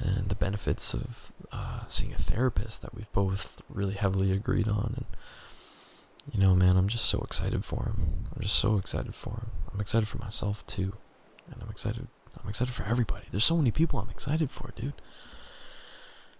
and 0.00 0.28
the 0.28 0.34
benefits 0.34 0.94
of 0.94 1.32
uh, 1.52 1.80
seeing 1.88 2.12
a 2.12 2.16
therapist 2.16 2.82
that 2.82 2.94
we've 2.94 3.10
both 3.12 3.60
really 3.68 3.94
heavily 3.94 4.32
agreed 4.32 4.68
on 4.68 4.94
and 4.96 5.06
you 6.32 6.38
know, 6.38 6.54
man, 6.54 6.76
I'm 6.76 6.88
just 6.88 7.06
so 7.06 7.18
excited 7.20 7.64
for 7.64 7.84
him. 7.84 8.26
I'm 8.34 8.42
just 8.42 8.56
so 8.56 8.76
excited 8.76 9.14
for 9.14 9.30
him. 9.30 9.50
I'm 9.72 9.80
excited 9.80 10.06
for 10.06 10.18
myself 10.18 10.64
too. 10.66 10.92
And 11.50 11.62
I'm 11.62 11.70
excited 11.70 12.06
I'm 12.42 12.48
excited 12.48 12.72
for 12.72 12.84
everybody. 12.84 13.26
There's 13.30 13.44
so 13.44 13.56
many 13.56 13.70
people 13.70 13.98
I'm 13.98 14.10
excited 14.10 14.50
for, 14.50 14.72
dude. 14.76 15.00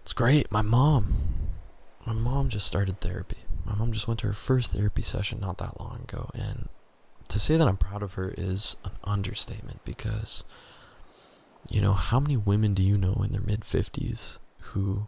It's 0.01 0.13
great. 0.13 0.51
My 0.51 0.61
mom 0.61 1.15
my 2.05 2.13
mom 2.13 2.49
just 2.49 2.65
started 2.65 2.99
therapy. 2.99 3.39
My 3.65 3.75
mom 3.75 3.91
just 3.91 4.07
went 4.07 4.19
to 4.21 4.27
her 4.27 4.33
first 4.33 4.71
therapy 4.71 5.01
session 5.01 5.39
not 5.39 5.57
that 5.59 5.79
long 5.79 6.01
ago 6.03 6.29
and 6.33 6.69
to 7.27 7.39
say 7.39 7.57
that 7.57 7.67
I'm 7.67 7.77
proud 7.77 8.03
of 8.03 8.13
her 8.13 8.33
is 8.37 8.75
an 8.83 8.91
understatement 9.03 9.83
because 9.85 10.43
you 11.69 11.81
know, 11.81 11.93
how 11.93 12.19
many 12.19 12.37
women 12.37 12.73
do 12.73 12.83
you 12.83 12.97
know 12.97 13.21
in 13.23 13.31
their 13.31 13.41
mid 13.41 13.61
50s 13.61 14.39
who 14.59 15.07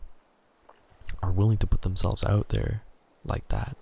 are 1.22 1.32
willing 1.32 1.58
to 1.58 1.68
put 1.68 1.82
themselves 1.82 2.24
out 2.24 2.50
there 2.50 2.82
like 3.26 3.48
that 3.50 3.78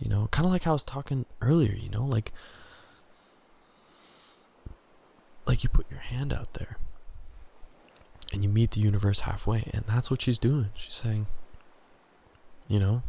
you 0.00 0.08
know, 0.08 0.28
kind 0.30 0.46
of 0.46 0.52
like 0.52 0.66
I 0.66 0.72
was 0.72 0.82
talking 0.82 1.26
earlier, 1.42 1.74
you 1.74 1.90
know, 1.90 2.04
like 2.04 2.32
like 5.46 5.62
you 5.62 5.68
put 5.68 5.90
your 5.90 6.00
hand 6.00 6.32
out 6.32 6.54
there 6.54 6.78
and 8.32 8.42
you 8.42 8.48
meet 8.48 8.70
the 8.72 8.80
universe 8.80 9.20
halfway 9.20 9.68
and 9.74 9.84
that's 9.86 10.10
what 10.10 10.22
she's 10.22 10.38
doing. 10.38 10.70
She's 10.74 10.94
saying, 10.94 11.26
you 12.66 12.80
know, 12.80 13.02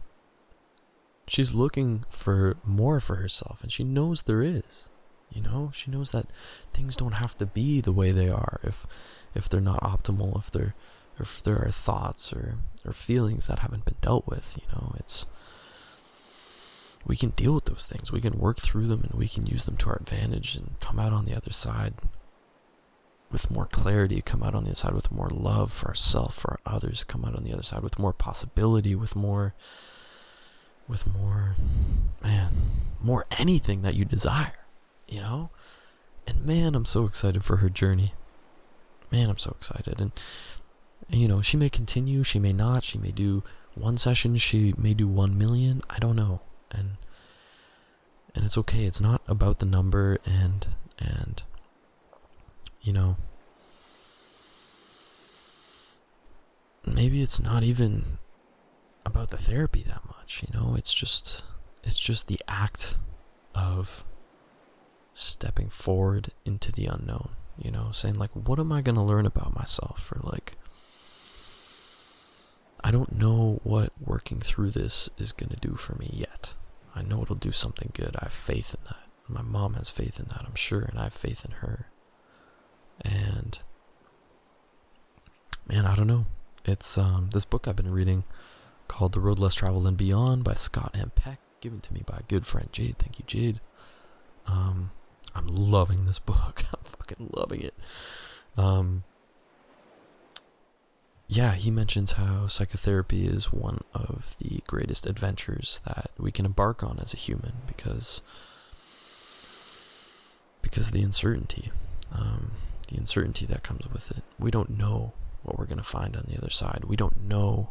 she's 1.27 1.53
looking 1.53 2.03
for 2.09 2.57
more 2.65 2.99
for 2.99 3.15
herself 3.15 3.61
and 3.61 3.71
she 3.71 3.85
knows 3.85 4.23
there 4.23 4.41
is. 4.41 4.89
You 5.31 5.41
know, 5.41 5.71
she 5.73 5.91
knows 5.91 6.11
that 6.11 6.27
things 6.73 6.95
don't 6.95 7.13
have 7.13 7.37
to 7.37 7.45
be 7.45 7.81
the 7.81 7.91
way 7.91 8.11
they 8.11 8.29
are 8.29 8.59
if 8.63 8.85
if 9.33 9.47
they're 9.47 9.61
not 9.61 9.81
optimal, 9.81 10.37
if 10.37 10.51
they're 10.51 10.75
if 11.19 11.41
there 11.43 11.63
are 11.63 11.71
thoughts 11.71 12.33
or 12.33 12.55
or 12.85 12.93
feelings 12.93 13.47
that 13.47 13.59
haven't 13.59 13.85
been 13.85 13.95
dealt 14.01 14.27
with, 14.27 14.57
you 14.59 14.67
know, 14.73 14.93
it's 14.97 15.25
we 17.05 17.15
can 17.15 17.31
deal 17.31 17.55
with 17.55 17.65
those 17.65 17.85
things. 17.85 18.11
We 18.11 18.21
can 18.21 18.37
work 18.37 18.59
through 18.59 18.87
them 18.87 19.03
and 19.09 19.19
we 19.19 19.27
can 19.27 19.45
use 19.47 19.65
them 19.65 19.77
to 19.77 19.89
our 19.89 19.97
advantage 19.97 20.55
and 20.55 20.75
come 20.79 20.99
out 20.99 21.13
on 21.13 21.25
the 21.25 21.35
other 21.35 21.51
side 21.51 21.95
with 23.31 23.49
more 23.49 23.65
clarity, 23.65 24.21
come 24.21 24.43
out 24.43 24.53
on 24.53 24.63
the 24.63 24.71
other 24.71 24.75
side 24.75 24.93
with 24.93 25.11
more 25.11 25.29
love 25.29 25.71
for 25.71 25.87
ourselves, 25.87 26.35
for 26.35 26.59
others, 26.65 27.03
come 27.03 27.23
out 27.25 27.35
on 27.35 27.43
the 27.43 27.53
other 27.53 27.63
side 27.63 27.81
with 27.81 27.97
more 27.97 28.13
possibility, 28.13 28.93
with 28.93 29.15
more, 29.15 29.53
with 30.87 31.07
more, 31.07 31.55
man, 32.21 32.51
more 33.01 33.25
anything 33.37 33.81
that 33.81 33.95
you 33.95 34.05
desire, 34.05 34.60
you 35.11 35.19
know? 35.19 35.49
And 36.25 36.45
man, 36.45 36.73
I'm 36.73 36.85
so 36.85 37.05
excited 37.05 37.43
for 37.43 37.57
her 37.57 37.69
journey. 37.69 38.13
Man, 39.11 39.29
I'm 39.29 39.37
so 39.37 39.51
excited. 39.51 39.99
And, 39.99 40.11
you 41.09 41.27
know, 41.27 41.41
she 41.41 41.57
may 41.57 41.69
continue, 41.69 42.23
she 42.23 42.39
may 42.39 42.53
not, 42.53 42.83
she 42.83 42.97
may 42.97 43.11
do 43.11 43.43
one 43.75 43.97
session, 43.97 44.37
she 44.37 44.73
may 44.77 44.93
do 44.93 45.07
one 45.07 45.37
million, 45.37 45.81
I 45.89 45.99
don't 45.99 46.15
know. 46.15 46.41
And, 46.71 46.91
and 48.33 48.45
it's 48.45 48.57
okay. 48.57 48.85
It's 48.85 49.01
not 49.01 49.21
about 49.27 49.59
the 49.59 49.65
number 49.65 50.17
and, 50.25 50.65
and, 50.97 51.43
you 52.81 52.93
know, 52.93 53.17
maybe 56.85 57.21
it's 57.21 57.39
not 57.39 57.63
even 57.63 58.17
about 59.05 59.29
the 59.29 59.37
therapy 59.37 59.83
that 59.87 60.05
much, 60.05 60.43
you 60.43 60.57
know, 60.57 60.75
it's 60.75 60.93
just 60.93 61.43
it's 61.83 61.97
just 61.99 62.27
the 62.27 62.39
act 62.47 62.97
of 63.55 64.03
stepping 65.13 65.69
forward 65.69 66.31
into 66.45 66.71
the 66.71 66.85
unknown, 66.85 67.31
you 67.57 67.71
know, 67.71 67.89
saying 67.91 68.15
like 68.15 68.31
what 68.31 68.59
am 68.59 68.71
I 68.71 68.81
going 68.81 68.95
to 68.95 69.01
learn 69.01 69.25
about 69.25 69.55
myself 69.55 70.11
or 70.11 70.19
like 70.23 70.55
I 72.83 72.91
don't 72.91 73.15
know 73.15 73.59
what 73.63 73.91
working 73.99 74.39
through 74.39 74.71
this 74.71 75.09
is 75.17 75.31
going 75.31 75.49
to 75.49 75.55
do 75.67 75.75
for 75.75 75.95
me 75.95 76.09
yet. 76.13 76.55
I 76.95 77.03
know 77.03 77.21
it'll 77.21 77.35
do 77.35 77.51
something 77.51 77.91
good. 77.93 78.15
I 78.17 78.25
have 78.25 78.33
faith 78.33 78.73
in 78.73 78.83
that. 78.85 79.07
My 79.27 79.41
mom 79.41 79.75
has 79.75 79.89
faith 79.89 80.19
in 80.19 80.25
that, 80.25 80.43
I'm 80.45 80.55
sure, 80.55 80.81
and 80.81 80.99
I 80.99 81.03
have 81.03 81.13
faith 81.13 81.45
in 81.45 81.51
her. 81.51 81.87
And 83.01 83.59
man, 85.67 85.85
I 85.85 85.95
don't 85.95 86.07
know. 86.07 86.25
It's 86.65 86.97
um 86.97 87.29
this 87.33 87.45
book 87.45 87.67
I've 87.67 87.75
been 87.75 87.91
reading 87.91 88.23
called 88.87 89.13
The 89.13 89.19
Road 89.19 89.39
Less 89.39 89.55
Traveled 89.55 89.87
and 89.87 89.97
Beyond 89.97 90.43
by 90.43 90.53
Scott 90.55 90.95
M. 90.99 91.11
Peck, 91.15 91.39
given 91.61 91.79
to 91.81 91.93
me 91.93 92.03
by 92.05 92.17
a 92.17 92.23
good 92.23 92.45
friend 92.45 92.67
Jade. 92.71 92.97
Thank 92.99 93.19
you, 93.19 93.25
Jade. 93.27 93.61
Um 94.47 94.91
I'm 95.33 95.47
loving 95.47 96.05
this 96.05 96.19
book. 96.19 96.63
I'm 96.73 96.83
fucking 96.83 97.29
loving 97.33 97.61
it. 97.61 97.73
Um 98.57 99.03
yeah, 101.27 101.53
he 101.53 101.71
mentions 101.71 102.13
how 102.13 102.47
psychotherapy 102.47 103.25
is 103.25 103.53
one 103.53 103.79
of 103.93 104.35
the 104.39 104.61
greatest 104.67 105.05
adventures 105.05 105.79
that 105.85 106.11
we 106.17 106.29
can 106.29 106.45
embark 106.45 106.83
on 106.83 106.99
as 106.99 107.13
a 107.13 107.17
human 107.17 107.53
because 107.67 108.21
because 110.61 110.87
of 110.87 110.93
the 110.93 111.01
uncertainty. 111.01 111.71
Um, 112.11 112.51
the 112.89 112.97
uncertainty 112.97 113.45
that 113.45 113.63
comes 113.63 113.87
with 113.91 114.11
it. 114.11 114.23
We 114.37 114.51
don't 114.51 114.77
know 114.77 115.13
what 115.43 115.57
we're 115.57 115.65
to 115.77 115.83
find 115.83 116.15
on 116.15 116.25
the 116.27 116.37
other 116.37 116.49
side. 116.49 116.83
We 116.85 116.95
don't 116.95 117.23
know 117.23 117.69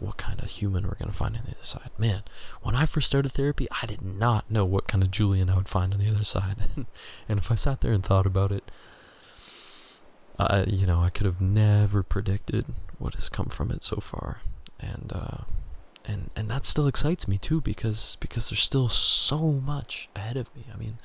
what 0.00 0.16
kind 0.16 0.40
of 0.42 0.50
human 0.50 0.84
we're 0.84 0.94
going 0.94 1.10
to 1.10 1.16
find 1.16 1.36
on 1.36 1.42
the 1.44 1.52
other 1.54 1.64
side. 1.64 1.90
Man, 1.98 2.22
when 2.62 2.74
I 2.74 2.86
first 2.86 3.06
started 3.06 3.32
therapy, 3.32 3.68
I 3.82 3.86
did 3.86 4.02
not 4.02 4.50
know 4.50 4.64
what 4.64 4.88
kind 4.88 5.04
of 5.04 5.10
Julian 5.10 5.50
I 5.50 5.56
would 5.56 5.68
find 5.68 5.92
on 5.92 6.00
the 6.00 6.08
other 6.08 6.24
side. 6.24 6.56
and 7.28 7.38
if 7.38 7.52
I 7.52 7.54
sat 7.54 7.80
there 7.80 7.92
and 7.92 8.04
thought 8.04 8.26
about 8.26 8.50
it, 8.50 8.70
I, 10.38 10.64
you 10.64 10.86
know, 10.86 11.00
I 11.00 11.10
could 11.10 11.26
have 11.26 11.40
never 11.40 12.02
predicted 12.02 12.64
what 12.98 13.14
has 13.14 13.28
come 13.28 13.46
from 13.46 13.70
it 13.70 13.82
so 13.82 13.96
far. 13.96 14.40
And, 14.78 15.12
uh, 15.14 15.44
and, 16.06 16.30
and 16.34 16.50
that 16.50 16.64
still 16.64 16.86
excites 16.86 17.28
me 17.28 17.36
too 17.36 17.60
because, 17.60 18.16
because 18.20 18.48
there's 18.48 18.62
still 18.62 18.88
so 18.88 19.52
much 19.52 20.08
ahead 20.16 20.38
of 20.38 20.54
me. 20.56 20.64
I 20.72 20.78
mean, 20.78 20.98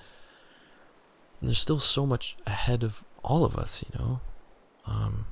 there's 1.41 1.59
still 1.59 1.79
so 1.79 2.05
much 2.05 2.37
ahead 2.47 2.81
of 2.81 3.03
all 3.23 3.43
of 3.43 3.57
us, 3.57 3.83
you 3.83 3.99
know. 3.99 4.21
Um, 4.85 5.25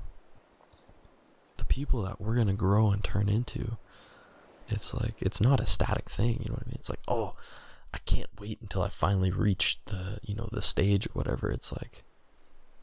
people 1.73 2.03
that 2.03 2.21
we're 2.21 2.35
gonna 2.35 2.53
grow 2.53 2.91
and 2.91 3.03
turn 3.03 3.27
into. 3.27 3.77
It's 4.69 4.93
like 4.93 5.15
it's 5.19 5.41
not 5.41 5.59
a 5.59 5.65
static 5.65 6.07
thing, 6.07 6.39
you 6.43 6.49
know 6.49 6.53
what 6.53 6.67
I 6.67 6.69
mean? 6.69 6.77
It's 6.77 6.89
like, 6.89 6.99
oh, 7.07 7.33
I 7.91 7.97
can't 8.05 8.29
wait 8.39 8.59
until 8.61 8.83
I 8.83 8.89
finally 8.89 9.31
reach 9.31 9.79
the, 9.85 10.19
you 10.21 10.35
know, 10.35 10.47
the 10.51 10.61
stage 10.61 11.07
or 11.07 11.13
whatever. 11.13 11.49
It's 11.49 11.71
like, 11.71 12.03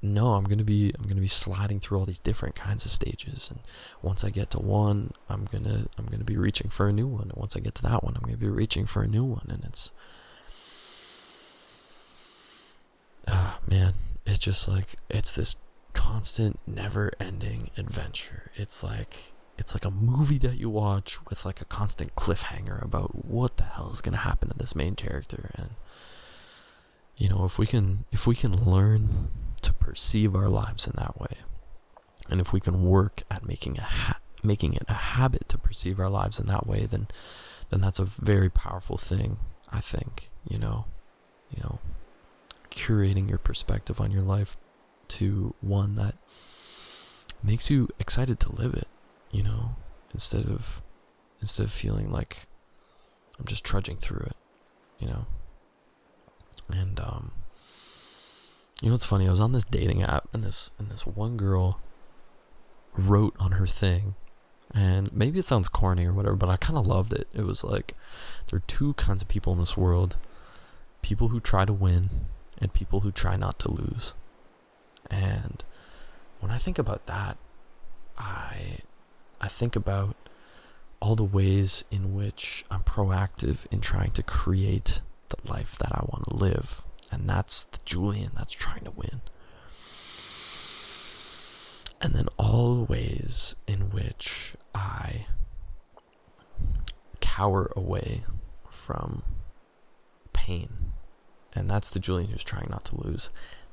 no, 0.03 0.35
I'm 0.35 0.43
gonna 0.43 0.65
be, 0.65 0.93
I'm 0.99 1.07
gonna 1.09 1.21
be 1.21 1.29
sliding 1.29 1.79
through 1.79 2.01
all 2.01 2.05
these 2.05 2.19
different 2.19 2.57
kinds 2.57 2.85
of 2.85 2.91
stages, 2.91 3.49
and 3.49 3.61
once 4.03 4.25
I 4.25 4.31
get 4.31 4.51
to 4.51 4.59
one, 4.59 5.13
I'm 5.29 5.45
gonna, 5.45 5.87
I'm 5.97 6.07
gonna 6.07 6.25
be 6.25 6.37
reaching 6.37 6.69
for 6.69 6.89
a 6.89 6.93
new 6.93 7.07
one, 7.07 7.31
and 7.31 7.37
once 7.37 7.55
I 7.55 7.61
get 7.61 7.77
to 7.77 7.83
that 7.83 8.03
one, 8.03 8.17
I'm 8.17 8.23
gonna 8.23 8.39
be 8.39 8.49
reaching 8.49 8.87
for 8.87 9.03
a 9.03 9.09
new 9.09 9.23
one, 9.25 9.47
and 9.49 9.65
it's, 9.65 9.93
ah, 13.29 13.61
man, 13.69 13.95
it's 14.27 14.41
just 14.41 14.69
like 14.69 14.97
it's 15.09 15.33
this 15.33 15.55
constant 15.95 16.59
never 16.67 17.11
ending 17.21 17.71
adventure. 17.77 18.51
It's 18.57 18.83
like 18.83 19.33
it's 19.59 19.75
like 19.75 19.85
a 19.85 19.91
movie 19.91 20.39
that 20.39 20.57
you 20.57 20.71
watch 20.71 21.25
with 21.27 21.45
like 21.45 21.61
a 21.61 21.67
constant 21.67 22.15
cliffhanger 22.17 22.83
about 22.83 23.27
what 23.27 23.59
the 23.59 23.65
hell 23.65 23.91
is 23.91 24.01
going 24.01 24.15
to 24.15 24.19
happen 24.19 24.49
to 24.49 24.57
this 24.57 24.75
main 24.75 24.95
character. 24.95 25.51
And 25.55 25.71
you 27.21 27.29
know 27.29 27.45
if 27.45 27.59
we 27.59 27.67
can 27.67 28.07
if 28.11 28.27
we 28.27 28.35
can 28.35 28.65
learn 28.65 29.29
to 29.61 29.73
perceive 29.75 30.35
our 30.35 30.49
lives 30.49 30.87
in 30.87 30.95
that 30.97 31.21
way 31.21 31.37
and 32.31 32.41
if 32.41 32.53
we 32.53 32.61
can 32.61 32.83
work 32.83 33.23
at 33.31 33.47
making 33.47 33.79
a 33.79 33.83
ha- 33.83 34.19
making 34.43 34.73
it 34.73 34.85
a 34.89 34.95
habit 34.95 35.47
to 35.51 35.59
perceive 35.59 36.01
our 36.01 36.09
lives 36.09 36.41
in 36.41 36.47
that 36.47 36.67
way 36.67 36.87
then 36.87 37.07
then 37.69 37.81
that's 37.81 37.99
a 37.99 38.05
very 38.05 38.49
powerful 38.49 38.97
thing 38.97 39.39
i 39.71 39.81
think 39.81 40.31
you 40.49 40.59
know 40.59 40.87
you 41.55 41.63
know 41.63 41.79
curating 42.71 43.29
your 43.29 43.39
perspective 43.39 44.01
on 44.01 44.11
your 44.11 44.23
life 44.23 44.57
to 45.11 45.55
one 45.61 45.95
that 45.97 46.15
makes 47.43 47.71
you 47.71 47.89
excited 47.99 48.39
to 48.41 48.53
live 48.53 48.75
it, 48.75 48.89
you 49.31 49.43
know, 49.43 49.77
instead 50.13 50.47
of 50.47 50.83
instead 51.41 51.65
of 51.65 51.73
feeling 51.73 52.11
like 52.11 52.47
I'm 53.39 53.47
just 53.47 53.65
trudging 53.65 53.97
through 53.97 54.27
it, 54.27 54.37
you 54.99 55.09
know. 55.09 55.27
And 56.71 57.01
um 57.01 57.33
you 58.81 58.89
know 58.89 58.95
what's 58.95 59.05
funny? 59.05 59.27
I 59.27 59.31
was 59.31 59.41
on 59.41 59.53
this 59.53 59.65
dating 59.65 60.03
app 60.03 60.29
and 60.33 60.43
this 60.43 60.73
and 60.79 60.91
this 60.91 61.07
one 61.07 61.37
girl 61.37 61.81
wrote 62.97 63.35
on 63.39 63.53
her 63.53 63.67
thing 63.67 64.15
and 64.73 65.13
maybe 65.13 65.39
it 65.39 65.45
sounds 65.45 65.69
corny 65.69 66.07
or 66.07 66.13
whatever, 66.13 66.37
but 66.37 66.49
I 66.49 66.57
kind 66.57 66.79
of 66.79 66.87
loved 66.87 67.13
it. 67.13 67.27
It 67.35 67.43
was 67.43 67.65
like 67.65 67.95
there 68.49 68.59
are 68.59 68.67
two 68.67 68.95
kinds 68.95 69.23
of 69.23 69.29
people 69.29 69.53
in 69.53 69.59
this 69.59 69.77
world 69.77 70.17
people 71.03 71.29
who 71.29 71.41
try 71.41 71.65
to 71.65 71.73
win 71.73 72.11
and 72.59 72.73
people 72.73 73.01
who 73.01 73.11
try 73.11 73.37
not 73.37 73.59
to 73.61 73.71
lose. 73.71 74.15
And 75.11 75.65
when 76.41 76.51
I 76.51 76.59
think 76.59 76.79
about 76.79 77.07
that, 77.07 77.37
I 78.17 78.79
I 79.41 79.49
think 79.49 79.75
about 79.75 80.17
all 81.01 81.17
the 81.17 81.25
ways 81.25 81.85
in 81.91 82.15
which 82.15 82.65
I'm 82.71 82.83
proactive 82.83 83.67
in 83.71 83.81
trying 83.81 84.11
to 84.13 84.23
create 84.23 85.01
the 85.31 85.51
life 85.51 85.79
that 85.79 85.93
I 85.93 86.05
want 86.09 86.25
to 86.29 86.37
live. 86.37 86.85
And 87.11 87.29
that's 87.29 87.65
the 87.65 87.79
Julian 87.85 88.33
that's 88.37 88.53
trying 88.53 88.85
to 88.85 88.91
win. 88.91 89.23
And 92.01 92.15
then 92.15 92.29
all 92.39 92.77
the 92.77 92.85
ways 92.85 93.57
in 93.67 93.91
which 93.91 94.55
I 94.75 95.27
cower 97.21 97.71
away 97.75 98.25
from 98.69 99.23
pain. 100.33 100.93
And 101.55 101.71
that's 101.71 101.91
the 101.91 101.99
Julian 101.99 102.31
who's 102.31 102.45
trying 102.45 102.69
not 102.71 102.85
to 102.87 103.01
lose 103.01 103.31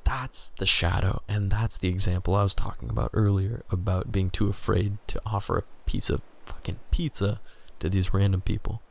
that's 0.08 0.54
the 0.58 0.66
shadow 0.66 1.22
and 1.28 1.52
that's 1.52 1.78
the 1.78 1.90
example 1.90 2.34
I 2.34 2.44
was 2.44 2.56
talking 2.56 2.90
about 2.90 3.10
earlier 3.14 3.64
about 3.70 4.10
being 4.10 4.30
too 4.30 4.48
afraid 4.48 4.98
to 5.08 5.22
offer 5.26 5.58
a 5.58 5.90
piece 5.90 6.10
of 6.10 6.22
fucking 6.46 6.80
pizza 6.92 7.42
to 7.80 7.90
these 7.90 8.14
random 8.14 8.40
people. 8.40 8.82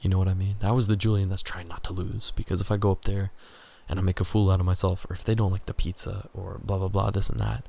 You 0.00 0.08
know 0.08 0.16
what 0.16 0.28
I 0.28 0.34
mean? 0.34 0.56
That 0.60 0.74
was 0.74 0.86
the 0.86 0.96
Julian 0.96 1.28
that's 1.28 1.42
trying 1.42 1.68
not 1.68 1.84
to 1.84 1.92
lose 1.92 2.30
because 2.30 2.62
if 2.62 2.70
I 2.70 2.78
go 2.78 2.90
up 2.90 3.04
there 3.04 3.32
and 3.86 3.98
I 3.98 4.02
make 4.02 4.18
a 4.18 4.24
fool 4.24 4.50
out 4.50 4.60
of 4.60 4.64
myself 4.64 5.04
or 5.10 5.12
if 5.12 5.24
they 5.24 5.34
don't 5.34 5.52
like 5.52 5.66
the 5.66 5.74
pizza 5.74 6.30
or 6.32 6.58
blah 6.64 6.78
blah 6.78 6.88
blah 6.88 7.10
this 7.10 7.28
and 7.28 7.38
that 7.38 7.68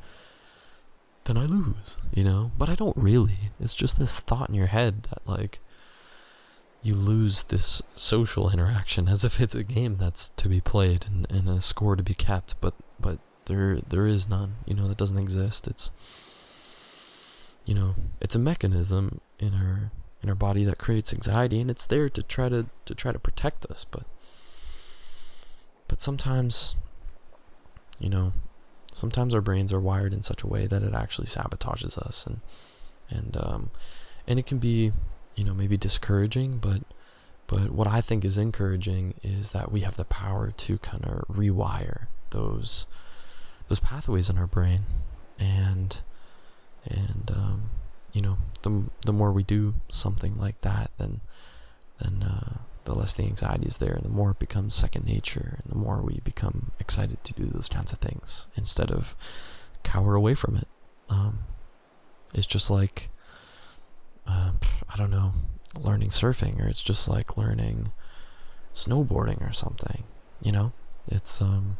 then 1.25 1.35
I 1.37 1.45
lose, 1.45 1.97
you 2.15 2.23
know? 2.23 2.51
But 2.57 2.69
I 2.69 2.75
don't 2.75 2.95
really. 2.95 3.51
It's 3.59 3.73
just 3.73 3.99
this 3.99 4.21
thought 4.21 4.47
in 4.47 4.55
your 4.55 4.67
head 4.67 5.03
that 5.09 5.27
like 5.27 5.59
you 6.83 6.93
lose 6.93 7.43
this 7.43 7.81
social 7.95 8.49
interaction 8.49 9.07
as 9.07 9.23
if 9.23 9.41
it's 9.41 9.55
a 9.55 9.63
game 9.63 9.95
that's 9.95 10.29
to 10.29 10.47
be 10.47 10.61
played 10.61 11.05
and, 11.07 11.29
and 11.29 11.49
a 11.49 11.61
score 11.61 11.95
to 11.95 12.03
be 12.03 12.13
kept 12.13 12.59
but 12.61 12.73
but 12.99 13.19
there 13.47 13.79
there 13.87 14.05
is 14.05 14.29
none 14.29 14.55
you 14.65 14.73
know 14.73 14.87
that 14.87 14.97
doesn't 14.97 15.17
exist. 15.17 15.67
It's 15.67 15.91
you 17.65 17.73
know 17.73 17.95
it's 18.21 18.35
a 18.35 18.39
mechanism 18.39 19.19
in 19.39 19.53
our 19.53 19.91
in 20.21 20.29
our 20.29 20.35
body 20.35 20.63
that 20.65 20.77
creates 20.77 21.13
anxiety 21.13 21.59
and 21.59 21.69
it's 21.71 21.85
there 21.85 22.09
to 22.09 22.21
try 22.23 22.49
to 22.49 22.67
to 22.85 22.95
try 22.95 23.11
to 23.11 23.19
protect 23.19 23.65
us 23.67 23.85
but 23.89 24.03
but 25.87 25.99
sometimes 25.99 26.75
you 27.99 28.09
know 28.09 28.33
sometimes 28.91 29.33
our 29.33 29.41
brains 29.41 29.71
are 29.71 29.79
wired 29.79 30.13
in 30.13 30.23
such 30.23 30.43
a 30.43 30.47
way 30.47 30.65
that 30.65 30.81
it 30.81 30.93
actually 30.93 31.27
sabotages 31.27 31.97
us 31.97 32.25
and 32.25 32.39
and 33.09 33.37
um 33.37 33.69
and 34.27 34.39
it 34.39 34.45
can 34.45 34.57
be 34.57 34.91
you 35.37 35.45
know 35.45 35.53
maybe 35.53 35.77
discouraging 35.77 36.57
but 36.57 36.81
but 37.47 37.71
what 37.71 37.87
i 37.87 38.01
think 38.01 38.25
is 38.25 38.37
encouraging 38.37 39.13
is 39.23 39.51
that 39.51 39.71
we 39.71 39.81
have 39.81 39.95
the 39.95 40.03
power 40.03 40.51
to 40.51 40.77
kind 40.79 41.05
of 41.05 41.25
rewire 41.33 42.07
those 42.31 42.85
those 43.67 43.79
pathways 43.79 44.29
in 44.29 44.37
our 44.37 44.47
brain, 44.47 44.83
and 45.39 45.97
and 46.85 47.31
um, 47.35 47.69
you 48.13 48.21
know 48.21 48.37
the 48.63 48.83
the 49.05 49.13
more 49.13 49.31
we 49.31 49.43
do 49.43 49.75
something 49.89 50.37
like 50.37 50.59
that, 50.61 50.91
then 50.97 51.21
then 52.01 52.23
uh, 52.23 52.57
the 52.85 52.95
less 52.95 53.13
the 53.13 53.23
anxiety 53.23 53.67
is 53.67 53.77
there, 53.77 53.93
and 53.93 54.03
the 54.05 54.09
more 54.09 54.31
it 54.31 54.39
becomes 54.39 54.75
second 54.75 55.05
nature, 55.05 55.59
and 55.61 55.71
the 55.71 55.77
more 55.77 56.01
we 56.01 56.19
become 56.23 56.71
excited 56.79 57.23
to 57.23 57.33
do 57.33 57.45
those 57.45 57.69
kinds 57.69 57.91
of 57.91 57.99
things 57.99 58.47
instead 58.55 58.91
of 58.91 59.15
cower 59.83 60.15
away 60.15 60.33
from 60.33 60.55
it. 60.55 60.67
Um, 61.09 61.39
it's 62.33 62.47
just 62.47 62.69
like 62.69 63.09
I 64.89 64.95
don't 64.95 65.11
know, 65.11 65.33
learning 65.79 66.09
surfing, 66.09 66.63
or 66.63 66.67
it's 66.67 66.81
just 66.81 67.07
like 67.07 67.37
learning 67.37 67.91
snowboarding 68.75 69.47
or 69.47 69.53
something. 69.53 70.03
You 70.41 70.51
know, 70.51 70.71
it's 71.07 71.41
um, 71.41 71.77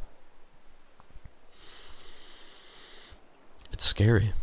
it's 3.71 3.85
scary, 3.85 4.33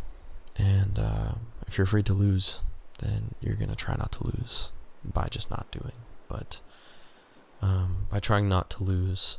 and 0.57 0.97
uh, 0.97 1.33
if 1.67 1.77
you're 1.77 1.85
afraid 1.85 2.05
to 2.07 2.13
lose, 2.13 2.63
then 2.99 3.35
you're 3.41 3.55
gonna 3.55 3.75
try 3.75 3.95
not 3.95 4.11
to 4.13 4.25
lose 4.25 4.71
by 5.03 5.27
just 5.29 5.51
not 5.51 5.69
doing. 5.71 5.93
But 6.27 6.61
um, 7.61 8.07
by 8.09 8.19
trying 8.19 8.49
not 8.49 8.69
to 8.71 8.83
lose, 8.83 9.37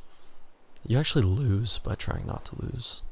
you 0.87 0.99
actually 0.99 1.25
lose 1.25 1.79
by 1.79 1.95
trying 1.95 2.27
not 2.27 2.45
to 2.47 2.57
lose. 2.63 3.03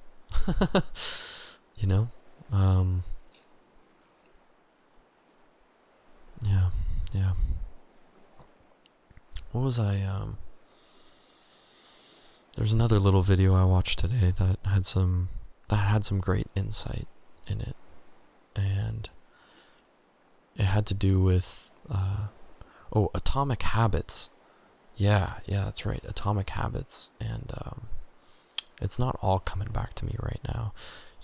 you 1.76 1.86
know, 1.88 2.08
um, 2.52 3.04
yeah, 6.44 6.70
yeah. 7.12 7.32
What 9.52 9.62
was 9.64 9.78
I? 9.78 10.00
Um, 10.02 10.38
there's 12.56 12.72
another 12.72 12.98
little 12.98 13.22
video 13.22 13.54
I 13.54 13.64
watched 13.64 13.98
today 13.98 14.32
that 14.38 14.58
had 14.64 14.86
some 14.86 15.28
that 15.68 15.76
had 15.76 16.04
some 16.04 16.20
great 16.20 16.48
insight 16.54 17.06
in 17.46 17.60
it, 17.60 17.76
and 18.54 19.08
it 20.56 20.64
had 20.64 20.86
to 20.86 20.94
do 20.94 21.20
with 21.20 21.70
uh, 21.90 22.28
oh 22.94 23.10
atomic 23.14 23.62
habits. 23.62 24.30
Yeah, 24.96 25.34
yeah, 25.46 25.64
that's 25.64 25.84
right, 25.84 26.02
atomic 26.06 26.50
habits, 26.50 27.10
and 27.20 27.52
um, 27.64 27.88
it's 28.80 28.98
not 28.98 29.18
all 29.20 29.40
coming 29.40 29.68
back 29.72 29.94
to 29.94 30.04
me 30.04 30.14
right 30.20 30.40
now. 30.46 30.72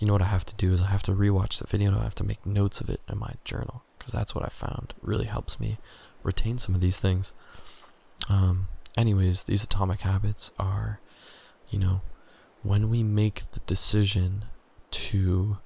You 0.01 0.07
know 0.07 0.13
what 0.13 0.23
I 0.23 0.25
have 0.25 0.45
to 0.45 0.55
do 0.55 0.73
is 0.73 0.81
I 0.81 0.87
have 0.87 1.03
to 1.03 1.11
rewatch 1.11 1.59
the 1.59 1.67
video 1.67 1.91
and 1.91 1.99
I 1.99 2.03
have 2.03 2.15
to 2.15 2.23
make 2.23 2.43
notes 2.43 2.81
of 2.81 2.89
it 2.89 3.01
in 3.07 3.19
my 3.19 3.35
journal 3.45 3.83
because 3.97 4.11
that's 4.11 4.33
what 4.33 4.43
I 4.43 4.49
found 4.49 4.95
really 5.03 5.25
helps 5.25 5.59
me 5.59 5.77
retain 6.23 6.57
some 6.57 6.73
of 6.73 6.81
these 6.81 6.97
things. 6.97 7.33
Um, 8.27 8.67
anyways, 8.97 9.43
these 9.43 9.63
atomic 9.63 10.01
habits 10.01 10.51
are, 10.57 10.99
you 11.69 11.77
know, 11.77 12.01
when 12.63 12.89
we 12.89 13.03
make 13.03 13.51
the 13.51 13.59
decision 13.67 14.45
to, 14.89 15.57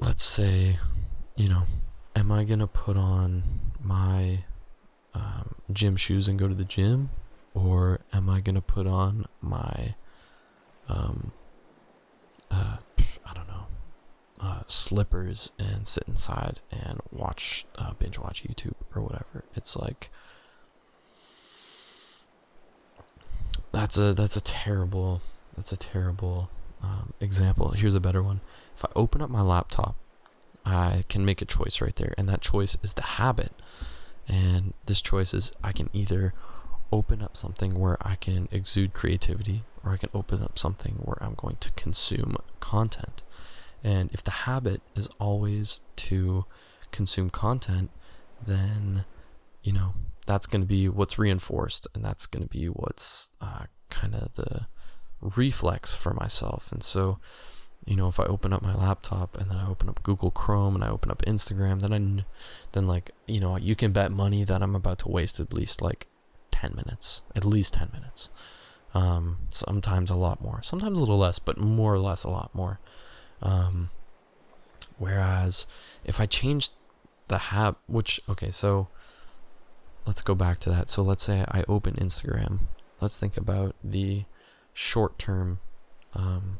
let's 0.00 0.22
say, 0.24 0.78
you 1.34 1.48
know, 1.48 1.64
am 2.14 2.30
I 2.30 2.44
going 2.44 2.60
to 2.60 2.68
put 2.68 2.96
on 2.96 3.42
my 3.82 4.44
um, 5.14 5.56
gym 5.72 5.96
shoes 5.96 6.28
and 6.28 6.38
go 6.38 6.46
to 6.46 6.54
the 6.54 6.64
gym? 6.64 7.10
Or 7.54 8.02
am 8.12 8.30
I 8.30 8.40
going 8.40 8.54
to 8.54 8.60
put 8.60 8.86
on 8.86 9.26
my, 9.40 9.96
um, 10.88 11.32
uh, 12.50 12.76
I 13.26 13.34
don't 13.34 13.48
know, 13.48 13.66
uh, 14.40 14.62
slippers 14.66 15.52
and 15.58 15.86
sit 15.86 16.04
inside 16.06 16.60
and 16.70 17.00
watch, 17.10 17.66
uh, 17.76 17.92
binge 17.94 18.18
watch 18.18 18.44
YouTube 18.44 18.74
or 18.94 19.02
whatever? 19.02 19.44
It's 19.54 19.76
like, 19.76 20.10
that's 23.72 23.98
a 23.98 24.14
that's 24.14 24.36
a 24.36 24.40
terrible 24.40 25.20
that's 25.56 25.72
a 25.72 25.76
terrible 25.76 26.48
um, 26.82 27.12
example. 27.20 27.70
Here's 27.70 27.94
a 27.94 28.00
better 28.00 28.22
one. 28.22 28.40
If 28.76 28.84
I 28.84 28.88
open 28.94 29.20
up 29.20 29.30
my 29.30 29.40
laptop, 29.40 29.96
I 30.64 31.04
can 31.08 31.24
make 31.24 31.42
a 31.42 31.44
choice 31.44 31.80
right 31.80 31.94
there, 31.96 32.14
and 32.16 32.28
that 32.28 32.40
choice 32.40 32.76
is 32.82 32.94
the 32.94 33.02
habit. 33.02 33.52
And 34.26 34.72
this 34.86 35.02
choice 35.02 35.34
is 35.34 35.52
I 35.62 35.72
can 35.72 35.90
either 35.92 36.32
open 36.92 37.20
up 37.20 37.36
something 37.36 37.78
where 37.78 37.98
I 38.00 38.14
can 38.14 38.48
exude 38.50 38.94
creativity, 38.94 39.64
or 39.84 39.92
I 39.92 39.96
can 39.96 40.10
open 40.14 40.42
up 40.42 40.58
something 40.58 40.94
where 41.02 41.22
I'm 41.22 41.34
going 41.34 41.56
to 41.60 41.70
consume 41.72 42.36
content. 42.60 43.22
And 43.82 44.10
if 44.12 44.24
the 44.24 44.30
habit 44.30 44.80
is 44.96 45.08
always 45.20 45.80
to 45.96 46.46
consume 46.90 47.28
content, 47.30 47.90
then 48.46 49.04
you 49.62 49.72
know 49.72 49.94
that's 50.26 50.46
going 50.46 50.60
to 50.60 50.66
be 50.66 50.88
what's 50.88 51.18
reinforced 51.18 51.86
and 51.94 52.04
that's 52.04 52.26
going 52.26 52.42
to 52.42 52.48
be 52.48 52.66
what's 52.66 53.30
uh, 53.40 53.64
kind 53.90 54.14
of 54.14 54.34
the 54.34 54.66
reflex 55.20 55.94
for 55.94 56.12
myself 56.12 56.70
and 56.70 56.82
so 56.82 57.18
you 57.86 57.96
know 57.96 58.08
if 58.08 58.20
i 58.20 58.24
open 58.24 58.52
up 58.52 58.62
my 58.62 58.74
laptop 58.74 59.36
and 59.38 59.50
then 59.50 59.58
i 59.58 59.66
open 59.66 59.88
up 59.88 60.02
google 60.02 60.30
chrome 60.30 60.74
and 60.74 60.84
i 60.84 60.88
open 60.88 61.10
up 61.10 61.22
instagram 61.22 61.80
then 61.80 61.92
i 61.92 62.24
then 62.72 62.86
like 62.86 63.10
you 63.26 63.40
know 63.40 63.56
you 63.56 63.74
can 63.74 63.90
bet 63.90 64.12
money 64.12 64.44
that 64.44 64.62
i'm 64.62 64.74
about 64.74 64.98
to 64.98 65.08
waste 65.08 65.40
at 65.40 65.52
least 65.52 65.80
like 65.80 66.08
10 66.50 66.74
minutes 66.76 67.22
at 67.34 67.44
least 67.44 67.74
10 67.74 67.90
minutes 67.92 68.28
um, 68.94 69.38
sometimes 69.48 70.10
a 70.10 70.14
lot 70.14 70.40
more 70.40 70.62
sometimes 70.62 70.98
a 70.98 71.00
little 71.00 71.18
less 71.18 71.38
but 71.38 71.58
more 71.58 71.92
or 71.92 71.98
less 71.98 72.24
a 72.24 72.30
lot 72.30 72.54
more 72.54 72.78
um, 73.42 73.90
whereas 74.98 75.66
if 76.04 76.20
i 76.20 76.26
change 76.26 76.70
the 77.28 77.38
habit 77.38 77.78
which 77.86 78.20
okay 78.28 78.50
so 78.50 78.88
let's 80.06 80.22
go 80.22 80.34
back 80.34 80.58
to 80.60 80.70
that. 80.70 80.88
So 80.88 81.02
let's 81.02 81.22
say 81.22 81.44
I 81.48 81.64
open 81.68 81.94
Instagram. 81.94 82.60
Let's 83.00 83.16
think 83.16 83.36
about 83.36 83.74
the 83.82 84.24
short 84.72 85.18
term, 85.18 85.60
um, 86.14 86.58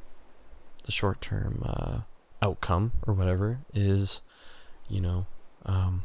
the 0.84 0.92
short 0.92 1.20
term 1.20 1.62
uh, 1.64 2.00
outcome 2.42 2.92
or 3.06 3.14
whatever 3.14 3.60
is, 3.72 4.22
you 4.88 5.00
know, 5.00 5.26
um, 5.66 6.02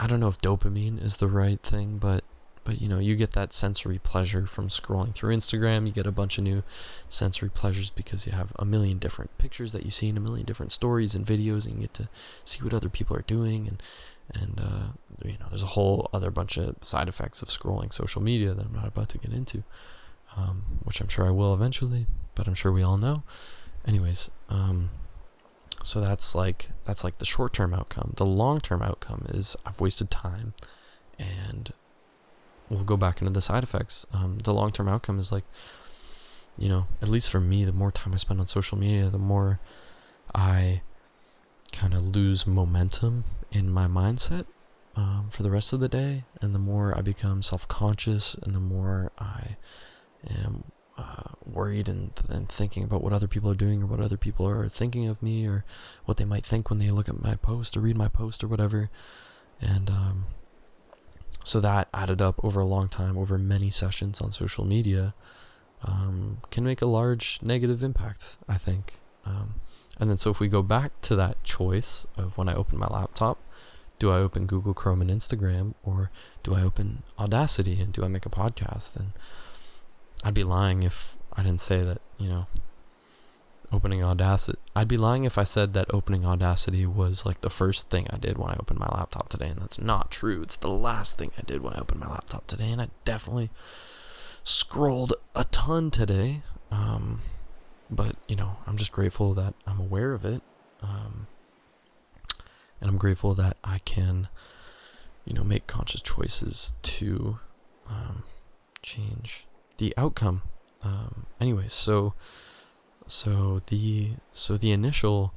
I 0.00 0.06
don't 0.06 0.20
know 0.20 0.28
if 0.28 0.38
dopamine 0.38 1.02
is 1.02 1.18
the 1.18 1.28
right 1.28 1.60
thing, 1.60 1.98
but 1.98 2.24
but 2.64 2.80
you 2.80 2.88
know 2.88 2.98
you 2.98 3.14
get 3.14 3.32
that 3.32 3.52
sensory 3.52 3.98
pleasure 3.98 4.46
from 4.46 4.68
scrolling 4.68 5.14
through 5.14 5.34
Instagram. 5.36 5.86
You 5.86 5.92
get 5.92 6.06
a 6.06 6.12
bunch 6.12 6.38
of 6.38 6.44
new 6.44 6.62
sensory 7.08 7.50
pleasures 7.50 7.90
because 7.90 8.26
you 8.26 8.32
have 8.32 8.52
a 8.56 8.64
million 8.64 8.98
different 8.98 9.36
pictures 9.38 9.72
that 9.72 9.84
you 9.84 9.90
see 9.90 10.08
and 10.08 10.18
a 10.18 10.20
million 10.20 10.46
different 10.46 10.72
stories 10.72 11.14
and 11.14 11.26
videos, 11.26 11.66
and 11.66 11.74
you 11.74 11.80
get 11.82 11.94
to 11.94 12.08
see 12.44 12.62
what 12.62 12.74
other 12.74 12.88
people 12.88 13.16
are 13.16 13.22
doing 13.22 13.68
and 13.68 13.82
and 14.32 14.60
uh, 14.60 14.86
you 15.24 15.38
know 15.38 15.46
there's 15.50 15.62
a 15.62 15.66
whole 15.66 16.08
other 16.12 16.30
bunch 16.30 16.56
of 16.56 16.76
side 16.82 17.08
effects 17.08 17.42
of 17.42 17.48
scrolling 17.48 17.92
social 17.92 18.22
media 18.22 18.54
that 18.54 18.66
I'm 18.66 18.74
not 18.74 18.88
about 18.88 19.08
to 19.10 19.18
get 19.18 19.32
into, 19.32 19.64
um, 20.36 20.80
which 20.82 21.00
I'm 21.00 21.08
sure 21.08 21.26
I 21.26 21.30
will 21.30 21.54
eventually, 21.54 22.06
but 22.34 22.46
I'm 22.46 22.54
sure 22.54 22.72
we 22.72 22.82
all 22.82 22.96
know. 22.96 23.22
Anyways, 23.86 24.30
um, 24.48 24.90
so 25.82 26.00
that's 26.00 26.34
like 26.34 26.70
that's 26.84 27.04
like 27.04 27.18
the 27.18 27.26
short 27.26 27.52
term 27.52 27.74
outcome. 27.74 28.14
The 28.16 28.26
long 28.26 28.60
term 28.60 28.82
outcome 28.82 29.26
is 29.28 29.56
I've 29.66 29.80
wasted 29.80 30.10
time, 30.10 30.54
and 31.18 31.70
we'll 32.68 32.84
go 32.84 32.96
back 32.96 33.20
into 33.20 33.32
the 33.32 33.40
side 33.40 33.62
effects. 33.62 34.06
Um, 34.12 34.38
the 34.38 34.54
long 34.54 34.72
term 34.72 34.88
outcome 34.88 35.18
is 35.18 35.30
like, 35.30 35.44
you 36.56 36.68
know, 36.68 36.86
at 37.02 37.08
least 37.08 37.30
for 37.30 37.40
me, 37.40 37.64
the 37.64 37.72
more 37.72 37.90
time 37.90 38.14
I 38.14 38.16
spend 38.16 38.40
on 38.40 38.46
social 38.46 38.78
media, 38.78 39.10
the 39.10 39.18
more 39.18 39.60
I 40.34 40.82
kind 41.72 41.94
of 41.94 42.04
lose 42.04 42.46
momentum 42.46 43.24
in 43.50 43.70
my 43.70 43.86
mindset 43.86 44.46
um, 44.96 45.28
for 45.30 45.42
the 45.42 45.50
rest 45.50 45.72
of 45.72 45.80
the 45.80 45.88
day. 45.88 46.24
And 46.40 46.54
the 46.54 46.60
more 46.60 46.96
I 46.96 47.00
become 47.00 47.42
self 47.42 47.66
conscious 47.68 48.34
and 48.34 48.54
the 48.54 48.60
more 48.60 49.12
I 49.18 49.56
am 50.28 50.64
uh, 50.96 51.32
worried 51.44 51.88
and, 51.88 52.12
and 52.28 52.48
thinking 52.48 52.84
about 52.84 53.02
what 53.02 53.12
other 53.12 53.26
people 53.26 53.50
are 53.50 53.56
doing 53.56 53.82
or 53.82 53.86
what 53.86 54.00
other 54.00 54.16
people 54.16 54.48
are 54.48 54.68
thinking 54.68 55.08
of 55.08 55.22
me 55.22 55.46
or 55.46 55.64
what 56.04 56.16
they 56.16 56.24
might 56.24 56.46
think 56.46 56.70
when 56.70 56.78
they 56.78 56.90
look 56.90 57.08
at 57.08 57.20
my 57.20 57.34
post 57.34 57.76
or 57.76 57.80
read 57.80 57.96
my 57.96 58.08
post 58.08 58.44
or 58.44 58.48
whatever. 58.48 58.90
And 59.60 59.90
um, 59.90 60.26
so 61.44 61.60
that 61.60 61.88
added 61.94 62.20
up 62.20 62.42
over 62.42 62.60
a 62.60 62.64
long 62.64 62.88
time, 62.88 63.16
over 63.16 63.38
many 63.38 63.70
sessions 63.70 64.20
on 64.20 64.32
social 64.32 64.64
media, 64.64 65.14
um, 65.84 66.38
can 66.50 66.64
make 66.64 66.82
a 66.82 66.86
large 66.86 67.38
negative 67.42 67.82
impact, 67.82 68.38
I 68.48 68.56
think. 68.56 68.94
Um, 69.26 69.60
and 70.00 70.10
then 70.10 70.18
so 70.18 70.30
if 70.30 70.40
we 70.40 70.48
go 70.48 70.62
back 70.62 71.00
to 71.02 71.14
that 71.16 71.42
choice 71.44 72.06
of 72.16 72.36
when 72.36 72.48
I 72.48 72.54
open 72.54 72.78
my 72.78 72.86
laptop, 72.86 73.38
do 73.98 74.10
I 74.10 74.16
open 74.16 74.46
Google 74.46 74.74
Chrome 74.74 75.02
and 75.02 75.10
Instagram 75.10 75.74
or 75.82 76.10
do 76.42 76.54
I 76.54 76.62
open 76.62 77.02
Audacity 77.18 77.80
and 77.80 77.92
do 77.92 78.04
I 78.04 78.08
make 78.08 78.26
a 78.26 78.30
podcast? 78.30 78.96
And 78.96 79.12
I'd 80.24 80.34
be 80.34 80.44
lying 80.44 80.82
if 80.82 81.16
I 81.34 81.42
didn't 81.42 81.60
say 81.60 81.84
that, 81.84 82.00
you 82.18 82.28
know, 82.28 82.46
opening 83.70 84.02
Audacity. 84.02 84.58
I'd 84.76 84.88
be 84.88 84.96
lying 84.96 85.24
if 85.24 85.38
I 85.38 85.44
said 85.44 85.72
that 85.74 85.92
opening 85.94 86.26
Audacity 86.26 86.84
was 86.84 87.24
like 87.24 87.42
the 87.42 87.50
first 87.50 87.90
thing 87.90 88.08
I 88.10 88.16
did 88.16 88.38
when 88.38 88.50
I 88.50 88.56
opened 88.56 88.80
my 88.80 88.88
laptop 88.88 89.28
today. 89.28 89.48
And 89.48 89.60
that's 89.60 89.78
not 89.78 90.10
true. 90.10 90.42
It's 90.42 90.56
the 90.56 90.70
last 90.70 91.16
thing 91.16 91.30
I 91.38 91.42
did 91.42 91.62
when 91.62 91.74
I 91.74 91.78
opened 91.80 92.00
my 92.00 92.08
laptop 92.10 92.46
today. 92.48 92.70
And 92.70 92.82
I 92.82 92.88
definitely 93.04 93.50
scrolled 94.42 95.14
a 95.34 95.44
ton 95.44 95.90
today. 95.92 96.42
Um, 96.72 97.20
but 97.90 98.16
you 98.26 98.34
know, 98.34 98.56
I'm 98.66 98.76
just 98.76 98.90
grateful 98.92 99.34
that 99.34 99.54
I'm 99.66 99.78
aware 99.78 100.12
of 100.12 100.24
it, 100.24 100.42
um, 100.82 101.26
and 102.80 102.90
I'm 102.90 102.96
grateful 102.98 103.34
that 103.34 103.56
I 103.62 103.78
can, 103.78 104.28
you 105.24 105.34
know, 105.34 105.44
make 105.44 105.66
conscious 105.66 106.00
choices 106.00 106.72
to 106.82 107.38
um, 107.88 108.24
change 108.82 109.46
the 109.78 109.94
outcome 109.96 110.42
Um, 110.82 111.26
anyways, 111.40 111.72
so 111.72 112.14
so 113.06 113.62
the 113.66 114.12
so 114.32 114.56
the 114.56 114.70
initial 114.72 115.34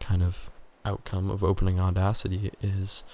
kind 0.00 0.22
of 0.22 0.50
outcome 0.84 1.30
of 1.30 1.42
opening 1.42 1.80
Audacity 1.80 2.52
is 2.62 3.04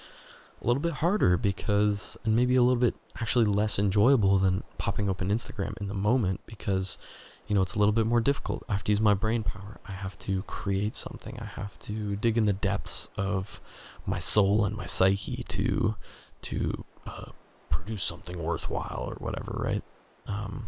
a 0.61 0.67
little 0.67 0.81
bit 0.81 0.95
harder 0.95 1.37
because 1.37 2.17
and 2.25 2.37
maybe 2.37 2.55
a 2.55 2.63
little 2.63 2.81
bit 2.81 2.95
actually 3.21 3.45
less 3.45 3.79
enjoyable 3.79 4.39
than 4.39 4.63
popping 4.79 5.09
open 5.09 5.29
Instagram 5.29 5.75
in 5.81 5.89
the 5.89 5.95
moment 5.95 6.41
because 6.47 6.99
you 7.47 7.55
know 7.55 7.63
it's 7.63 7.75
a 7.75 7.79
little 7.79 7.93
bit 7.93 8.07
more 8.07 8.21
difficult. 8.21 8.65
I 8.69 8.73
have 8.73 8.85
to 8.85 8.93
use 8.93 9.01
my 9.01 9.15
brain 9.15 9.43
power. 9.43 9.81
I 9.87 9.93
have 9.93 10.19
to 10.21 10.43
create 10.43 10.95
something. 10.95 11.39
I 11.41 11.47
have 11.47 11.79
to 11.81 12.17
dig 12.17 12.39
in 12.39 12.47
the 12.47 12.53
depths 12.53 13.11
of 13.17 13.61
my 14.07 14.19
soul 14.19 14.65
and 14.65 14.77
my 14.77 14.87
psyche 14.87 15.45
to 15.49 15.97
to 16.43 16.85
uh, 17.07 17.33
produce 17.71 18.03
something 18.03 18.43
worthwhile 18.43 19.05
or 19.09 19.15
whatever, 19.15 19.53
right? 19.57 19.83
Um, 20.27 20.67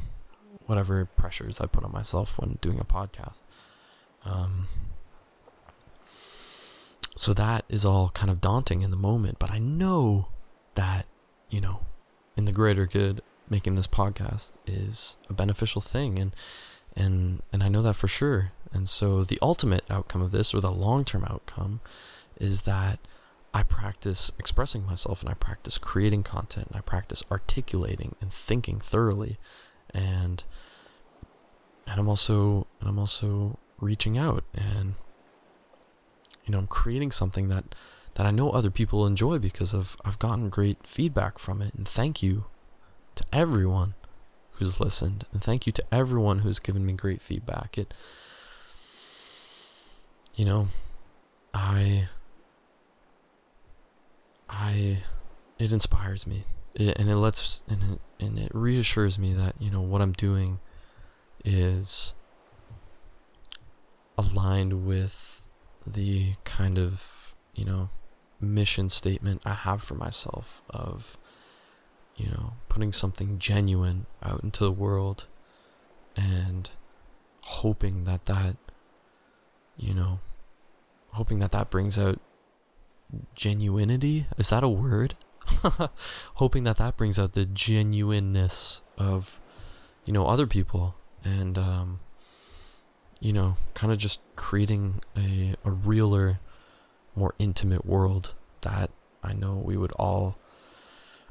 whatever 0.67 1.05
pressures 1.05 1.61
I 1.61 1.67
put 1.67 1.85
on 1.85 1.93
myself 1.93 2.39
when 2.39 2.59
doing 2.61 2.79
a 2.79 2.85
podcast. 2.85 3.43
Um, 4.25 4.69
so 7.17 7.33
that 7.35 7.65
is 7.69 7.85
all 7.85 8.11
kind 8.11 8.31
of 8.31 8.41
daunting 8.41 8.83
in 8.83 8.91
the 8.91 8.97
moment, 8.97 9.39
but 9.39 9.51
I 9.51 9.59
know 9.59 10.29
that, 10.75 11.07
you 11.51 11.61
know, 11.61 11.81
in 12.37 12.45
the 12.45 12.53
greater 12.53 12.87
good, 12.87 13.23
making 13.49 13.75
this 13.75 13.87
podcast 13.87 14.53
is 14.67 15.17
a 15.29 15.33
beneficial 15.33 15.81
thing 15.81 16.19
and 16.19 16.35
and 16.97 17.43
and 17.53 17.63
I 17.63 17.69
know 17.69 17.83
that 17.83 17.95
for 17.95 18.09
sure. 18.09 18.53
And 18.73 18.89
so 18.89 19.23
the 19.23 19.39
ultimate 19.43 19.85
outcome 19.89 20.23
of 20.23 20.33
this 20.33 20.55
or 20.55 20.61
the 20.61 20.73
long-term 20.73 21.25
outcome 21.29 21.81
is 22.41 22.63
that 22.63 22.99
I 23.53 23.63
practice 23.63 24.33
expressing 24.39 24.85
myself 24.85 25.21
and 25.21 25.31
I 25.31 25.35
practice 25.35 25.79
creating 25.79 26.25
content 26.25 26.69
and 26.69 26.77
I 26.77 26.81
practice 26.81 27.23
articulating 27.31 28.17
and 28.21 28.33
thinking 28.33 28.81
thoroughly 28.81 29.39
and 29.95 30.45
and 31.87 32.01
I'm 32.01 32.09
also 32.09 32.67
and 32.81 32.89
I'm 32.89 32.99
also 32.99 33.59
reaching 33.81 34.19
out 34.19 34.45
and 34.55 34.95
you 36.45 36.53
know 36.53 36.59
I'm 36.59 36.67
creating 36.67 37.13
something 37.13 37.49
that 37.49 37.75
that 38.15 38.27
I 38.27 38.31
know 38.31 38.51
other 38.51 38.71
people 38.71 39.07
enjoy 39.07 39.39
because 39.39 39.73
of 39.73 39.97
I've 40.05 40.19
gotten 40.19 40.49
great 40.49 40.87
feedback 40.87 41.39
from 41.39 41.61
it. 41.61 41.75
And 41.75 41.87
thank 41.87 42.23
you 42.23 42.45
to 43.17 43.25
everyone 43.33 43.95
who's 44.53 44.79
listened. 44.81 45.25
And 45.33 45.43
thank 45.43 45.67
you 45.67 45.73
to 45.73 45.85
everyone 45.93 46.41
who's 46.41 46.59
given 46.59 46.87
me 46.87 46.93
great 46.93 47.23
feedback. 47.23 47.77
It 47.77 47.93
you 50.35 50.45
know 50.45 50.69
I 51.53 52.09
I 54.49 54.99
it 55.59 55.73
inspires 55.73 56.27
me 56.27 56.45
it, 56.75 56.97
and 56.99 57.09
it 57.09 57.17
lets 57.17 57.63
and 57.69 57.83
it, 57.95 58.25
and 58.25 58.39
it 58.39 58.51
reassures 58.55 59.19
me 59.19 59.33
that 59.33 59.55
you 59.59 59.71
know 59.71 59.81
what 59.81 60.03
I'm 60.03 60.13
doing 60.13 60.61
is 61.45 62.15
aligned 64.17 64.87
with 64.87 65.47
the 65.87 66.35
kind 66.45 66.79
of 66.79 67.35
you 67.55 67.65
know 67.65 67.91
mission 68.41 68.89
statement 68.89 69.43
I 69.45 69.55
have 69.55 69.83
for 69.83 69.95
myself 69.95 70.63
of 70.71 71.19
you 72.17 72.27
know 72.27 72.55
putting 72.69 72.93
something 72.93 73.39
genuine 73.39 74.07
out 74.23 74.43
into 74.43 74.65
the 74.65 74.73
world 74.73 75.27
and 76.17 76.71
hoping 77.41 78.05
that 78.05 78.27
that 78.27 78.57
you 79.77 79.95
know 79.95 80.21
hoping 81.13 81.39
that 81.39 81.53
that 81.53 81.71
brings 81.71 81.99
out 81.99 82.21
genuinity. 83.37 84.27
Is 84.39 84.51
that 84.51 84.65
a 84.65 84.69
word 84.69 85.15
hoping 86.35 86.65
that 86.65 86.77
that 86.77 86.97
brings 86.97 87.19
out 87.19 87.33
the 87.35 87.47
genuineness 87.47 88.83
of 88.97 89.41
you 90.05 90.13
know 90.13 90.27
other 90.27 90.47
people 90.47 90.95
and 91.25 91.59
um, 91.59 92.01
you 93.21 93.33
know 93.33 93.57
kind 93.75 93.93
of 93.93 93.99
just 93.99 94.21
creating 94.37 95.01
a, 95.17 95.55
a 95.65 95.71
realer 95.71 96.41
more 97.17 97.35
intimate 97.39 97.87
world 97.87 98.35
that 98.63 98.91
i 99.23 99.33
know 99.33 99.55
we 99.55 99.77
would 99.77 99.93
all 99.93 100.37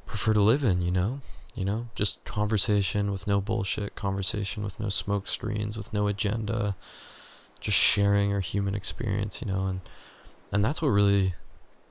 prefer 0.06 0.34
to 0.34 0.42
live 0.42 0.64
in 0.64 0.82
you 0.82 0.92
know? 0.92 1.22
You 1.56 1.66
know 1.66 1.88
just 1.94 2.24
conversation 2.26 3.12
with 3.12 3.28
no 3.28 3.40
bullshit 3.40 3.94
conversation 3.96 4.64
with 4.64 4.80
no 4.80 4.90
smoke 4.90 5.28
screens 5.28 5.78
with 5.78 5.94
no 5.94 6.08
agenda 6.08 6.76
just 7.60 7.78
sharing 7.78 8.34
our 8.34 8.40
human 8.40 8.74
experience 8.74 9.40
you 9.42 9.48
know? 9.48 9.66
And 9.66 9.82
and 10.52 10.66
that's 10.66 10.82
what 10.82 10.90
really 10.90 11.36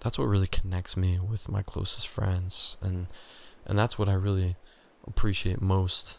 that's 0.03 0.19
what 0.19 0.27
really 0.27 0.49
connects 0.49 0.97
me 0.97 1.19
with 1.19 1.49
my 1.49 1.63
closest 1.63 2.09
friends 2.09 2.77
and 2.83 3.07
and 3.65 3.79
that's 3.79 3.99
what 3.99 4.09
I 4.09 4.15
really 4.15 4.57
appreciate 5.07 5.63
most 5.63 6.19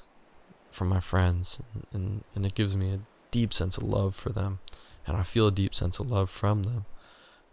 from 0.71 0.87
my 0.87 0.99
friends 0.99 1.59
and 1.91 2.23
and 2.33 2.45
it 2.45 2.55
gives 2.55 2.75
me 2.75 2.91
a 2.91 2.99
deep 3.31 3.53
sense 3.53 3.77
of 3.77 3.83
love 3.83 4.15
for 4.15 4.29
them 4.29 4.59
and 5.05 5.17
I 5.17 5.23
feel 5.23 5.47
a 5.47 5.51
deep 5.51 5.75
sense 5.75 5.99
of 5.99 6.09
love 6.09 6.29
from 6.29 6.63
them. 6.63 6.85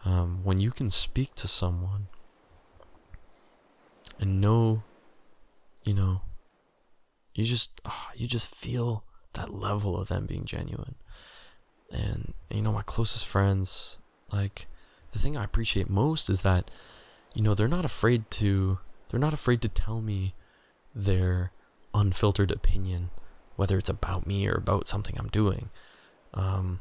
Um, 0.04 0.40
when 0.44 0.60
you 0.60 0.70
can 0.70 0.88
speak 0.88 1.34
to 1.34 1.48
someone 1.48 2.06
and 4.18 4.40
know 4.40 4.82
you 5.82 5.92
know 5.92 6.22
you 7.34 7.44
just 7.44 7.80
oh, 7.84 8.08
you 8.14 8.26
just 8.26 8.54
feel 8.54 9.04
that 9.34 9.52
level 9.52 10.00
of 10.00 10.08
them 10.08 10.26
being 10.26 10.44
genuine. 10.44 10.94
And 11.90 12.34
you 12.50 12.62
know 12.62 12.72
my 12.72 12.82
closest 12.82 13.26
friends 13.26 13.98
like 14.32 14.66
the 15.12 15.18
thing 15.18 15.36
I 15.36 15.44
appreciate 15.44 15.90
most 15.90 16.30
is 16.30 16.42
that, 16.42 16.70
you 17.34 17.42
know, 17.42 17.54
they're 17.54 17.68
not 17.68 17.84
afraid 17.84 18.30
to 18.32 18.78
they're 19.08 19.20
not 19.20 19.34
afraid 19.34 19.60
to 19.62 19.68
tell 19.68 20.00
me 20.00 20.34
their 20.94 21.52
unfiltered 21.94 22.50
opinion, 22.50 23.10
whether 23.56 23.76
it's 23.76 23.88
about 23.88 24.26
me 24.26 24.48
or 24.48 24.54
about 24.54 24.88
something 24.88 25.16
I'm 25.18 25.28
doing. 25.28 25.70
Um, 26.32 26.80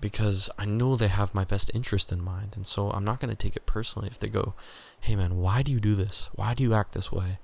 because 0.00 0.50
I 0.58 0.64
know 0.64 0.96
they 0.96 1.08
have 1.08 1.34
my 1.34 1.44
best 1.44 1.70
interest 1.72 2.12
in 2.12 2.20
mind. 2.20 2.52
And 2.56 2.66
so 2.66 2.90
I'm 2.90 3.04
not 3.04 3.20
going 3.20 3.30
to 3.30 3.36
take 3.36 3.56
it 3.56 3.66
personally 3.66 4.08
if 4.10 4.18
they 4.18 4.28
go, 4.28 4.54
hey 5.00 5.16
man, 5.16 5.38
why 5.38 5.62
do 5.62 5.72
you 5.72 5.80
do 5.80 5.94
this? 5.94 6.28
Why 6.34 6.54
do 6.54 6.62
you 6.62 6.74
act 6.74 6.92
this 6.92 7.12
way? 7.12 7.38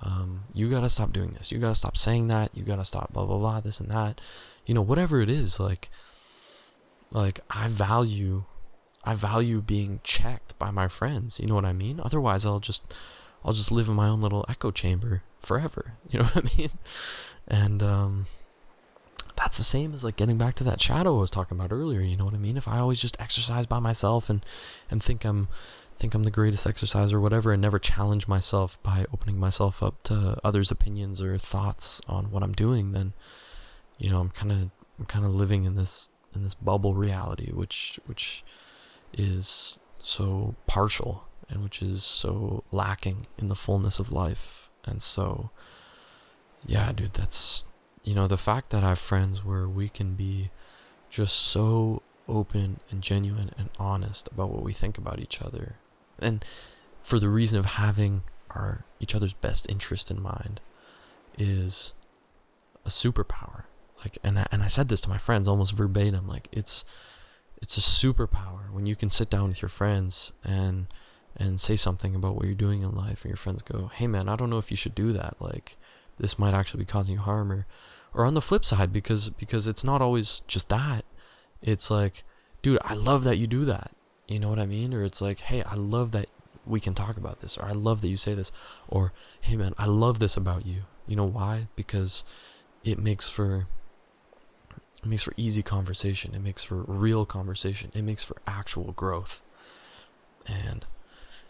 Um, 0.00 0.44
you 0.54 0.70
got 0.70 0.82
to 0.82 0.90
stop 0.90 1.12
doing 1.12 1.32
this. 1.32 1.50
You 1.50 1.58
got 1.58 1.70
to 1.70 1.74
stop 1.74 1.96
saying 1.96 2.28
that. 2.28 2.50
You 2.54 2.62
got 2.62 2.76
to 2.76 2.84
stop 2.84 3.12
blah, 3.12 3.26
blah, 3.26 3.38
blah, 3.38 3.60
this 3.60 3.80
and 3.80 3.90
that. 3.90 4.20
You 4.64 4.74
know, 4.74 4.80
whatever 4.80 5.20
it 5.20 5.28
is, 5.28 5.58
like, 5.58 5.90
like 7.10 7.40
I 7.50 7.68
value 7.68 8.44
I 9.04 9.14
value 9.14 9.60
being 9.60 10.00
checked 10.02 10.58
by 10.58 10.70
my 10.70 10.88
friends. 10.88 11.38
You 11.38 11.46
know 11.46 11.54
what 11.54 11.64
I 11.64 11.72
mean? 11.72 12.00
Otherwise, 12.02 12.44
I'll 12.44 12.60
just 12.60 12.92
I'll 13.44 13.52
just 13.52 13.72
live 13.72 13.88
in 13.88 13.94
my 13.94 14.08
own 14.08 14.20
little 14.20 14.44
echo 14.48 14.70
chamber 14.70 15.22
forever. 15.40 15.94
You 16.10 16.20
know 16.20 16.26
what 16.26 16.44
I 16.44 16.56
mean? 16.58 16.70
And 17.46 17.82
um, 17.82 18.26
that's 19.36 19.58
the 19.58 19.64
same 19.64 19.94
as 19.94 20.04
like 20.04 20.16
getting 20.16 20.38
back 20.38 20.54
to 20.56 20.64
that 20.64 20.80
shadow 20.80 21.16
I 21.16 21.20
was 21.20 21.30
talking 21.30 21.56
about 21.56 21.72
earlier. 21.72 22.00
You 22.00 22.16
know 22.16 22.24
what 22.24 22.34
I 22.34 22.38
mean? 22.38 22.56
If 22.56 22.66
I 22.66 22.78
always 22.78 23.00
just 23.00 23.20
exercise 23.20 23.66
by 23.66 23.78
myself 23.78 24.28
and 24.28 24.44
and 24.90 25.02
think 25.02 25.24
I'm 25.24 25.48
think 25.98 26.14
I'm 26.14 26.22
the 26.22 26.30
greatest 26.30 26.66
exerciser 26.66 27.18
or 27.18 27.20
whatever, 27.20 27.52
and 27.52 27.60
never 27.60 27.78
challenge 27.78 28.28
myself 28.28 28.80
by 28.82 29.04
opening 29.12 29.38
myself 29.38 29.82
up 29.82 30.02
to 30.04 30.38
others' 30.44 30.70
opinions 30.70 31.20
or 31.20 31.36
thoughts 31.38 32.00
on 32.08 32.30
what 32.30 32.42
I'm 32.42 32.52
doing, 32.52 32.92
then 32.92 33.12
you 33.98 34.10
know 34.10 34.20
I'm 34.20 34.30
kind 34.30 34.52
of 34.52 34.70
I'm 34.98 35.06
kind 35.06 35.24
of 35.24 35.34
living 35.34 35.64
in 35.64 35.76
this 35.76 36.10
in 36.34 36.42
this 36.42 36.54
bubble 36.54 36.94
reality, 36.94 37.50
which 37.52 38.00
which 38.06 38.44
is 39.12 39.78
so 39.98 40.54
partial 40.66 41.24
and 41.48 41.62
which 41.62 41.82
is 41.82 42.04
so 42.04 42.62
lacking 42.70 43.26
in 43.36 43.48
the 43.48 43.54
fullness 43.54 43.98
of 43.98 44.12
life. 44.12 44.70
And 44.84 45.00
so, 45.00 45.50
yeah, 46.66 46.92
dude, 46.92 47.14
that's, 47.14 47.64
you 48.04 48.14
know, 48.14 48.26
the 48.26 48.36
fact 48.36 48.70
that 48.70 48.84
I 48.84 48.90
have 48.90 48.98
friends 48.98 49.44
where 49.44 49.68
we 49.68 49.88
can 49.88 50.14
be 50.14 50.50
just 51.10 51.34
so 51.34 52.02
open 52.28 52.80
and 52.90 53.02
genuine 53.02 53.50
and 53.56 53.70
honest 53.78 54.28
about 54.28 54.50
what 54.50 54.62
we 54.62 54.72
think 54.72 54.98
about 54.98 55.20
each 55.20 55.40
other. 55.40 55.76
And 56.18 56.44
for 57.02 57.18
the 57.18 57.28
reason 57.28 57.58
of 57.58 57.64
having 57.64 58.22
our 58.50 58.84
each 59.00 59.14
other's 59.14 59.34
best 59.34 59.68
interest 59.70 60.10
in 60.10 60.20
mind 60.20 60.60
is 61.38 61.94
a 62.84 62.88
superpower. 62.88 63.64
Like 64.00 64.18
and 64.22 64.38
I, 64.38 64.46
and 64.52 64.62
I 64.62 64.66
said 64.66 64.88
this 64.88 65.00
to 65.02 65.08
my 65.08 65.18
friends 65.18 65.48
almost 65.48 65.72
verbatim 65.72 66.28
like 66.28 66.48
it's 66.52 66.84
it's 67.60 67.76
a 67.76 67.80
superpower 67.80 68.70
when 68.72 68.86
you 68.86 68.96
can 68.96 69.10
sit 69.10 69.30
down 69.30 69.48
with 69.48 69.62
your 69.62 69.68
friends 69.68 70.32
and 70.44 70.86
and 71.36 71.60
say 71.60 71.76
something 71.76 72.14
about 72.14 72.34
what 72.34 72.46
you're 72.46 72.54
doing 72.54 72.82
in 72.82 72.94
life 72.94 73.22
and 73.22 73.30
your 73.30 73.36
friends 73.36 73.62
go 73.62 73.90
hey 73.94 74.06
man 74.06 74.28
i 74.28 74.36
don't 74.36 74.50
know 74.50 74.58
if 74.58 74.70
you 74.70 74.76
should 74.76 74.94
do 74.94 75.12
that. 75.12 75.36
Like 75.40 75.76
this 76.18 76.38
might 76.38 76.54
actually 76.54 76.80
be 76.80 76.90
causing 76.90 77.14
you 77.14 77.20
harm 77.20 77.52
or 77.52 77.66
or 78.14 78.24
on 78.24 78.34
the 78.34 78.42
flip 78.42 78.64
side 78.64 78.92
because 78.92 79.30
because 79.30 79.66
it's 79.66 79.84
not 79.84 80.02
always 80.02 80.40
just 80.46 80.68
that. 80.68 81.04
It's 81.62 81.90
like 81.90 82.24
dude 82.62 82.78
i 82.82 82.94
love 82.94 83.24
that 83.24 83.38
you 83.38 83.46
do 83.46 83.64
that. 83.66 83.92
You 84.26 84.38
know 84.38 84.48
what 84.48 84.58
i 84.58 84.66
mean? 84.66 84.92
Or 84.94 85.04
it's 85.04 85.20
like 85.20 85.40
hey 85.40 85.62
i 85.62 85.74
love 85.74 86.12
that 86.12 86.28
we 86.66 86.80
can 86.80 86.94
talk 86.94 87.16
about 87.16 87.40
this 87.40 87.56
or 87.56 87.64
i 87.64 87.72
love 87.72 88.02
that 88.02 88.08
you 88.08 88.16
say 88.18 88.34
this 88.34 88.52
or 88.88 89.12
hey 89.40 89.56
man 89.56 89.74
i 89.78 89.86
love 89.86 90.18
this 90.18 90.36
about 90.36 90.66
you. 90.66 90.82
You 91.06 91.16
know 91.16 91.24
why? 91.24 91.68
Because 91.76 92.24
it 92.84 92.98
makes 92.98 93.28
for 93.28 93.66
it 95.02 95.06
makes 95.06 95.22
for 95.22 95.32
easy 95.36 95.62
conversation. 95.62 96.34
It 96.34 96.40
makes 96.40 96.62
for 96.64 96.82
real 96.82 97.24
conversation. 97.24 97.90
It 97.94 98.02
makes 98.02 98.24
for 98.24 98.36
actual 98.46 98.92
growth. 98.92 99.42
And 100.46 100.84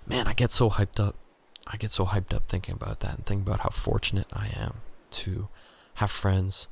man, 0.07 0.27
I 0.27 0.35
get 0.35 0.51
so 0.51 0.71
hyped 0.71 1.01
up. 1.01 1.17
I 1.67 1.77
get 1.77 1.91
so 1.91 2.07
hyped 2.07 2.35
up 2.35 2.49
thinking 2.49 2.75
about 2.75 3.01
that 3.01 3.17
and 3.17 3.27
thinking 3.27 3.47
about 3.47 3.61
how 3.61 3.71
fortunate 3.71 4.27
I 4.33 4.49
am 4.57 4.81
to 5.11 5.49
have 5.95 6.11
friends 6.11 6.69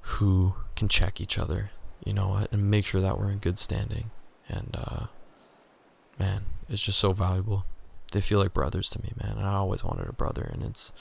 who 0.00 0.54
can 0.76 0.88
check 0.88 1.20
each 1.20 1.38
other, 1.38 1.70
you 2.04 2.12
know, 2.12 2.46
and 2.50 2.70
make 2.70 2.86
sure 2.86 3.00
that 3.00 3.18
we're 3.18 3.30
in 3.30 3.38
good 3.38 3.58
standing. 3.58 4.10
And 4.48 4.76
uh, 4.78 5.06
man, 6.18 6.46
it's 6.68 6.82
just 6.82 6.98
so 6.98 7.12
valuable. 7.12 7.64
They 8.12 8.20
feel 8.20 8.38
like 8.38 8.54
brothers 8.54 8.88
to 8.90 9.02
me, 9.02 9.12
man. 9.20 9.36
And 9.36 9.46
I 9.46 9.54
always 9.54 9.82
wanted 9.82 10.08
a 10.08 10.12
brother, 10.12 10.48
and 10.52 10.62
it's 10.62 10.92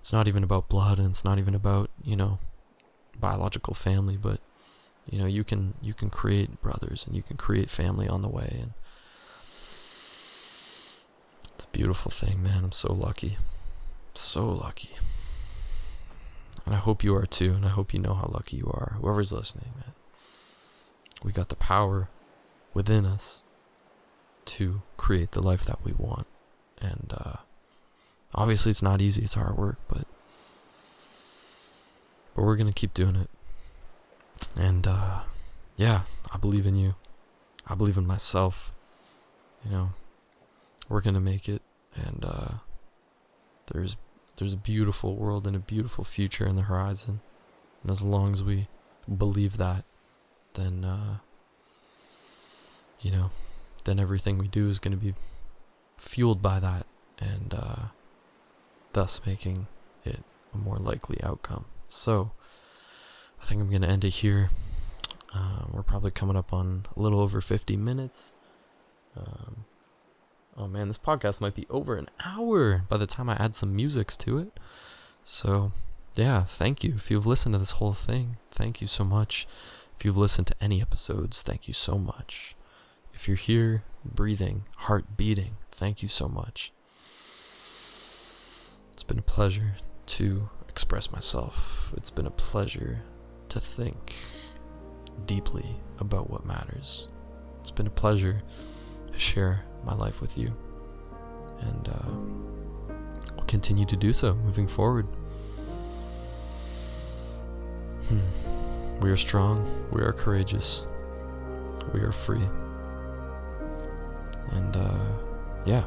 it's 0.00 0.12
not 0.12 0.26
even 0.26 0.42
about 0.42 0.68
blood, 0.68 0.98
and 0.98 1.10
it's 1.10 1.24
not 1.24 1.38
even 1.38 1.54
about 1.54 1.90
you 2.02 2.16
know 2.16 2.38
biological 3.20 3.74
family, 3.74 4.16
but 4.16 4.40
you 5.08 5.18
know 5.18 5.26
you 5.26 5.44
can 5.44 5.74
you 5.82 5.94
can 5.94 6.10
create 6.10 6.60
brothers 6.62 7.06
and 7.06 7.16
you 7.16 7.22
can 7.22 7.36
create 7.36 7.70
family 7.70 8.08
on 8.08 8.22
the 8.22 8.28
way, 8.28 8.56
and 8.60 8.72
it's 11.54 11.64
a 11.64 11.68
beautiful 11.68 12.10
thing, 12.10 12.42
man. 12.42 12.64
I'm 12.64 12.72
so 12.72 12.92
lucky, 12.92 13.38
so 14.14 14.46
lucky. 14.48 14.90
And 16.64 16.74
I 16.74 16.78
hope 16.78 17.02
you 17.02 17.14
are 17.16 17.26
too, 17.26 17.54
and 17.54 17.64
I 17.64 17.70
hope 17.70 17.92
you 17.92 17.98
know 17.98 18.14
how 18.14 18.30
lucky 18.32 18.56
you 18.56 18.66
are, 18.66 18.96
whoever's 19.00 19.32
listening, 19.32 19.72
man. 19.74 19.94
We 21.22 21.32
got 21.32 21.48
the 21.48 21.56
power 21.56 22.08
within 22.74 23.04
us 23.04 23.44
to 24.44 24.82
create 24.96 25.32
the 25.32 25.40
life 25.40 25.64
that 25.64 25.84
we 25.84 25.92
want. 25.92 26.26
And 26.80 27.12
uh, 27.16 27.36
obviously, 28.34 28.70
it's 28.70 28.82
not 28.82 29.00
easy, 29.00 29.22
it's 29.22 29.34
hard 29.34 29.56
work, 29.56 29.78
but 29.88 30.06
but 32.34 32.42
we're 32.42 32.56
gonna 32.56 32.72
keep 32.72 32.94
doing 32.94 33.16
it. 33.16 33.30
And 34.56 34.86
uh, 34.86 35.20
yeah, 35.76 36.02
I 36.30 36.38
believe 36.38 36.66
in 36.66 36.76
you. 36.76 36.94
I 37.66 37.74
believe 37.74 37.96
in 37.96 38.06
myself. 38.06 38.72
You 39.64 39.70
know, 39.70 39.90
we're 40.88 41.00
gonna 41.00 41.20
make 41.20 41.48
it, 41.48 41.62
and 41.94 42.24
uh, 42.24 42.48
there's 43.72 43.96
there's 44.36 44.52
a 44.52 44.56
beautiful 44.56 45.14
world 45.16 45.46
and 45.46 45.54
a 45.54 45.60
beautiful 45.60 46.04
future 46.04 46.46
in 46.46 46.56
the 46.56 46.62
horizon. 46.62 47.20
And 47.82 47.90
as 47.90 48.02
long 48.02 48.32
as 48.32 48.42
we 48.42 48.68
believe 49.18 49.56
that, 49.56 49.84
then 50.54 50.84
uh, 50.84 51.18
you 53.00 53.10
know, 53.10 53.30
then 53.84 53.98
everything 53.98 54.38
we 54.38 54.48
do 54.48 54.68
is 54.68 54.78
going 54.78 54.96
to 54.96 55.04
be 55.04 55.14
fueled 55.96 56.42
by 56.42 56.60
that, 56.60 56.86
and 57.18 57.54
uh, 57.54 57.76
thus 58.92 59.20
making 59.26 59.66
it 60.04 60.22
a 60.54 60.56
more 60.56 60.78
likely 60.78 61.18
outcome. 61.22 61.64
So, 61.92 62.32
I 63.40 63.44
think 63.44 63.60
I'm 63.60 63.68
going 63.68 63.82
to 63.82 63.88
end 63.88 64.02
it 64.02 64.10
here. 64.10 64.48
Uh, 65.34 65.64
we're 65.70 65.82
probably 65.82 66.10
coming 66.10 66.36
up 66.36 66.50
on 66.50 66.86
a 66.96 67.00
little 67.00 67.20
over 67.20 67.42
50 67.42 67.76
minutes. 67.76 68.32
Um, 69.14 69.66
oh 70.56 70.66
man, 70.66 70.88
this 70.88 70.96
podcast 70.96 71.42
might 71.42 71.54
be 71.54 71.66
over 71.68 71.96
an 71.96 72.08
hour 72.24 72.78
by 72.88 72.96
the 72.96 73.06
time 73.06 73.28
I 73.28 73.36
add 73.36 73.54
some 73.54 73.76
musics 73.76 74.16
to 74.18 74.38
it. 74.38 74.58
So, 75.22 75.72
yeah, 76.14 76.44
thank 76.44 76.82
you. 76.82 76.94
If 76.94 77.10
you've 77.10 77.26
listened 77.26 77.54
to 77.54 77.58
this 77.58 77.72
whole 77.72 77.92
thing, 77.92 78.38
thank 78.50 78.80
you 78.80 78.86
so 78.86 79.04
much. 79.04 79.46
If 79.98 80.06
you've 80.06 80.16
listened 80.16 80.46
to 80.46 80.56
any 80.62 80.80
episodes, 80.80 81.42
thank 81.42 81.68
you 81.68 81.74
so 81.74 81.98
much. 81.98 82.56
If 83.12 83.28
you're 83.28 83.36
here, 83.36 83.84
breathing, 84.02 84.64
heart 84.78 85.18
beating, 85.18 85.56
thank 85.70 86.02
you 86.02 86.08
so 86.08 86.26
much. 86.26 86.72
It's 88.94 89.02
been 89.02 89.18
a 89.18 89.22
pleasure 89.22 89.74
to 90.06 90.48
express 90.72 91.12
myself. 91.12 91.92
It's 91.96 92.10
been 92.10 92.26
a 92.26 92.30
pleasure 92.30 93.02
to 93.50 93.60
think 93.60 94.14
deeply 95.26 95.76
about 95.98 96.30
what 96.30 96.46
matters. 96.46 97.10
It's 97.60 97.70
been 97.70 97.86
a 97.86 97.90
pleasure 97.90 98.42
to 99.12 99.18
share 99.18 99.64
my 99.84 99.94
life 99.94 100.22
with 100.22 100.38
you. 100.38 100.56
And 101.60 101.88
uh, 101.88 103.34
I'll 103.38 103.44
continue 103.44 103.84
to 103.84 103.96
do 103.96 104.14
so 104.14 104.34
moving 104.34 104.66
forward. 104.66 105.06
Hmm. 108.08 109.00
We 109.00 109.10
are 109.10 109.16
strong, 109.16 109.68
we 109.90 110.00
are 110.00 110.12
courageous, 110.12 110.86
we 111.92 112.00
are 112.00 112.12
free. 112.12 112.48
And 114.52 114.76
uh, 114.76 115.04
yeah, 115.66 115.84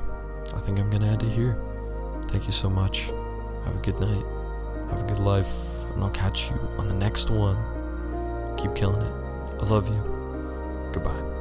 I 0.53 0.59
think 0.61 0.79
I'm 0.79 0.91
gonna 0.91 1.07
end 1.07 1.23
it 1.23 1.31
here. 1.31 1.57
Thank 2.27 2.45
you 2.45 2.51
so 2.51 2.69
much. 2.69 3.11
Have 3.65 3.75
a 3.75 3.81
good 3.81 3.99
night. 3.99 4.34
Have 4.89 5.01
a 5.01 5.07
good 5.07 5.19
life. 5.19 5.53
And 5.93 6.03
I'll 6.03 6.09
catch 6.09 6.49
you 6.49 6.57
on 6.77 6.87
the 6.87 6.95
next 6.95 7.29
one. 7.29 7.57
Keep 8.57 8.75
killing 8.75 9.01
it. 9.01 9.13
I 9.61 9.65
love 9.65 9.87
you. 9.89 10.01
Goodbye. 10.91 11.34